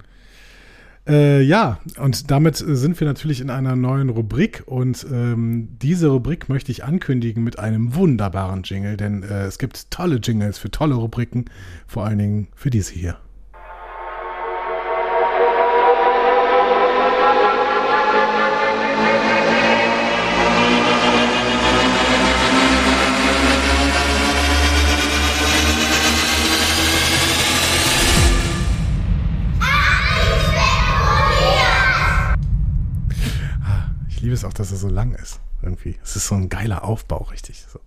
Äh, 1.07 1.41
ja, 1.41 1.79
und 1.99 2.31
damit 2.31 2.57
sind 2.57 3.01
wir 3.01 3.07
natürlich 3.07 3.41
in 3.41 3.49
einer 3.49 3.77
neuen 3.77 4.11
Rubrik 4.11 4.65
und 4.67 5.07
ähm, 5.11 5.69
diese 5.81 6.09
Rubrik 6.09 6.51
möchte 6.51 6.71
ich 6.71 6.85
ankündigen 6.85 7.43
mit 7.43 7.59
einem 7.59 7.95
wunderbaren 7.95 8.63
Jingle, 8.63 8.99
denn 8.99 9.23
äh, 9.23 9.45
es 9.45 9.59
gibt 9.59 9.91
tolle 9.91 10.17
Jingles 10.17 10.59
für 10.59 10.71
tolle 10.71 10.97
Rubriken, 10.97 11.47
vor 11.87 12.05
allen 12.05 12.19
Dingen 12.19 12.49
für 12.55 12.69
diese 12.69 12.93
hier. 12.93 13.17
Liebe 34.21 34.35
es 34.35 34.45
auch, 34.45 34.53
dass 34.53 34.71
er 34.71 34.77
so 34.79 34.89
lang 34.89 35.15
ist. 35.15 35.41
Irgendwie. 35.63 35.97
Es 36.05 36.15
ist 36.15 36.29
so 36.29 36.37
ein 36.37 36.49
geiler 36.49 36.85
Aufbau, 36.85 37.25
richtig. 37.33 37.65
So. 37.73 37.81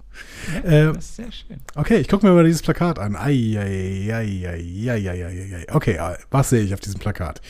Ja, 0.54 0.90
Äh, 0.90 0.94
das 0.94 1.06
ist 1.06 1.16
sehr 1.16 1.32
schön. 1.32 1.62
Okay, 1.76 1.98
ich 2.00 2.10
gucke 2.10 2.26
mir 2.26 2.34
mal 2.34 2.44
dieses 2.44 2.62
Plakat 2.62 3.00
an. 3.00 3.16
Ei, 3.16 3.56
ei, 3.58 4.14
ei. 4.14 5.66
Okay, 5.72 5.98
was 6.30 6.50
sehe 6.50 6.62
ich 6.64 6.74
auf 6.74 6.80
diesem 6.80 7.00
Plakat? 7.00 7.42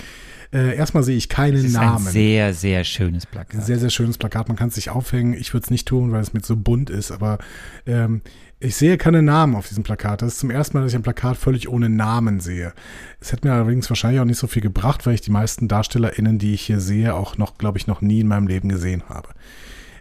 Äh, 0.53 0.75
erstmal 0.75 1.03
sehe 1.03 1.15
ich 1.15 1.29
keinen 1.29 1.55
Das 1.55 1.63
ist 1.63 1.73
Namen. 1.73 2.05
ein 2.07 2.11
sehr, 2.11 2.53
sehr 2.53 2.83
schönes 2.83 3.25
Plakat. 3.25 3.65
Sehr, 3.65 3.79
sehr 3.79 3.89
schönes 3.89 4.17
Plakat. 4.17 4.47
Man 4.49 4.57
kann 4.57 4.67
es 4.67 4.75
sich 4.75 4.89
aufhängen. 4.89 5.33
Ich 5.33 5.53
würde 5.53 5.63
es 5.63 5.71
nicht 5.71 5.87
tun, 5.87 6.11
weil 6.11 6.21
es 6.21 6.33
mit 6.33 6.45
so 6.45 6.55
bunt 6.57 6.89
ist. 6.89 7.11
Aber 7.11 7.37
ähm, 7.85 8.21
ich 8.61 8.75
sehe 8.75 8.97
keine 8.97 9.23
Namen 9.23 9.55
auf 9.55 9.67
diesem 9.67 9.83
Plakat. 9.83 10.21
Das 10.21 10.33
ist 10.33 10.39
zum 10.39 10.51
ersten 10.51 10.77
Mal, 10.77 10.83
dass 10.83 10.91
ich 10.91 10.95
ein 10.95 11.01
Plakat 11.01 11.35
völlig 11.35 11.67
ohne 11.67 11.89
Namen 11.89 12.39
sehe. 12.39 12.73
Es 13.19 13.31
hätte 13.31 13.47
mir 13.47 13.55
allerdings 13.55 13.89
wahrscheinlich 13.89 14.21
auch 14.21 14.25
nicht 14.25 14.37
so 14.37 14.45
viel 14.45 14.61
gebracht, 14.61 15.05
weil 15.05 15.15
ich 15.15 15.21
die 15.21 15.31
meisten 15.31 15.67
DarstellerInnen, 15.67 16.37
die 16.37 16.53
ich 16.53 16.61
hier 16.61 16.79
sehe, 16.79 17.15
auch 17.15 17.37
noch, 17.37 17.57
glaube 17.57 17.79
ich, 17.79 17.87
noch 17.87 18.01
nie 18.01 18.19
in 18.19 18.27
meinem 18.27 18.45
Leben 18.45 18.69
gesehen 18.69 19.03
habe. 19.09 19.29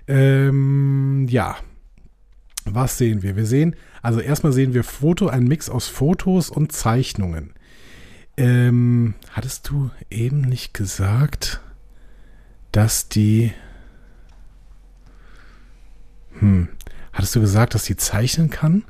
Ähm, 0.06 1.26
ja. 1.30 1.56
Was 2.66 2.98
sehen 2.98 3.22
wir? 3.22 3.36
Wir 3.36 3.46
sehen, 3.46 3.74
also 4.02 4.20
erstmal 4.20 4.52
sehen 4.52 4.74
wir 4.74 4.84
Foto, 4.84 5.28
ein 5.28 5.44
Mix 5.44 5.70
aus 5.70 5.88
Fotos 5.88 6.50
und 6.50 6.70
Zeichnungen. 6.70 7.54
Ähm, 8.36 9.14
hattest 9.30 9.70
du 9.70 9.90
eben 10.10 10.42
nicht 10.42 10.74
gesagt, 10.74 11.62
dass 12.72 13.08
die. 13.08 13.52
Hm. 16.38 16.68
Hattest 17.20 17.36
du 17.36 17.40
gesagt, 17.42 17.74
dass 17.74 17.84
sie 17.84 17.96
zeichnen 17.96 18.48
kann? 18.48 18.82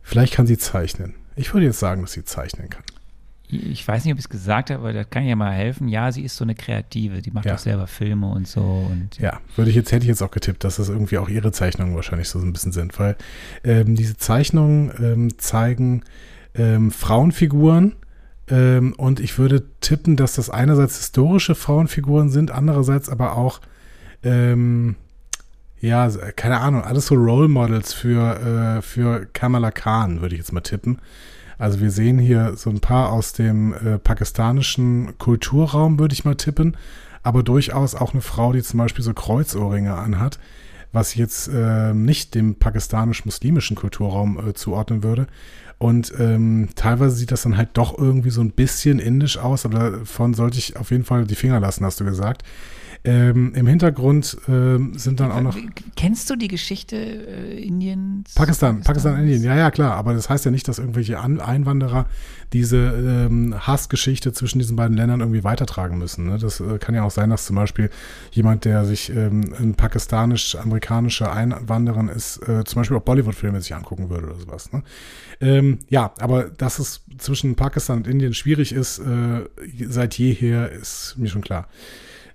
Vielleicht 0.00 0.32
kann 0.32 0.46
sie 0.46 0.56
zeichnen. 0.56 1.12
Ich 1.36 1.52
würde 1.52 1.66
jetzt 1.66 1.78
sagen, 1.78 2.00
dass 2.00 2.12
sie 2.12 2.24
zeichnen 2.24 2.70
kann. 2.70 2.82
Ich 3.48 3.86
weiß 3.86 4.02
nicht, 4.02 4.12
ob 4.14 4.18
ich 4.18 4.24
es 4.24 4.30
gesagt 4.30 4.70
habe, 4.70 4.80
aber 4.80 4.94
das 4.94 5.10
kann 5.10 5.26
ja 5.26 5.36
mal 5.36 5.52
helfen. 5.52 5.88
Ja, 5.88 6.10
sie 6.10 6.22
ist 6.22 6.36
so 6.36 6.42
eine 6.42 6.54
Kreative, 6.54 7.20
die 7.20 7.32
macht 7.32 7.44
Ja. 7.44 7.56
auch 7.56 7.58
selber 7.58 7.86
Filme 7.86 8.28
und 8.30 8.48
so. 8.48 8.62
Und 8.62 9.18
Ja, 9.18 9.40
würde 9.56 9.68
ich 9.68 9.76
jetzt, 9.76 9.92
hätte 9.92 10.04
ich 10.04 10.08
jetzt 10.08 10.22
auch 10.22 10.30
getippt, 10.30 10.64
dass 10.64 10.76
das 10.76 10.88
irgendwie 10.88 11.18
auch 11.18 11.28
ihre 11.28 11.52
Zeichnungen 11.52 11.94
wahrscheinlich 11.96 12.30
so 12.30 12.38
ein 12.38 12.54
bisschen 12.54 12.72
sind, 12.72 12.98
weil 12.98 13.18
ähm, 13.62 13.94
diese 13.94 14.16
Zeichnungen 14.16 14.90
ähm, 14.98 15.38
zeigen 15.38 16.02
ähm, 16.54 16.90
Frauenfiguren 16.90 17.94
ähm, 18.48 18.94
und 18.96 19.20
ich 19.20 19.38
würde 19.38 19.64
tippen, 19.80 20.16
dass 20.16 20.36
das 20.36 20.48
einerseits 20.48 20.96
historische 20.96 21.54
Frauenfiguren 21.54 22.30
sind, 22.30 22.50
andererseits 22.50 23.10
aber 23.10 23.36
auch 23.36 23.60
ähm, 24.22 24.96
ja, 25.84 26.08
keine 26.34 26.60
Ahnung, 26.60 26.82
alles 26.82 27.06
so 27.06 27.14
Role 27.14 27.48
Models 27.48 27.92
für, 27.92 28.78
äh, 28.78 28.82
für 28.82 29.26
Kamala 29.32 29.70
Khan, 29.70 30.22
würde 30.22 30.34
ich 30.34 30.40
jetzt 30.40 30.52
mal 30.52 30.62
tippen. 30.62 30.98
Also 31.58 31.80
wir 31.80 31.90
sehen 31.90 32.18
hier 32.18 32.54
so 32.56 32.70
ein 32.70 32.80
paar 32.80 33.12
aus 33.12 33.34
dem 33.34 33.74
äh, 33.74 33.98
pakistanischen 33.98 35.18
Kulturraum, 35.18 35.98
würde 35.98 36.14
ich 36.14 36.24
mal 36.24 36.36
tippen, 36.36 36.76
aber 37.22 37.42
durchaus 37.42 37.94
auch 37.94 38.12
eine 38.12 38.22
Frau, 38.22 38.52
die 38.52 38.62
zum 38.62 38.78
Beispiel 38.78 39.04
so 39.04 39.12
Kreuzohrringe 39.12 39.94
anhat, 39.94 40.38
was 40.92 41.10
ich 41.10 41.16
jetzt 41.16 41.48
äh, 41.48 41.92
nicht 41.92 42.34
dem 42.34 42.54
pakistanisch-muslimischen 42.54 43.76
Kulturraum 43.76 44.48
äh, 44.48 44.54
zuordnen 44.54 45.02
würde. 45.02 45.26
Und 45.76 46.14
ähm, 46.18 46.70
teilweise 46.76 47.16
sieht 47.16 47.30
das 47.30 47.42
dann 47.42 47.58
halt 47.58 47.70
doch 47.74 47.98
irgendwie 47.98 48.30
so 48.30 48.40
ein 48.40 48.52
bisschen 48.52 49.00
indisch 49.00 49.36
aus, 49.36 49.66
aber 49.66 49.90
davon 49.90 50.32
sollte 50.32 50.56
ich 50.56 50.76
auf 50.76 50.90
jeden 50.90 51.04
Fall 51.04 51.26
die 51.26 51.34
Finger 51.34 51.60
lassen, 51.60 51.84
hast 51.84 52.00
du 52.00 52.04
gesagt. 52.04 52.42
Ähm, 53.06 53.52
Im 53.54 53.66
Hintergrund 53.66 54.38
ähm, 54.48 54.96
sind 54.96 55.20
dann 55.20 55.30
auch 55.30 55.42
noch 55.42 55.58
Kennst 55.94 56.30
du 56.30 56.36
die 56.36 56.48
Geschichte 56.48 56.96
äh, 56.96 57.62
Indiens? 57.62 58.32
Pakistan, 58.34 58.80
Pakistan? 58.80 59.20
Indien, 59.20 59.42
ja, 59.42 59.54
ja, 59.54 59.70
klar, 59.70 59.94
aber 59.96 60.14
das 60.14 60.30
heißt 60.30 60.46
ja 60.46 60.50
nicht, 60.50 60.66
dass 60.68 60.78
irgendwelche 60.78 61.18
An 61.18 61.38
Einwanderer 61.38 62.06
diese 62.54 62.78
ähm, 62.78 63.54
Hassgeschichte 63.58 64.32
zwischen 64.32 64.58
diesen 64.58 64.76
beiden 64.76 64.96
Ländern 64.96 65.20
irgendwie 65.20 65.44
weitertragen 65.44 65.98
müssen. 65.98 66.28
Ne? 66.28 66.38
Das 66.38 66.60
äh, 66.60 66.78
kann 66.78 66.94
ja 66.94 67.02
auch 67.02 67.10
sein, 67.10 67.28
dass 67.28 67.44
zum 67.44 67.56
Beispiel 67.56 67.90
jemand, 68.30 68.64
der 68.64 68.86
sich 68.86 69.10
ähm, 69.10 69.52
ein 69.58 69.74
pakistanisch-amerikanischer 69.74 71.30
Einwanderin 71.30 72.08
ist, 72.08 72.38
äh, 72.48 72.64
zum 72.64 72.80
Beispiel 72.80 72.96
auch 72.96 73.02
Bollywood-Filme 73.02 73.60
sich 73.60 73.74
angucken 73.74 74.08
würde 74.08 74.28
oder 74.28 74.36
sowas. 74.36 74.72
Ne? 74.72 74.82
Ähm, 75.42 75.78
ja, 75.90 76.14
aber 76.20 76.44
dass 76.44 76.78
es 76.78 77.02
zwischen 77.18 77.54
Pakistan 77.54 77.98
und 77.98 78.06
Indien 78.06 78.32
schwierig 78.32 78.72
ist, 78.72 78.98
äh, 79.00 79.42
seit 79.88 80.16
jeher, 80.16 80.72
ist 80.72 81.16
mir 81.18 81.28
schon 81.28 81.42
klar. 81.42 81.68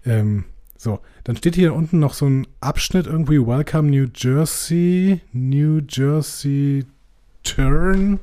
Ähm, 0.05 0.45
so, 0.82 1.02
dann 1.26 1.36
steht 1.36 1.56
hier 1.56 1.76
unten 1.76 2.00
noch 2.00 2.14
so 2.14 2.26
ein 2.26 2.48
Abschnitt 2.62 3.06
irgendwie 3.06 3.46
Welcome 3.46 3.90
New 3.90 4.08
Jersey, 4.16 5.20
New 5.34 5.82
Jersey 5.90 6.86
Turn, 7.44 8.22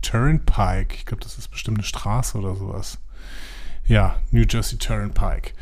Turnpike. 0.00 0.94
Ich 0.94 1.04
glaube, 1.04 1.22
das 1.22 1.36
ist 1.36 1.48
bestimmt 1.48 1.76
eine 1.76 1.84
Straße 1.84 2.38
oder 2.38 2.56
sowas. 2.56 2.98
Ja, 3.84 4.16
New 4.30 4.44
Jersey 4.48 4.78
Turnpike. 4.78 5.52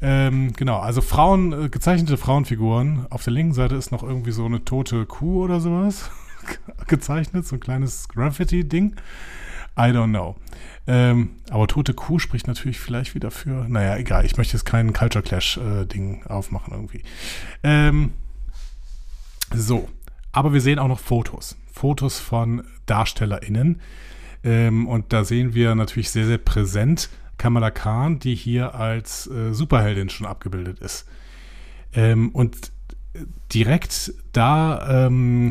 Ähm, 0.00 0.52
genau, 0.54 0.80
also 0.80 1.00
Frauen, 1.00 1.52
äh, 1.52 1.68
gezeichnete 1.68 2.16
Frauenfiguren. 2.16 3.06
Auf 3.08 3.22
der 3.22 3.34
linken 3.34 3.54
Seite 3.54 3.76
ist 3.76 3.92
noch 3.92 4.02
irgendwie 4.02 4.32
so 4.32 4.46
eine 4.46 4.64
tote 4.64 5.06
Kuh 5.06 5.44
oder 5.44 5.60
sowas 5.60 6.10
gezeichnet, 6.88 7.46
so 7.46 7.54
ein 7.54 7.60
kleines 7.60 8.08
Graffiti-Ding. 8.08 8.96
I 9.78 9.92
don't 9.92 10.08
know. 10.08 10.34
Ähm, 10.90 11.30
aber 11.50 11.66
tote 11.66 11.92
Kuh 11.92 12.18
spricht 12.18 12.46
natürlich 12.46 12.80
vielleicht 12.80 13.14
wieder 13.14 13.30
für, 13.30 13.68
naja, 13.68 13.96
egal, 13.98 14.24
ich 14.24 14.38
möchte 14.38 14.54
jetzt 14.54 14.64
keinen 14.64 14.94
Culture 14.94 15.22
Clash-Ding 15.22 16.24
aufmachen 16.26 16.72
irgendwie. 16.72 17.02
Ähm, 17.62 18.12
so, 19.54 19.88
aber 20.32 20.54
wir 20.54 20.62
sehen 20.62 20.78
auch 20.78 20.88
noch 20.88 20.98
Fotos. 20.98 21.56
Fotos 21.70 22.18
von 22.18 22.62
DarstellerInnen. 22.86 23.82
Ähm, 24.42 24.88
und 24.88 25.12
da 25.12 25.24
sehen 25.24 25.52
wir 25.52 25.74
natürlich 25.74 26.10
sehr, 26.10 26.26
sehr 26.26 26.38
präsent 26.38 27.10
Kamala 27.36 27.70
Khan, 27.70 28.18
die 28.18 28.34
hier 28.34 28.74
als 28.74 29.26
äh, 29.26 29.52
Superheldin 29.52 30.08
schon 30.08 30.26
abgebildet 30.26 30.80
ist. 30.80 31.06
Ähm, 31.92 32.30
und 32.30 32.72
direkt 33.52 34.14
da 34.32 35.06
ähm, 35.06 35.50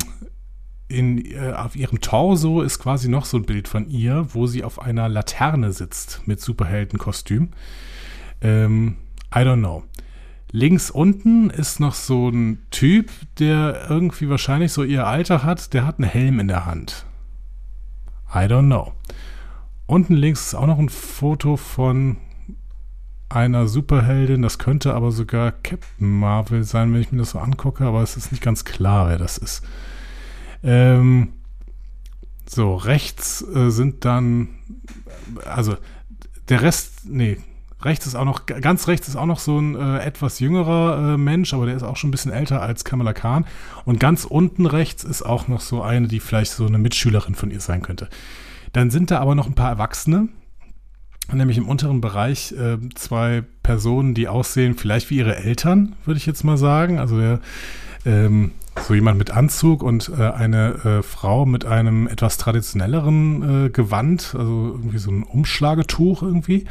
in, 0.88 1.26
äh, 1.26 1.54
auf 1.54 1.76
ihrem 1.76 2.02
Torso 2.02 2.62
ist 2.62 2.80
quasi 2.80 3.10
noch 3.10 3.26
so 3.26 3.38
ein 3.38 3.46
Bild 3.46 3.68
von 3.68 3.90
ihr, 3.90 4.28
wo 4.34 4.48
sie 4.48 4.64
auf 4.64 4.82
einer 4.82 5.10
Laterne 5.10 5.74
sitzt 5.74 6.22
mit 6.26 6.40
Superheldenkostüm. 6.40 7.50
Ähm, 8.42 8.98
I 9.34 9.40
don't 9.40 9.60
know. 9.60 9.84
Links 10.52 10.90
unten 10.90 11.50
ist 11.50 11.80
noch 11.82 11.94
so 11.94 12.30
ein 12.30 12.60
Typ, 12.72 13.12
der 13.38 13.88
irgendwie 13.90 14.30
wahrscheinlich 14.30 14.72
so 14.72 14.84
ihr 14.84 15.06
Alter 15.06 15.44
hat, 15.44 15.74
der 15.74 15.86
hat 15.86 16.00
einen 16.00 16.10
Helm 16.10 16.40
in 16.40 16.48
der 16.48 16.66
Hand. 16.66 17.06
I 18.34 18.46
don't 18.46 18.68
know. 18.68 18.94
Unten 19.88 20.14
links 20.16 20.48
ist 20.48 20.56
auch 20.56 20.68
noch 20.68 20.80
ein 20.80 20.90
Foto 20.90 21.58
von 21.58 22.18
einer 23.30 23.68
Superheldin. 23.68 24.42
Das 24.42 24.58
könnte 24.58 24.94
aber 24.94 25.12
sogar 25.12 25.52
Captain 25.52 26.20
Marvel 26.20 26.64
sein, 26.64 26.94
wenn 26.94 27.02
ich 27.02 27.12
mir 27.12 27.20
das 27.20 27.32
so 27.32 27.40
angucke, 27.40 27.86
aber 27.86 28.02
es 28.02 28.16
ist 28.16 28.32
nicht 28.32 28.44
ganz 28.44 28.64
klar, 28.64 29.10
wer 29.10 29.18
das 29.18 29.38
ist. 29.38 29.64
Ähm, 30.64 31.34
so, 32.50 32.76
rechts 32.76 33.46
äh, 33.48 33.70
sind 33.70 34.06
dann, 34.06 34.50
also 35.46 35.76
der 36.50 36.62
Rest, 36.62 37.02
nee, 37.06 37.38
rechts 37.82 38.08
ist 38.08 38.16
auch 38.16 38.26
noch, 38.26 38.46
ganz 38.46 38.88
rechts 38.88 39.08
ist 39.08 39.16
auch 39.16 39.26
noch 39.26 39.40
so 39.40 39.60
ein 39.60 39.76
äh, 39.76 40.00
etwas 40.00 40.40
jüngerer 40.40 41.14
äh, 41.14 41.18
Mensch, 41.18 41.54
aber 41.54 41.66
der 41.66 41.76
ist 41.76 41.84
auch 41.84 41.98
schon 41.98 42.10
ein 42.10 42.12
bisschen 42.12 42.32
älter 42.32 42.62
als 42.62 42.84
Kamala 42.84 43.14
Khan. 43.14 43.46
Und 43.86 44.00
ganz 44.00 44.26
unten 44.26 44.66
rechts 44.66 45.04
ist 45.04 45.24
auch 45.24 45.48
noch 45.48 45.62
so 45.62 45.82
eine, 45.82 46.08
die 46.08 46.20
vielleicht 46.20 46.52
so 46.52 46.66
eine 46.66 46.78
Mitschülerin 46.78 47.36
von 47.36 47.52
ihr 47.52 47.60
sein 47.60 47.82
könnte. 47.82 48.10
Dann 48.74 48.90
sind 48.90 49.12
da 49.12 49.20
aber 49.20 49.36
noch 49.36 49.48
ein 49.48 49.56
paar 49.56 49.70
Erwachsene, 49.70 50.30
nämlich 51.32 51.58
im 51.58 51.68
unteren 51.68 52.02
Bereich 52.02 52.54
äh, 52.54 52.78
zwei 52.96 53.44
Personen, 53.64 54.14
die 54.14 54.28
aussehen 54.28 54.76
vielleicht 54.76 55.10
wie 55.10 55.18
ihre 55.18 55.36
Eltern, 55.36 55.96
würde 56.06 56.18
ich 56.18 56.26
jetzt 56.26 56.44
mal 56.44 56.58
sagen. 56.58 57.00
Also 57.00 57.20
der, 57.20 57.42
ähm, 58.08 58.52
so 58.80 58.94
jemand 58.94 59.18
mit 59.18 59.32
Anzug 59.32 59.84
und 59.84 60.12
äh, 60.18 60.32
eine 60.32 61.00
äh, 61.00 61.04
Frau 61.04 61.46
mit 61.46 61.66
einem 61.66 62.08
etwas 62.08 62.38
traditionelleren 62.38 63.66
äh, 63.66 63.70
Gewand, 63.70 64.36
also 64.38 64.70
irgendwie 64.74 64.98
so 64.98 65.12
ein 65.12 65.24
Umschlagetuch 65.24 66.22
irgendwie. 66.22 66.66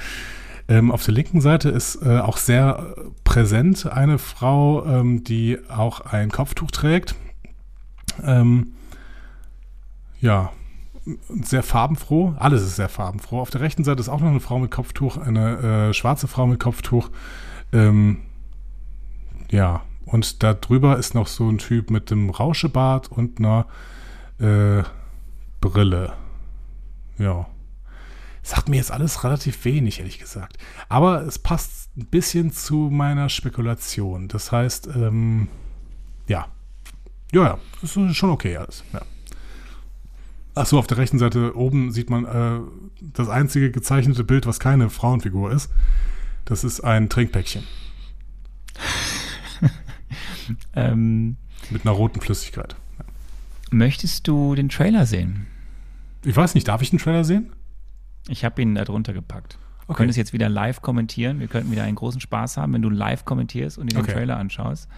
Ähm, 0.68 0.91
auf 0.91 1.05
der 1.05 1.14
linken 1.14 1.41
Seite 1.41 1.68
ist 1.68 1.97
äh, 2.03 2.18
auch 2.18 2.39
sehr 2.39 2.95
präsent 3.22 3.87
eine 3.87 4.18
Frau, 4.18 4.84
ähm, 4.87 5.22
die 5.22 5.59
auch 5.68 6.01
ein 6.01 6.30
Kopftuch 6.30 6.70
trägt. 6.70 7.14
Ähm, 8.24 8.72
ja, 10.20 10.51
sehr 11.28 11.62
farbenfroh. 11.62 12.34
Alles 12.39 12.62
ist 12.62 12.76
sehr 12.76 12.89
farbenfroh. 12.89 13.41
Auf 13.41 13.51
der 13.51 13.61
rechten 13.61 13.84
Seite 13.84 14.01
ist 14.01 14.09
auch 14.09 14.20
noch 14.20 14.30
eine 14.30 14.41
Frau 14.41 14.59
mit 14.59 14.70
Kopftuch, 14.70 15.18
eine 15.18 15.89
äh, 15.91 15.95
schwarze 15.95 16.26
Frau 16.26 16.47
mit 16.47 16.59
Kopftuch. 16.59 17.11
Ähm, 17.72 18.18
ja, 19.51 19.82
und 20.07 20.42
da 20.42 20.54
drüber 20.54 20.96
ist 20.98 21.14
noch 21.14 21.26
so 21.26 21.50
ein 21.50 21.59
Typ 21.59 21.90
mit 21.90 22.11
dem 22.11 22.30
Rauschebart 22.30 23.11
und 23.11 23.38
einer 23.38 23.66
äh, 24.38 24.84
Brille. 25.61 26.12
Ja. 27.18 27.46
Sagt 28.42 28.68
mir 28.68 28.76
jetzt 28.76 28.92
alles 28.92 29.24
relativ 29.24 29.64
wenig, 29.64 29.98
ehrlich 29.98 30.20
gesagt. 30.20 30.59
Aber 30.88 31.22
es 31.22 31.40
passt 31.40 31.90
ein 31.96 32.07
bisschen 32.07 32.52
zu 32.52 32.88
meiner 32.90 33.28
Spekulation. 33.28 34.28
Das 34.28 34.52
heißt, 34.52 34.86
ähm, 34.94 35.48
ja. 36.28 36.46
Ja, 37.32 37.42
ja, 37.42 37.59
ist 37.82 38.16
schon 38.16 38.30
okay 38.30 38.57
alles. 38.57 38.84
Ja. 38.92 39.02
Achso, 40.54 40.78
auf 40.78 40.86
der 40.86 40.98
rechten 40.98 41.18
Seite 41.18 41.57
oben 41.57 41.90
sieht 41.90 42.09
man 42.09 42.24
äh, 42.24 42.61
das 43.00 43.28
einzige 43.28 43.72
gezeichnete 43.72 44.22
Bild, 44.22 44.46
was 44.46 44.61
keine 44.61 44.88
Frauenfigur 44.88 45.50
ist. 45.50 45.70
Das 46.44 46.62
ist 46.62 46.80
ein 46.80 47.09
Trinkpäckchen. 47.09 47.64
Ähm, 50.74 51.36
Mit 51.70 51.82
einer 51.84 51.92
roten 51.94 52.20
Flüssigkeit. 52.20 52.76
möchtest 53.70 54.26
du 54.28 54.55
den 54.55 54.68
Trailer 54.68 55.07
sehen? 55.07 55.47
Ich 56.24 56.36
weiß 56.36 56.55
nicht, 56.55 56.68
darf 56.68 56.82
ich 56.82 56.90
den 56.90 56.99
Trailer 56.99 57.24
sehen? 57.24 57.53
Ich 58.28 58.44
habe 58.44 58.61
ihn 58.62 58.74
da 58.74 58.84
drunter 58.84 59.12
gepackt. 59.12 59.55
Du 59.86 59.92
Okay. 59.92 59.99
könntest 59.99 60.16
jetzt 60.16 60.32
wieder 60.32 60.49
live 60.49 60.82
kommentieren. 60.82 61.38
Wir 61.38 61.47
könnten 61.47 61.70
wieder 61.70 61.84
einen 61.84 61.94
großen 61.94 62.20
Spaß 62.20 62.57
haben, 62.57 62.72
wenn 62.72 62.82
du 62.82 62.90
live 62.90 63.24
kommentierst 63.24 63.78
und 63.78 63.92
dir 63.92 63.99
Okay. 63.99 64.09
den 64.09 64.14
Trailer 64.16 64.36
anschaust. 64.36 64.88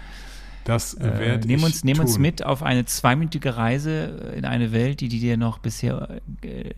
Das 0.65 0.95
Äh, 0.95 1.19
werde 1.19 1.47
nehm 1.47 1.59
ich 1.59 1.65
uns, 1.65 1.85
nehm 1.85 1.99
uns 2.01 2.15
tun. 2.15 2.23
mit 2.23 2.43
auf 2.45 2.63
eine 2.63 2.85
zweiminütige 2.87 3.57
Reise 3.57 4.33
in 4.37 4.45
eine 4.47 4.73
Welt, 4.73 5.01
die, 5.01 5.09
die 5.09 5.21
dir 5.21 5.37
noch 5.37 5.59
bisher, 5.59 6.21
äh, 6.43 6.71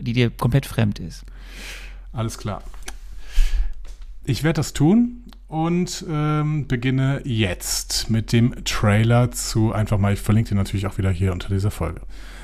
die 0.00 0.12
dir 0.12 0.30
komplett 0.30 0.66
fremd 0.66 0.98
ist. 1.00 1.24
Alles 2.12 2.38
klar. 2.38 2.62
Ich 4.24 4.42
werde 4.42 4.58
das 4.58 4.72
tun 4.72 5.22
und 5.48 6.04
ähm, 6.08 6.66
beginne 6.66 7.22
jetzt 7.24 8.10
mit 8.10 8.32
dem 8.32 8.64
Trailer 8.64 9.30
zu 9.30 9.72
einfach 9.72 9.98
mal, 9.98 10.12
ich 10.12 10.20
verlinke 10.20 10.48
den 10.50 10.58
natürlich 10.58 10.86
auch 10.86 10.98
wieder 10.98 11.10
hier 11.10 11.32
unter 11.32 11.48
dieser 11.48 11.70
Folge. 11.70 12.00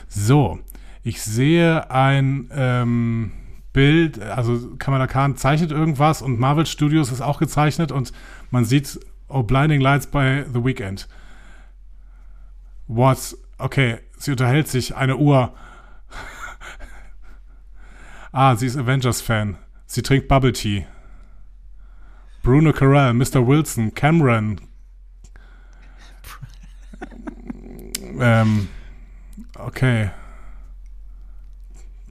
So, 0.08 0.60
ich 1.02 1.20
sehe 1.22 1.90
ein 1.90 2.48
ähm, 2.52 3.32
Bild, 3.72 4.20
also 4.20 4.76
Kamala 4.78 5.06
Khan 5.06 5.36
zeichnet 5.36 5.72
irgendwas 5.72 6.22
und 6.22 6.38
Marvel 6.38 6.66
Studios 6.66 7.10
ist 7.10 7.22
auch 7.22 7.38
gezeichnet 7.38 7.90
und 7.90 8.12
man 8.50 8.64
sieht 8.64 9.00
Oh 9.28 9.42
Blinding 9.42 9.80
Lights 9.80 10.06
bei 10.08 10.44
The 10.52 10.62
Weeknd. 10.62 11.08
What? 12.86 13.36
Okay, 13.56 13.98
sie 14.18 14.32
unterhält 14.32 14.68
sich, 14.68 14.94
eine 14.94 15.16
Uhr. 15.16 15.54
Ah, 18.34 18.56
sie 18.56 18.66
ist 18.66 18.78
Avengers-Fan. 18.78 19.58
Sie 19.84 20.00
trinkt 20.00 20.26
Bubble 20.26 20.54
Tea. 20.54 20.86
Bruno 22.42 22.72
Carell, 22.72 23.14
Mr. 23.14 23.46
Wilson, 23.46 23.94
Cameron. 23.94 24.60
ähm, 28.18 28.68
okay. 29.58 30.10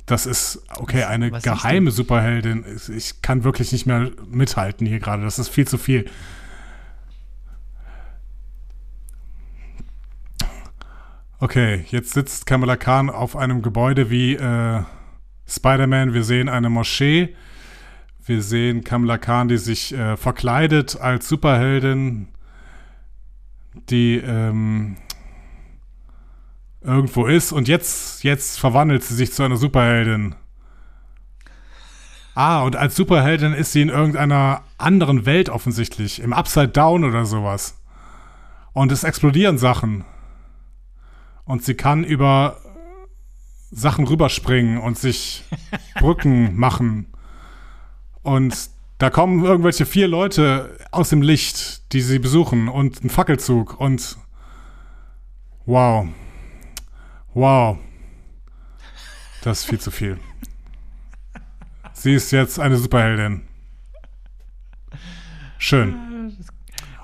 Das 0.05 0.25
ist, 0.25 0.63
okay, 0.77 1.03
eine 1.03 1.31
was 1.31 1.43
geheime 1.43 1.91
Superheldin. 1.91 2.65
Ich- 2.75 2.89
Ich 2.89 3.21
kann 3.21 3.43
wirklich 3.43 3.71
nicht 3.71 3.85
mehr 3.85 4.11
mithalten 4.29 4.85
hier 4.87 4.99
gerade. 4.99 5.23
Das 5.23 5.39
ist 5.39 5.49
viel 5.49 5.67
zu 5.67 5.77
viel. 5.77 6.09
Okay, 11.39 11.85
jetzt 11.89 12.13
sitzt 12.13 12.45
Kamala 12.45 12.75
Khan 12.75 13.09
auf 13.09 13.35
einem 13.35 13.61
Gebäude 13.61 14.09
wie 14.11 14.35
äh, 14.35 14.83
Spider-Man. 15.47 16.13
Wir 16.13 16.23
sehen 16.23 16.49
eine 16.49 16.69
Moschee. 16.69 17.35
Wir 18.23 18.43
sehen 18.43 18.83
Kamala 18.83 19.17
Khan, 19.17 19.47
die 19.47 19.57
sich 19.57 19.93
äh, 19.93 20.15
verkleidet 20.15 20.99
als 20.99 21.27
Superheldin, 21.27 22.27
die 23.89 24.17
ähm, 24.17 24.97
irgendwo 26.81 27.25
ist. 27.25 27.51
Und 27.51 27.67
jetzt, 27.67 28.23
jetzt 28.23 28.59
verwandelt 28.59 29.03
sie 29.03 29.15
sich 29.15 29.33
zu 29.33 29.43
einer 29.43 29.57
Superheldin. 29.57 30.35
Ah, 32.35 32.61
und 32.61 32.75
als 32.75 32.95
Superheldin 32.95 33.53
ist 33.53 33.71
sie 33.71 33.81
in 33.81 33.89
irgendeiner 33.89 34.63
anderen 34.77 35.25
Welt 35.25 35.49
offensichtlich. 35.49 36.21
Im 36.21 36.31
Upside 36.31 36.69
Down 36.69 37.03
oder 37.03 37.25
sowas. 37.25 37.81
Und 38.73 38.91
es 38.91 39.03
explodieren 39.03 39.57
Sachen. 39.57 40.05
Und 41.43 41.63
sie 41.65 41.73
kann 41.73 42.03
über 42.03 42.57
Sachen 43.71 44.07
rüberspringen 44.07 44.77
und 44.77 44.97
sich 44.97 45.43
Brücken 45.99 46.55
machen. 46.55 47.10
Und 48.23 48.69
da 48.97 49.09
kommen 49.09 49.43
irgendwelche 49.43 49.85
vier 49.85 50.07
Leute 50.07 50.77
aus 50.91 51.09
dem 51.09 51.21
Licht, 51.21 51.91
die 51.93 52.01
sie 52.01 52.19
besuchen 52.19 52.69
und 52.69 53.03
ein 53.03 53.09
Fackelzug 53.09 53.79
und 53.79 54.17
wow. 55.65 56.07
Wow. 57.33 57.77
Das 59.43 59.59
ist 59.61 59.65
viel 59.65 59.79
zu 59.79 59.89
viel. 59.91 60.19
Sie 61.93 62.13
ist 62.13 62.31
jetzt 62.31 62.59
eine 62.59 62.77
Superheldin. 62.77 63.41
Schön. 65.57 65.95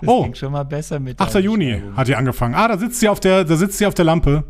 Das 0.02 0.10
Oh. 0.10 0.32
schon 0.36 0.52
mal 0.52 0.64
besser 0.64 1.00
mit 1.00 1.20
8. 1.20 1.34
deiner 1.34 1.46
Juni 1.46 1.82
hat 1.96 2.08
die 2.08 2.16
angefangen. 2.16 2.54
Ah, 2.54 2.68
da 2.68 2.78
sitzt 2.78 3.00
sie 3.00 3.10
auf 3.10 3.20
der, 3.20 3.44
da 3.44 3.56
sitzt 3.56 3.80
sie 3.80 3.88
auf 3.88 3.96
der 3.96 4.06
Lampe. 4.06 4.44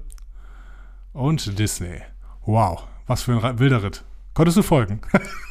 Und 1.14 1.58
Disney. 1.58 2.02
Wow, 2.46 2.86
was 3.08 3.24
für 3.24 3.42
ein 3.42 3.60
wilder 3.60 3.82
Ritt. 3.82 4.04
Konntest 4.34 4.58
du 4.58 4.64
folgen? 4.64 5.00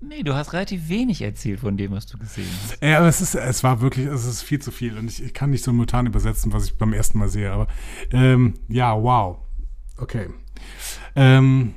Nee, 0.00 0.22
du 0.22 0.34
hast 0.34 0.52
relativ 0.52 0.88
wenig 0.88 1.22
erzählt 1.22 1.60
von 1.60 1.76
dem, 1.76 1.90
was 1.90 2.06
du 2.06 2.18
gesehen 2.18 2.46
hast. 2.62 2.82
ja, 2.82 2.98
aber 2.98 3.08
es 3.08 3.20
ist, 3.20 3.34
es 3.34 3.64
war 3.64 3.80
wirklich, 3.80 4.06
es 4.06 4.24
ist 4.24 4.42
viel 4.42 4.60
zu 4.60 4.70
viel 4.70 4.96
und 4.96 5.10
ich, 5.10 5.22
ich 5.22 5.34
kann 5.34 5.50
nicht 5.50 5.64
simultan 5.64 6.06
übersetzen, 6.06 6.52
was 6.52 6.66
ich 6.66 6.78
beim 6.78 6.92
ersten 6.92 7.18
Mal 7.18 7.28
sehe. 7.28 7.50
Aber 7.50 7.66
ähm, 8.12 8.54
ja, 8.68 8.94
wow. 9.00 9.38
Okay. 9.96 10.28
Ähm, 11.16 11.74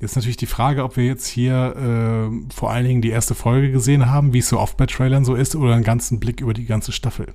jetzt 0.00 0.14
natürlich 0.14 0.36
die 0.36 0.46
Frage, 0.46 0.84
ob 0.84 0.96
wir 0.96 1.04
jetzt 1.04 1.26
hier 1.26 2.30
äh, 2.30 2.54
vor 2.54 2.70
allen 2.70 2.86
Dingen 2.86 3.02
die 3.02 3.10
erste 3.10 3.34
Folge 3.34 3.72
gesehen 3.72 4.06
haben, 4.06 4.32
wie 4.32 4.38
es 4.38 4.48
so 4.48 4.60
oft 4.60 4.76
bei 4.76 4.86
Trailern 4.86 5.24
so 5.24 5.34
ist, 5.34 5.56
oder 5.56 5.74
einen 5.74 5.84
ganzen 5.84 6.20
Blick 6.20 6.40
über 6.40 6.54
die 6.54 6.66
ganze 6.66 6.92
Staffel. 6.92 7.34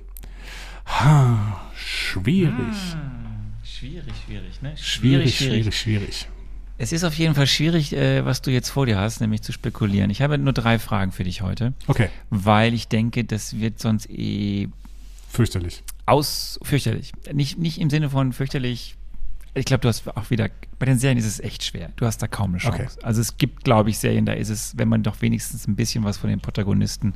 Ha, 0.86 1.60
schwierig. 1.74 2.96
Schwierig, 3.62 4.14
schwierig, 4.24 4.62
ne? 4.62 4.74
Schwierig, 4.76 5.36
schwierig, 5.36 5.78
schwierig. 5.78 6.28
Es 6.76 6.92
ist 6.92 7.04
auf 7.04 7.14
jeden 7.14 7.34
Fall 7.34 7.46
schwierig, 7.46 7.92
äh, 7.94 8.24
was 8.24 8.42
du 8.42 8.50
jetzt 8.50 8.68
vor 8.70 8.86
dir 8.86 8.98
hast, 8.98 9.20
nämlich 9.20 9.42
zu 9.42 9.52
spekulieren. 9.52 10.10
Ich 10.10 10.22
habe 10.22 10.36
nur 10.38 10.52
drei 10.52 10.78
Fragen 10.78 11.12
für 11.12 11.22
dich 11.24 11.40
heute, 11.42 11.72
Okay, 11.86 12.08
weil 12.30 12.74
ich 12.74 12.88
denke, 12.88 13.24
das 13.24 13.58
wird 13.60 13.78
sonst 13.78 14.10
eh 14.10 14.68
fürchterlich. 15.30 15.82
aus 16.06 16.58
fürchterlich. 16.62 17.12
Nicht, 17.32 17.58
nicht 17.58 17.80
im 17.80 17.90
Sinne 17.90 18.10
von 18.10 18.32
fürchterlich. 18.32 18.96
Ich 19.56 19.66
glaube, 19.66 19.82
du 19.82 19.88
hast 19.88 20.08
auch 20.16 20.30
wieder, 20.30 20.48
bei 20.80 20.86
den 20.86 20.98
Serien 20.98 21.16
ist 21.16 21.26
es 21.26 21.38
echt 21.38 21.62
schwer. 21.62 21.90
Du 21.94 22.06
hast 22.06 22.18
da 22.20 22.26
kaum 22.26 22.50
eine 22.50 22.58
Chance. 22.58 22.82
Okay. 22.96 23.06
Also 23.06 23.20
es 23.20 23.36
gibt, 23.36 23.62
glaube 23.62 23.90
ich, 23.90 23.98
Serien, 23.98 24.26
da 24.26 24.32
ist 24.32 24.48
es, 24.48 24.76
wenn 24.76 24.88
man 24.88 25.04
doch 25.04 25.22
wenigstens 25.22 25.68
ein 25.68 25.76
bisschen 25.76 26.02
was 26.02 26.16
von 26.18 26.28
den 26.28 26.40
Protagonisten 26.40 27.14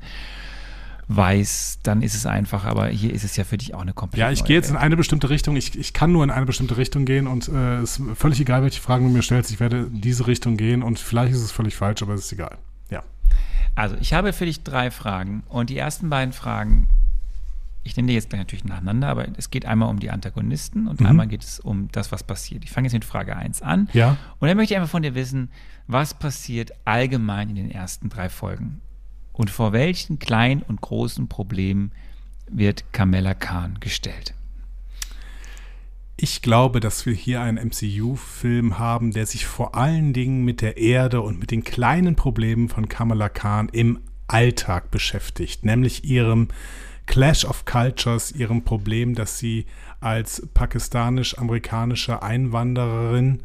weiß, 1.08 1.80
dann 1.82 2.02
ist 2.02 2.14
es 2.14 2.26
einfach. 2.26 2.64
Aber 2.64 2.88
hier 2.88 3.12
ist 3.12 3.24
es 3.24 3.36
ja 3.36 3.44
für 3.44 3.56
dich 3.58 3.74
auch 3.74 3.80
eine 3.80 3.92
komplett 3.94 4.20
Ja, 4.20 4.30
ich 4.30 4.44
gehe 4.44 4.56
jetzt 4.56 4.70
in 4.70 4.76
eine 4.76 4.96
bestimmte 4.96 5.30
Richtung. 5.30 5.56
Ich, 5.56 5.76
ich 5.78 5.92
kann 5.92 6.12
nur 6.12 6.22
in 6.22 6.30
eine 6.30 6.46
bestimmte 6.46 6.76
Richtung 6.76 7.04
gehen 7.04 7.26
und 7.26 7.48
äh, 7.48 7.78
es 7.78 7.98
ist 7.98 8.18
völlig 8.18 8.40
egal, 8.40 8.62
welche 8.62 8.80
Fragen 8.80 9.06
du 9.06 9.10
mir 9.12 9.22
stellst. 9.22 9.50
Ich 9.50 9.58
werde 9.60 9.84
in 9.92 10.00
diese 10.00 10.26
Richtung 10.26 10.56
gehen 10.56 10.82
und 10.82 10.98
vielleicht 10.98 11.32
ist 11.32 11.42
es 11.42 11.50
völlig 11.50 11.76
falsch, 11.76 12.02
aber 12.02 12.14
es 12.14 12.26
ist 12.26 12.32
egal. 12.32 12.58
Ja. 12.90 13.02
Also, 13.74 13.96
ich 14.00 14.12
habe 14.12 14.32
für 14.32 14.44
dich 14.44 14.62
drei 14.62 14.90
Fragen 14.90 15.42
und 15.48 15.70
die 15.70 15.78
ersten 15.78 16.10
beiden 16.10 16.32
Fragen, 16.32 16.88
ich 17.84 17.96
nenne 17.96 18.08
die 18.08 18.14
jetzt 18.14 18.28
gleich 18.28 18.40
natürlich 18.40 18.64
nacheinander, 18.66 19.08
aber 19.08 19.26
es 19.38 19.50
geht 19.50 19.64
einmal 19.64 19.88
um 19.88 19.98
die 20.00 20.10
Antagonisten 20.10 20.88
und 20.88 21.00
Mhm. 21.00 21.06
einmal 21.06 21.26
geht 21.26 21.42
es 21.42 21.58
um 21.58 21.88
das, 21.90 22.12
was 22.12 22.22
passiert. 22.22 22.64
Ich 22.64 22.70
fange 22.70 22.86
jetzt 22.86 22.92
mit 22.92 23.04
Frage 23.06 23.34
1 23.34 23.62
an. 23.62 23.88
Ja. 23.94 24.18
Und 24.40 24.48
dann 24.48 24.56
möchte 24.58 24.74
ich 24.74 24.76
einfach 24.78 24.90
von 24.90 25.02
dir 25.02 25.14
wissen, 25.14 25.48
was 25.86 26.12
passiert 26.12 26.72
allgemein 26.84 27.48
in 27.48 27.54
den 27.54 27.70
ersten 27.70 28.10
drei 28.10 28.28
Folgen? 28.28 28.82
Und 29.38 29.50
vor 29.50 29.72
welchen 29.72 30.18
kleinen 30.18 30.62
und 30.62 30.80
großen 30.80 31.28
Problemen 31.28 31.92
wird 32.50 32.92
Kamala 32.92 33.34
Khan 33.34 33.78
gestellt? 33.78 34.34
Ich 36.16 36.42
glaube, 36.42 36.80
dass 36.80 37.06
wir 37.06 37.12
hier 37.12 37.40
einen 37.40 37.68
MCU-Film 37.68 38.80
haben, 38.80 39.12
der 39.12 39.26
sich 39.26 39.46
vor 39.46 39.76
allen 39.76 40.12
Dingen 40.12 40.44
mit 40.44 40.60
der 40.60 40.76
Erde 40.76 41.20
und 41.20 41.38
mit 41.38 41.52
den 41.52 41.62
kleinen 41.62 42.16
Problemen 42.16 42.68
von 42.68 42.88
Kamala 42.88 43.28
Khan 43.28 43.68
im 43.68 44.00
Alltag 44.26 44.90
beschäftigt, 44.90 45.64
nämlich 45.64 46.02
ihrem 46.02 46.48
Clash 47.06 47.44
of 47.44 47.64
Cultures, 47.64 48.32
ihrem 48.32 48.64
Problem, 48.64 49.14
dass 49.14 49.38
sie 49.38 49.66
als 50.00 50.48
pakistanisch-amerikanische 50.52 52.24
Einwandererin 52.24 53.44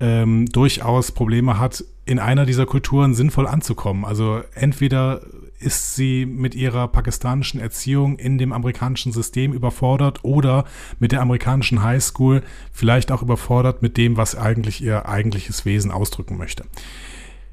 ähm, 0.00 0.46
durchaus 0.46 1.12
Probleme 1.12 1.58
hat, 1.58 1.84
in 2.04 2.18
einer 2.18 2.46
dieser 2.46 2.66
Kulturen 2.66 3.14
sinnvoll 3.14 3.46
anzukommen. 3.46 4.04
Also 4.04 4.40
entweder 4.54 5.20
ist 5.60 5.94
sie 5.94 6.24
mit 6.24 6.54
ihrer 6.54 6.88
pakistanischen 6.88 7.60
Erziehung 7.60 8.18
in 8.18 8.38
dem 8.38 8.52
amerikanischen 8.52 9.12
System 9.12 9.52
überfordert 9.52 10.24
oder 10.24 10.64
mit 11.00 11.12
der 11.12 11.20
amerikanischen 11.20 11.82
Highschool 11.82 12.42
vielleicht 12.72 13.10
auch 13.10 13.22
überfordert 13.22 13.82
mit 13.82 13.96
dem, 13.96 14.16
was 14.16 14.36
eigentlich 14.36 14.82
ihr 14.82 15.08
eigentliches 15.08 15.64
Wesen 15.64 15.90
ausdrücken 15.90 16.36
möchte. 16.36 16.64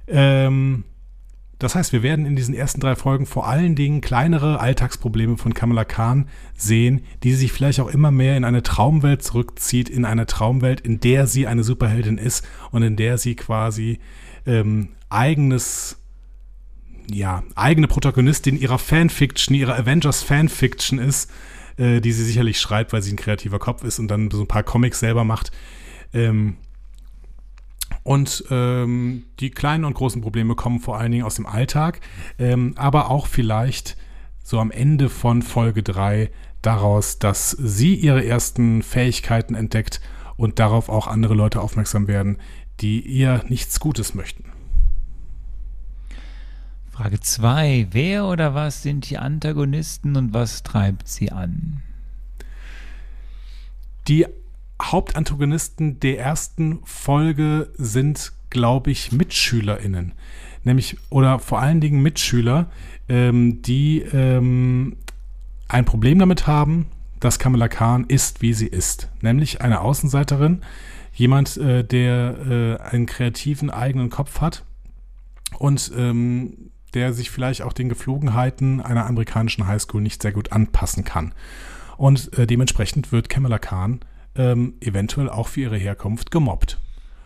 Ähm, 0.08 0.84
das 1.60 1.76
heißt, 1.76 1.94
wir 1.94 2.04
werden 2.04 2.26
in 2.26 2.36
diesen 2.36 2.54
ersten 2.54 2.82
drei 2.82 2.96
Folgen 2.96 3.26
vor 3.26 3.48
allen 3.48 3.76
Dingen 3.76 4.02
kleinere 4.02 4.60
Alltagsprobleme 4.60 5.38
von 5.38 5.54
Kamala 5.54 5.86
Khan 5.86 6.28
sehen, 6.56 7.02
die 7.24 7.34
sich 7.34 7.54
vielleicht 7.54 7.80
auch 7.80 7.88
immer 7.88 8.12
mehr 8.12 8.36
in 8.36 8.44
eine 8.44 8.62
Traumwelt 8.62 9.24
zurückzieht, 9.24 9.90
in 9.90 10.04
eine 10.04 10.26
Traumwelt, 10.26 10.82
in 10.82 11.00
der 11.00 11.28
sie 11.28 11.48
eine 11.48 11.64
Superheldin 11.64 12.18
ist 12.18 12.46
und 12.72 12.84
in 12.84 12.98
der 12.98 13.18
sie 13.18 13.36
quasi 13.36 14.00
ähm, 14.46 14.90
eigenes, 15.10 15.98
ja, 17.10 17.44
eigene 17.56 17.88
Protagonistin 17.88 18.58
ihrer 18.60 18.80
Fanfiction, 18.80 19.56
ihrer 19.56 19.78
Avengers 19.78 20.24
Fanfiction 20.24 21.00
ist, 21.00 21.32
äh, 21.78 22.02
die 22.02 22.12
sie 22.12 22.26
sicherlich 22.26 22.60
schreibt, 22.60 22.92
weil 22.92 23.02
sie 23.02 23.14
ein 23.14 23.18
kreativer 23.18 23.60
Kopf 23.60 23.86
ist 23.86 24.00
und 24.00 24.10
dann 24.10 24.30
so 24.30 24.42
ein 24.42 24.48
paar 24.48 24.64
Comics 24.64 25.00
selber 25.00 25.24
macht. 25.24 25.52
Ähm, 26.14 26.58
und 28.06 28.44
ähm, 28.52 29.24
die 29.40 29.50
kleinen 29.50 29.84
und 29.84 29.96
großen 29.96 30.22
Probleme 30.22 30.54
kommen 30.54 30.80
vor 30.80 31.00
allen 31.00 31.12
Dingen 31.12 31.26
aus 31.26 31.36
dem 31.36 31.48
Alltag, 31.48 32.02
ähm, 32.38 32.74
aber 32.78 33.10
auch 33.10 33.26
vielleicht 33.26 33.98
so 34.44 34.60
am 34.60 34.70
Ende 34.70 35.10
von 35.10 35.42
Folge 35.42 35.82
3, 35.82 36.30
daraus, 36.62 37.18
dass 37.18 37.50
sie 37.50 37.96
ihre 37.96 38.24
ersten 38.24 38.84
Fähigkeiten 38.84 39.56
entdeckt 39.56 40.02
und 40.38 40.60
darauf 40.60 40.88
auch 40.88 41.08
andere 41.08 41.34
Leute 41.34 41.60
aufmerksam 41.62 42.08
werden, 42.08 42.38
die 42.80 43.00
ihr 43.00 43.44
nichts 43.48 43.80
Gutes 43.80 44.14
möchten. 44.14 44.52
Frage 46.92 47.20
2. 47.20 47.88
Wer 47.90 48.26
oder 48.26 48.54
was 48.54 48.84
sind 48.84 49.10
die 49.10 49.18
Antagonisten 49.18 50.16
und 50.16 50.32
was 50.32 50.62
treibt 50.62 51.08
sie 51.08 51.32
an? 51.32 51.82
Die 54.08 54.28
Hauptantagonisten 54.82 56.00
der 56.00 56.20
ersten 56.20 56.80
Folge 56.84 57.72
sind, 57.76 58.34
glaube 58.50 58.92
ich, 58.92 59.12
MitschülerInnen. 59.12 60.14
Nämlich, 60.64 60.98
oder 61.10 61.40
vor 61.40 61.62
allen 61.62 61.80
Dingen 61.80 62.02
Mitschüler, 62.02 62.68
ähm, 63.08 63.62
die 63.62 64.02
ähm, 64.02 64.98
ein 65.68 65.86
Problem 65.86 66.20
damit 66.20 66.48
haben, 66.48 66.88
dass 67.20 67.40
Kamala 67.40 67.68
Khan 67.68 68.06
ist, 68.08 68.42
wie 68.42 68.54
sie 68.54 68.68
ist. 68.68 69.10
Nämlich 69.22 69.62
eine 69.62 69.82
Außenseiterin, 69.82 70.62
jemand, 71.14 71.58
äh, 71.58 71.84
der 71.84 72.80
äh, 72.82 72.84
einen 72.84 73.06
kreativen 73.06 73.70
eigenen 73.70 74.10
Kopf 74.10 74.42
hat 74.42 74.64
und 75.58 75.92
ähm, 75.96 76.72
der 76.94 77.14
sich 77.14 77.30
vielleicht 77.30 77.62
auch 77.62 77.74
den 77.74 77.90
Geflogenheiten 77.90 78.82
einer 78.82 79.06
amerikanischen 79.06 79.68
Highschool 79.68 80.02
nicht 80.02 80.22
sehr 80.22 80.32
gut 80.32 80.52
anpassen 80.52 81.04
kann. 81.04 81.34
Und 81.98 82.38
äh, 82.38 82.48
dementsprechend 82.48 83.12
wird 83.12 83.30
Kamala 83.30 83.60
Khan 83.60 84.00
ähm, 84.36 84.76
eventuell 84.82 85.30
auch 85.30 85.48
für 85.48 85.62
ihre 85.62 85.78
Herkunft 85.78 86.32
gemobbt. 86.32 86.80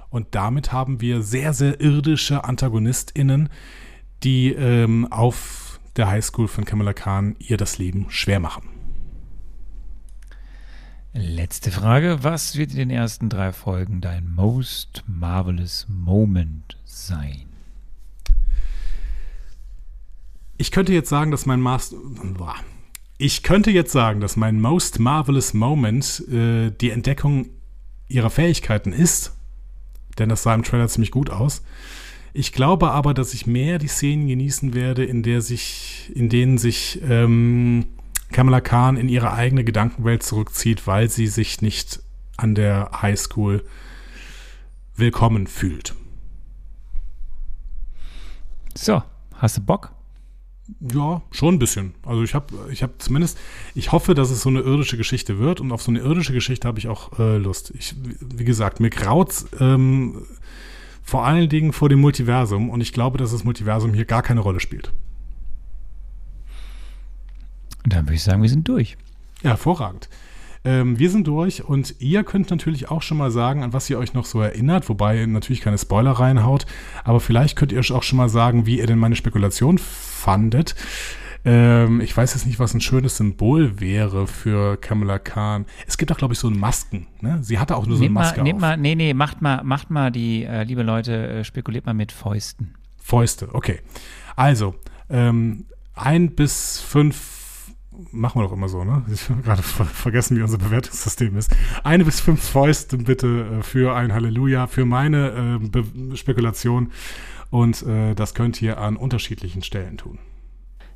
Und 0.10 0.28
damit 0.32 0.72
haben 0.72 1.02
wir 1.02 1.22
sehr, 1.22 1.54
sehr 1.54 1.80
irdische 1.80 2.44
AntagonistInnen, 2.44 3.50
die 4.24 4.52
ähm, 4.54 5.12
auf 5.12 5.80
der 5.96 6.10
Highschool 6.10 6.48
von 6.48 6.66
Kamala 6.66 6.94
Khan 6.94 7.36
ihr 7.40 7.58
das 7.58 7.78
Leben 7.78 8.08
schwer 8.10 8.40
machen. 8.40 8.64
Letzte 11.14 11.72
Frage. 11.72 12.20
Was 12.22 12.56
wird 12.56 12.72
in 12.72 12.78
den 12.78 12.90
ersten 12.92 13.30
drei 13.30 13.52
Folgen 13.52 14.00
dein 14.00 14.32
most 14.34 15.04
marvelous 15.08 15.88
moment 15.90 16.78
sein? 16.86 17.46
Ich 20.58 20.72
könnte 20.72 20.94
jetzt 20.94 21.10
sagen, 21.10 21.32
dass 21.32 21.46
mein 21.46 21.62
Master. 21.62 21.98
Ich 23.22 23.44
könnte 23.44 23.70
jetzt 23.70 23.92
sagen, 23.92 24.22
dass 24.22 24.38
mein 24.38 24.62
most 24.62 24.98
marvelous 24.98 25.54
moment 25.54 26.24
äh, 26.30 26.72
die 26.72 26.90
Entdeckung 26.90 27.50
ihrer 28.08 28.30
Fähigkeiten 28.30 28.94
ist. 28.94 29.36
Denn 30.18 30.30
das 30.30 30.44
sah 30.44 30.56
im 30.56 30.64
Trailer 30.64 30.88
ziemlich 30.88 31.12
gut 31.12 31.30
aus. 31.30 31.62
Ich 32.32 32.54
glaube 32.54 32.92
aber, 32.92 33.14
dass 33.14 33.34
ich 33.34 33.46
mehr 33.46 33.78
die 33.78 33.90
Szenen 33.90 34.30
genießen 34.30 34.74
werde, 34.74 35.04
in 35.04 35.22
der 35.22 35.42
sich, 35.42 36.10
in 36.16 36.30
denen 36.30 36.58
sich 36.58 37.02
ähm, 37.10 37.88
Kamala 38.32 38.62
Khan 38.62 38.96
in 38.96 39.10
ihre 39.10 39.34
eigene 39.34 39.66
Gedankenwelt 39.66 40.24
zurückzieht, 40.24 40.88
weil 40.88 41.10
sie 41.10 41.28
sich 41.28 41.62
nicht 41.62 42.00
an 42.38 42.56
der 42.56 43.02
Highschool 43.02 43.66
willkommen 44.96 45.46
fühlt. 45.46 45.94
So, 48.76 49.04
hast 49.34 49.58
du 49.58 49.62
Bock? 49.62 49.99
Ja, 50.80 51.22
schon 51.32 51.56
ein 51.56 51.60
bisschen. 51.60 51.94
Also 52.04 52.24
ich 52.24 52.34
habe 52.34 52.48
ich 52.72 52.84
hab 52.84 53.02
zumindest, 53.02 53.38
ich 53.76 53.92
hoffe, 53.92 54.14
dass 54.14 54.30
es 54.30 54.42
so 54.42 54.50
eine 54.50 54.62
irdische 54.62 54.98
Geschichte 54.98 55.40
wird 55.40 55.62
und 55.62 55.72
auf 55.72 55.82
so 55.82 55.92
eine 55.92 56.00
irdische 56.00 56.34
Geschichte 56.34 56.68
habe 56.68 56.80
ich 56.80 56.88
auch 56.88 57.18
äh, 57.20 57.38
Lust. 57.38 57.74
Ich, 57.78 57.96
wie 58.20 58.46
gesagt, 58.46 58.80
mir 58.80 58.90
graut 58.90 59.46
ähm, 59.60 60.26
vor 61.02 61.26
allen 61.26 61.50
Dingen 61.50 61.74
vor 61.74 61.90
dem 61.90 62.00
Multiversum 62.00 62.70
und 62.70 62.82
ich 62.82 62.94
glaube, 62.94 63.18
dass 63.18 63.32
das 63.32 63.44
Multiversum 63.44 63.94
hier 63.94 64.06
gar 64.06 64.22
keine 64.22 64.42
Rolle 64.42 64.60
spielt. 64.60 64.94
Dann 67.86 68.06
würde 68.06 68.16
ich 68.16 68.24
sagen, 68.24 68.42
wir 68.42 68.50
sind 68.50 68.68
durch. 68.68 68.98
Ja, 69.42 69.52
hervorragend. 69.52 70.10
Ähm, 70.66 71.00
wir 71.00 71.10
sind 71.10 71.26
durch 71.26 71.64
und 71.64 71.96
ihr 72.00 72.24
könnt 72.24 72.50
natürlich 72.50 72.92
auch 72.92 73.02
schon 73.02 73.18
mal 73.18 73.32
sagen, 73.32 73.64
an 73.64 73.72
was 73.74 73.90
ihr 73.90 73.98
euch 73.98 74.14
noch 74.14 74.26
so 74.26 74.42
erinnert, 74.42 74.90
wobei 74.90 75.22
ihr 75.22 75.28
natürlich 75.28 75.62
keine 75.62 75.78
Spoiler 75.78 76.12
reinhaut, 76.12 76.66
aber 77.04 77.20
vielleicht 77.22 77.56
könnt 77.56 77.72
ihr 77.72 77.80
auch 77.80 78.04
schon 78.04 78.18
mal 78.18 78.30
sagen, 78.30 78.66
wie 78.66 78.80
ihr 78.80 78.88
denn 78.88 79.00
meine 79.00 79.16
Spekulation 79.16 79.80
fandet. 80.20 80.76
Ähm, 81.46 82.02
ich 82.02 82.16
weiß 82.16 82.34
jetzt 82.34 82.46
nicht, 82.46 82.60
was 82.60 82.74
ein 82.74 82.82
schönes 82.82 83.18
Symbol 83.18 83.80
wäre 83.80 84.28
für 84.28 84.78
Kamala 84.78 85.20
Khan. 85.20 85.66
Es 85.88 85.98
gibt 85.98 86.12
auch, 86.12 86.18
glaube 86.18 86.34
ich, 86.34 86.40
so 86.40 86.48
einen 86.48 86.60
Masken. 86.60 87.08
Ne? 87.22 87.40
Sie 87.42 87.60
hatte 87.60 87.78
auch 87.78 87.86
nur 87.86 87.98
so 87.98 88.04
eine 88.04 88.12
Maske 88.12 88.40
mal, 88.40 88.44
nehmt 88.44 88.58
auf. 88.58 88.62
mal, 88.62 88.78
nee, 88.78 88.96
nee, 88.96 89.14
macht 89.14 89.42
mal, 89.42 89.64
macht 89.64 89.90
mal 89.90 90.12
die, 90.12 90.44
äh, 90.44 90.64
liebe 90.64 90.84
Leute, 90.84 91.28
äh, 91.30 91.44
spekuliert 91.44 91.86
mal 91.86 91.94
mit 91.94 92.12
Fäusten. 92.12 92.76
Fäuste, 92.98 93.50
okay. 93.54 93.80
Also, 94.36 94.76
ähm, 95.10 95.66
ein 95.96 96.36
bis 96.36 96.80
fünf 96.80 97.40
machen 98.12 98.40
wir 98.40 98.46
doch 98.46 98.54
immer 98.54 98.70
so, 98.70 98.84
ne? 98.84 99.04
Ich 99.12 99.30
habe 99.30 99.42
gerade 99.42 99.62
ver 99.62 99.86
vergessen, 99.86 100.38
wie 100.38 100.42
unser 100.42 100.58
Bewertungssystem 100.58 101.38
ist. 101.38 101.56
Eine 101.84 102.06
bis 102.06 102.20
fünf 102.20 102.42
Fäuste 102.42 102.98
bitte 102.98 103.60
äh, 103.60 103.64
für 103.64 103.96
ein 103.96 104.14
Halleluja, 104.14 104.68
für 104.68 104.86
meine 104.86 105.60
äh, 105.74 106.16
Spekulation. 106.16 106.92
Und 107.50 107.82
äh, 107.84 108.14
das 108.16 108.34
könnt 108.34 108.62
ihr 108.62 108.78
an 108.78 108.98
unterschiedlichen 108.98 109.64
Stellen 109.64 109.98
tun. 109.98 110.20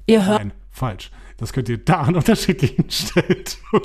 Ihr 0.06 0.26
hört. 0.26 0.40
Nein, 0.40 0.54
falsch. 0.72 1.12
Das 1.38 1.54
könnt 1.54 1.70
ihr 1.70 1.78
da 1.78 2.02
an 2.02 2.16
unterschiedlichen 2.16 2.86
Stellen 2.90 3.44
tun. 3.46 3.82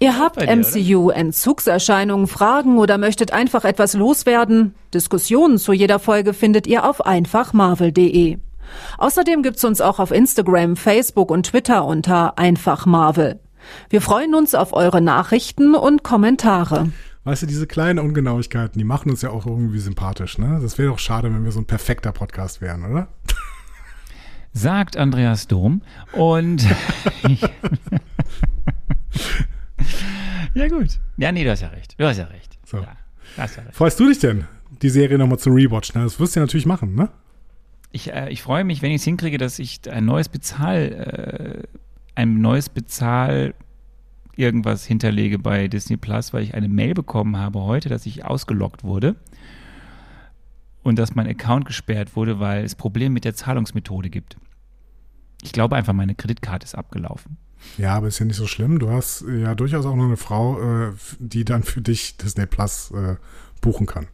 Ihr 0.00 0.16
habt 0.16 0.36
MCU-Entzugserscheinungen, 0.36 2.28
Fragen 2.28 2.78
oder 2.78 2.98
möchtet 2.98 3.32
einfach 3.32 3.64
etwas 3.64 3.94
loswerden? 3.94 4.76
Diskussionen 4.94 5.58
zu 5.58 5.72
jeder 5.72 5.98
Folge 5.98 6.34
findet 6.34 6.68
ihr 6.68 6.88
auf 6.88 7.04
einfachmarvel.de. 7.04 8.38
Außerdem 8.98 9.42
gibt's 9.42 9.64
uns 9.64 9.80
auch 9.80 9.98
auf 9.98 10.12
Instagram, 10.12 10.76
Facebook 10.76 11.32
und 11.32 11.46
Twitter 11.46 11.84
unter 11.84 12.38
Einfach 12.38 12.86
Marvel. 12.86 13.40
Wir 13.90 14.00
freuen 14.00 14.36
uns 14.36 14.54
auf 14.54 14.72
eure 14.72 15.00
Nachrichten 15.00 15.74
und 15.74 16.04
Kommentare. 16.04 16.92
Weißt 17.28 17.42
du, 17.42 17.46
diese 17.46 17.66
kleinen 17.66 17.98
Ungenauigkeiten, 17.98 18.78
die 18.78 18.86
machen 18.86 19.10
uns 19.10 19.20
ja 19.20 19.28
auch 19.28 19.44
irgendwie 19.44 19.80
sympathisch, 19.80 20.38
ne? 20.38 20.60
Das 20.62 20.78
wäre 20.78 20.88
doch 20.88 20.98
schade, 20.98 21.30
wenn 21.30 21.44
wir 21.44 21.52
so 21.52 21.60
ein 21.60 21.66
perfekter 21.66 22.10
Podcast 22.10 22.62
wären, 22.62 22.86
oder? 22.86 23.08
Sagt 24.54 24.96
Andreas 24.96 25.46
Dom. 25.46 25.82
Und 26.12 26.62
ja 30.54 30.68
gut. 30.68 30.98
Ja, 31.18 31.30
nee, 31.30 31.44
du 31.44 31.50
hast 31.50 31.60
ja 31.60 31.68
recht. 31.68 32.00
Du 32.00 32.06
hast 32.06 32.16
ja 32.16 32.24
recht. 32.24 32.58
So. 32.64 32.78
Ja, 32.78 32.96
hast 33.36 33.58
ja 33.58 33.62
recht. 33.64 33.76
Freust 33.76 34.00
du 34.00 34.08
dich 34.08 34.20
denn, 34.20 34.46
die 34.80 34.88
Serie 34.88 35.18
nochmal 35.18 35.38
zu 35.38 35.50
rewatchen? 35.50 36.02
Das 36.02 36.18
wirst 36.18 36.34
du 36.34 36.40
ja 36.40 36.46
natürlich 36.46 36.64
machen, 36.64 36.94
ne? 36.94 37.10
Ich, 37.92 38.10
äh, 38.10 38.30
ich 38.30 38.40
freue 38.40 38.64
mich, 38.64 38.80
wenn 38.80 38.90
ich 38.90 39.02
es 39.02 39.04
hinkriege, 39.04 39.36
dass 39.36 39.58
ich 39.58 39.80
ein 39.90 40.06
neues 40.06 40.30
Bezahl, 40.30 41.66
äh, 41.66 41.78
ein 42.14 42.40
neues 42.40 42.70
Bezahl 42.70 43.52
irgendwas 44.38 44.84
hinterlege 44.84 45.38
bei 45.38 45.68
Disney 45.68 45.96
Plus, 45.96 46.32
weil 46.32 46.44
ich 46.44 46.54
eine 46.54 46.68
Mail 46.68 46.94
bekommen 46.94 47.36
habe 47.36 47.60
heute, 47.60 47.88
dass 47.88 48.06
ich 48.06 48.24
ausgelockt 48.24 48.84
wurde 48.84 49.16
und 50.82 50.98
dass 50.98 51.14
mein 51.14 51.26
Account 51.26 51.66
gesperrt 51.66 52.14
wurde, 52.16 52.38
weil 52.38 52.64
es 52.64 52.74
Probleme 52.74 53.14
mit 53.14 53.24
der 53.24 53.34
Zahlungsmethode 53.34 54.10
gibt. 54.10 54.36
Ich 55.42 55.52
glaube 55.52 55.76
einfach, 55.76 55.92
meine 55.92 56.14
Kreditkarte 56.14 56.64
ist 56.64 56.74
abgelaufen. 56.74 57.36
Ja, 57.76 57.96
aber 57.96 58.06
ist 58.06 58.20
ja 58.20 58.26
nicht 58.26 58.36
so 58.36 58.46
schlimm. 58.46 58.78
Du 58.78 58.90
hast 58.90 59.24
ja 59.28 59.54
durchaus 59.56 59.84
auch 59.84 59.96
noch 59.96 60.04
eine 60.04 60.16
Frau, 60.16 60.60
äh, 60.60 60.92
die 61.18 61.44
dann 61.44 61.64
für 61.64 61.80
dich 61.80 62.16
Disney 62.16 62.46
Plus 62.46 62.92
äh, 62.92 63.16
buchen 63.60 63.86
kann. 63.86 64.06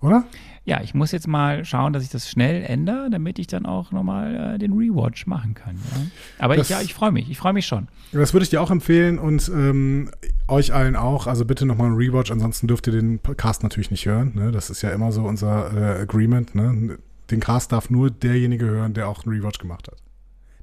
Oder? 0.00 0.24
Ja, 0.64 0.80
ich 0.80 0.94
muss 0.94 1.10
jetzt 1.10 1.26
mal 1.26 1.64
schauen, 1.64 1.92
dass 1.92 2.04
ich 2.04 2.10
das 2.10 2.30
schnell 2.30 2.62
ändere, 2.62 3.10
damit 3.10 3.40
ich 3.40 3.48
dann 3.48 3.66
auch 3.66 3.90
nochmal 3.90 4.54
äh, 4.54 4.58
den 4.58 4.72
Rewatch 4.72 5.26
machen 5.26 5.54
kann. 5.54 5.74
Ja. 5.74 6.02
Aber 6.38 6.54
Das- 6.56 6.70
ich, 6.70 6.76
ja, 6.76 6.80
ich 6.82 6.94
freue 6.94 7.10
mich. 7.10 7.28
Ich 7.30 7.38
freue 7.38 7.52
mich 7.52 7.66
schon. 7.66 7.88
Das 8.12 8.32
würde 8.32 8.44
ich 8.44 8.50
dir 8.50 8.62
auch 8.62 8.70
empfehlen 8.70 9.18
und 9.18 9.50
ähm, 9.52 10.10
euch 10.46 10.72
allen 10.72 10.94
auch. 10.94 11.26
Also 11.26 11.44
bitte 11.44 11.66
nochmal 11.66 11.88
ein 11.90 11.96
Rewatch, 11.96 12.30
ansonsten 12.30 12.68
dürft 12.68 12.86
ihr 12.86 12.92
den 12.92 13.20
Cast 13.36 13.64
natürlich 13.64 13.90
nicht 13.90 14.06
hören. 14.06 14.32
Ne? 14.36 14.52
Das 14.52 14.70
ist 14.70 14.82
ja 14.82 14.90
immer 14.90 15.10
so 15.10 15.24
unser 15.24 15.72
äh, 15.98 16.02
Agreement. 16.02 16.54
Ne? 16.54 16.98
Den 17.32 17.40
Cast 17.40 17.72
darf 17.72 17.90
nur 17.90 18.10
derjenige 18.10 18.66
hören, 18.66 18.94
der 18.94 19.08
auch 19.08 19.24
einen 19.26 19.34
Rewatch 19.34 19.58
gemacht 19.58 19.88
hat. 19.88 19.96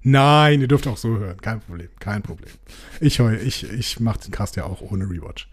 Nein, 0.01 0.61
ihr 0.61 0.69
dürft 0.69 0.87
auch 0.87 0.95
so 0.95 1.17
hören. 1.17 1.41
Kein 1.41 1.59
Problem, 1.59 1.89
kein 1.99 2.21
Problem. 2.21 2.53
Ich 3.01 3.19
ich, 3.19 3.69
ich 3.69 3.99
mache 3.99 4.19
den 4.21 4.31
Cast 4.31 4.55
ja 4.55 4.63
auch 4.63 4.81
ohne 4.81 5.09
Rewatch. 5.09 5.49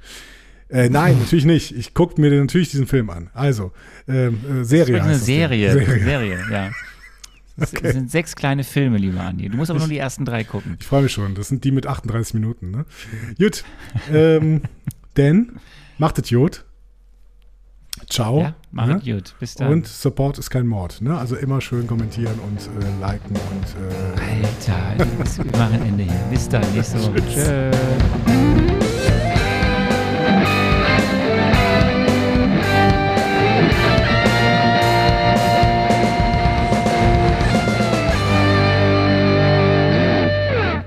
Äh, 0.69 0.89
nein, 0.89 1.19
natürlich 1.19 1.45
nicht. 1.45 1.77
Ich 1.77 1.95
gucke 1.95 2.21
mir 2.21 2.31
natürlich 2.31 2.71
diesen 2.71 2.87
Film 2.87 3.09
an. 3.11 3.31
Also, 3.35 3.73
ähm, 4.09 4.41
äh, 4.61 4.65
Serie 4.65 4.97
Das 4.99 5.07
ist 5.07 5.11
eine. 5.11 5.19
Serie. 5.19 5.73
Serie. 5.73 6.01
Serie, 6.05 6.39
ja. 6.51 6.71
Das 7.59 7.73
Okay. 7.73 7.91
sind 7.93 8.11
sechs 8.11 8.37
kleine 8.37 8.65
Filme, 8.65 8.99
lieber 8.99 9.23
Andi. 9.23 9.49
Du 9.49 9.57
musst 9.57 9.71
aber 9.71 9.81
nur 9.81 9.89
die 9.89 9.97
ersten 9.97 10.27
drei 10.27 10.45
gucken. 10.45 10.77
Ich 10.79 10.87
freue 10.87 11.01
mich 11.05 11.13
schon. 11.13 11.35
Das 11.35 11.49
sind 11.49 11.65
die 11.65 11.71
mit 11.71 11.87
38 11.87 12.35
Minuten. 12.35 12.71
Ne? 12.71 12.85
Gut. 13.39 13.65
ähm, 14.13 14.61
denn 15.17 15.53
macht 15.97 16.19
es 16.19 16.29
gut. 16.29 16.67
Ciao. 18.11 18.43
Ja, 18.43 18.55
mach 18.73 18.87
ne? 18.89 19.01
gut. 19.03 19.35
Bis 19.41 19.55
dann. 19.55 19.73
Und 19.73 19.87
Support 19.87 20.37
ist 20.39 20.51
kein 20.51 20.67
Mord. 20.67 21.01
Ne? 21.01 21.17
Also 21.17 21.35
immer 21.35 21.63
schön 21.63 21.87
kommentieren 21.87 22.39
und 22.41 22.59
äh, 22.85 23.01
liken 23.01 23.37
und 23.37 23.65
äh, 23.81 24.45
Alter, 24.45 25.07
wir 25.45 25.59
machen 25.59 25.81
Ende 25.81 26.05
hier. 26.05 26.25
Bis 26.31 26.47
dann, 26.51 26.63
nächste 26.75 26.99
Woche. 27.03 27.23
Tschö. 27.27 28.76